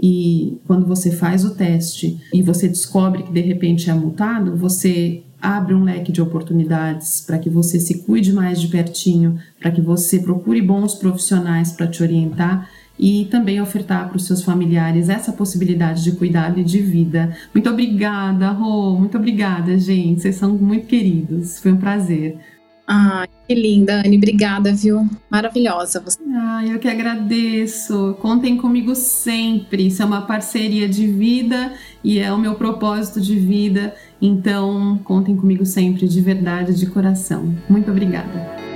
E 0.00 0.58
quando 0.66 0.86
você 0.86 1.10
faz 1.10 1.44
o 1.44 1.54
teste 1.54 2.18
e 2.32 2.42
você 2.42 2.68
descobre 2.68 3.22
que 3.22 3.32
de 3.32 3.40
repente 3.40 3.88
é 3.88 3.94
mutado, 3.94 4.56
você 4.56 5.22
abre 5.40 5.74
um 5.74 5.84
leque 5.84 6.10
de 6.10 6.22
oportunidades 6.22 7.20
para 7.20 7.38
que 7.38 7.50
você 7.50 7.78
se 7.78 8.02
cuide 8.02 8.32
mais 8.32 8.60
de 8.60 8.68
pertinho, 8.68 9.38
para 9.60 9.70
que 9.70 9.80
você 9.80 10.18
procure 10.18 10.62
bons 10.62 10.94
profissionais 10.94 11.70
para 11.70 11.86
te 11.86 12.02
orientar 12.02 12.68
e 12.98 13.26
também 13.30 13.60
ofertar 13.60 14.08
para 14.08 14.16
os 14.16 14.24
seus 14.26 14.42
familiares 14.42 15.08
essa 15.08 15.32
possibilidade 15.32 16.02
de 16.02 16.12
cuidado 16.12 16.60
e 16.60 16.64
de 16.64 16.80
vida. 16.80 17.36
Muito 17.52 17.68
obrigada, 17.68 18.50
Rô, 18.50 18.96
muito 18.96 19.18
obrigada, 19.18 19.76
gente. 19.78 20.22
Vocês 20.22 20.36
são 20.36 20.56
muito 20.56 20.86
queridos. 20.86 21.58
Foi 21.58 21.72
um 21.72 21.76
prazer. 21.76 22.38
Ah, 22.86 23.26
que 23.46 23.54
linda, 23.54 24.02
Anne. 24.04 24.16
Obrigada, 24.16 24.74
viu? 24.74 25.08
Maravilhosa 25.30 26.00
você. 26.00 26.18
Ah, 26.34 26.64
eu 26.66 26.78
que 26.78 26.88
agradeço. 26.88 28.16
Contem 28.20 28.56
comigo 28.56 28.94
sempre. 28.94 29.86
Isso 29.86 30.02
é 30.02 30.04
uma 30.04 30.22
parceria 30.22 30.88
de 30.88 31.06
vida 31.06 31.72
e 32.02 32.18
é 32.18 32.32
o 32.32 32.38
meu 32.38 32.54
propósito 32.54 33.20
de 33.20 33.38
vida. 33.38 33.94
Então, 34.20 34.98
contem 35.04 35.36
comigo 35.36 35.64
sempre, 35.64 36.06
de 36.06 36.20
verdade, 36.20 36.74
de 36.74 36.86
coração. 36.86 37.54
Muito 37.68 37.90
obrigada. 37.90 38.73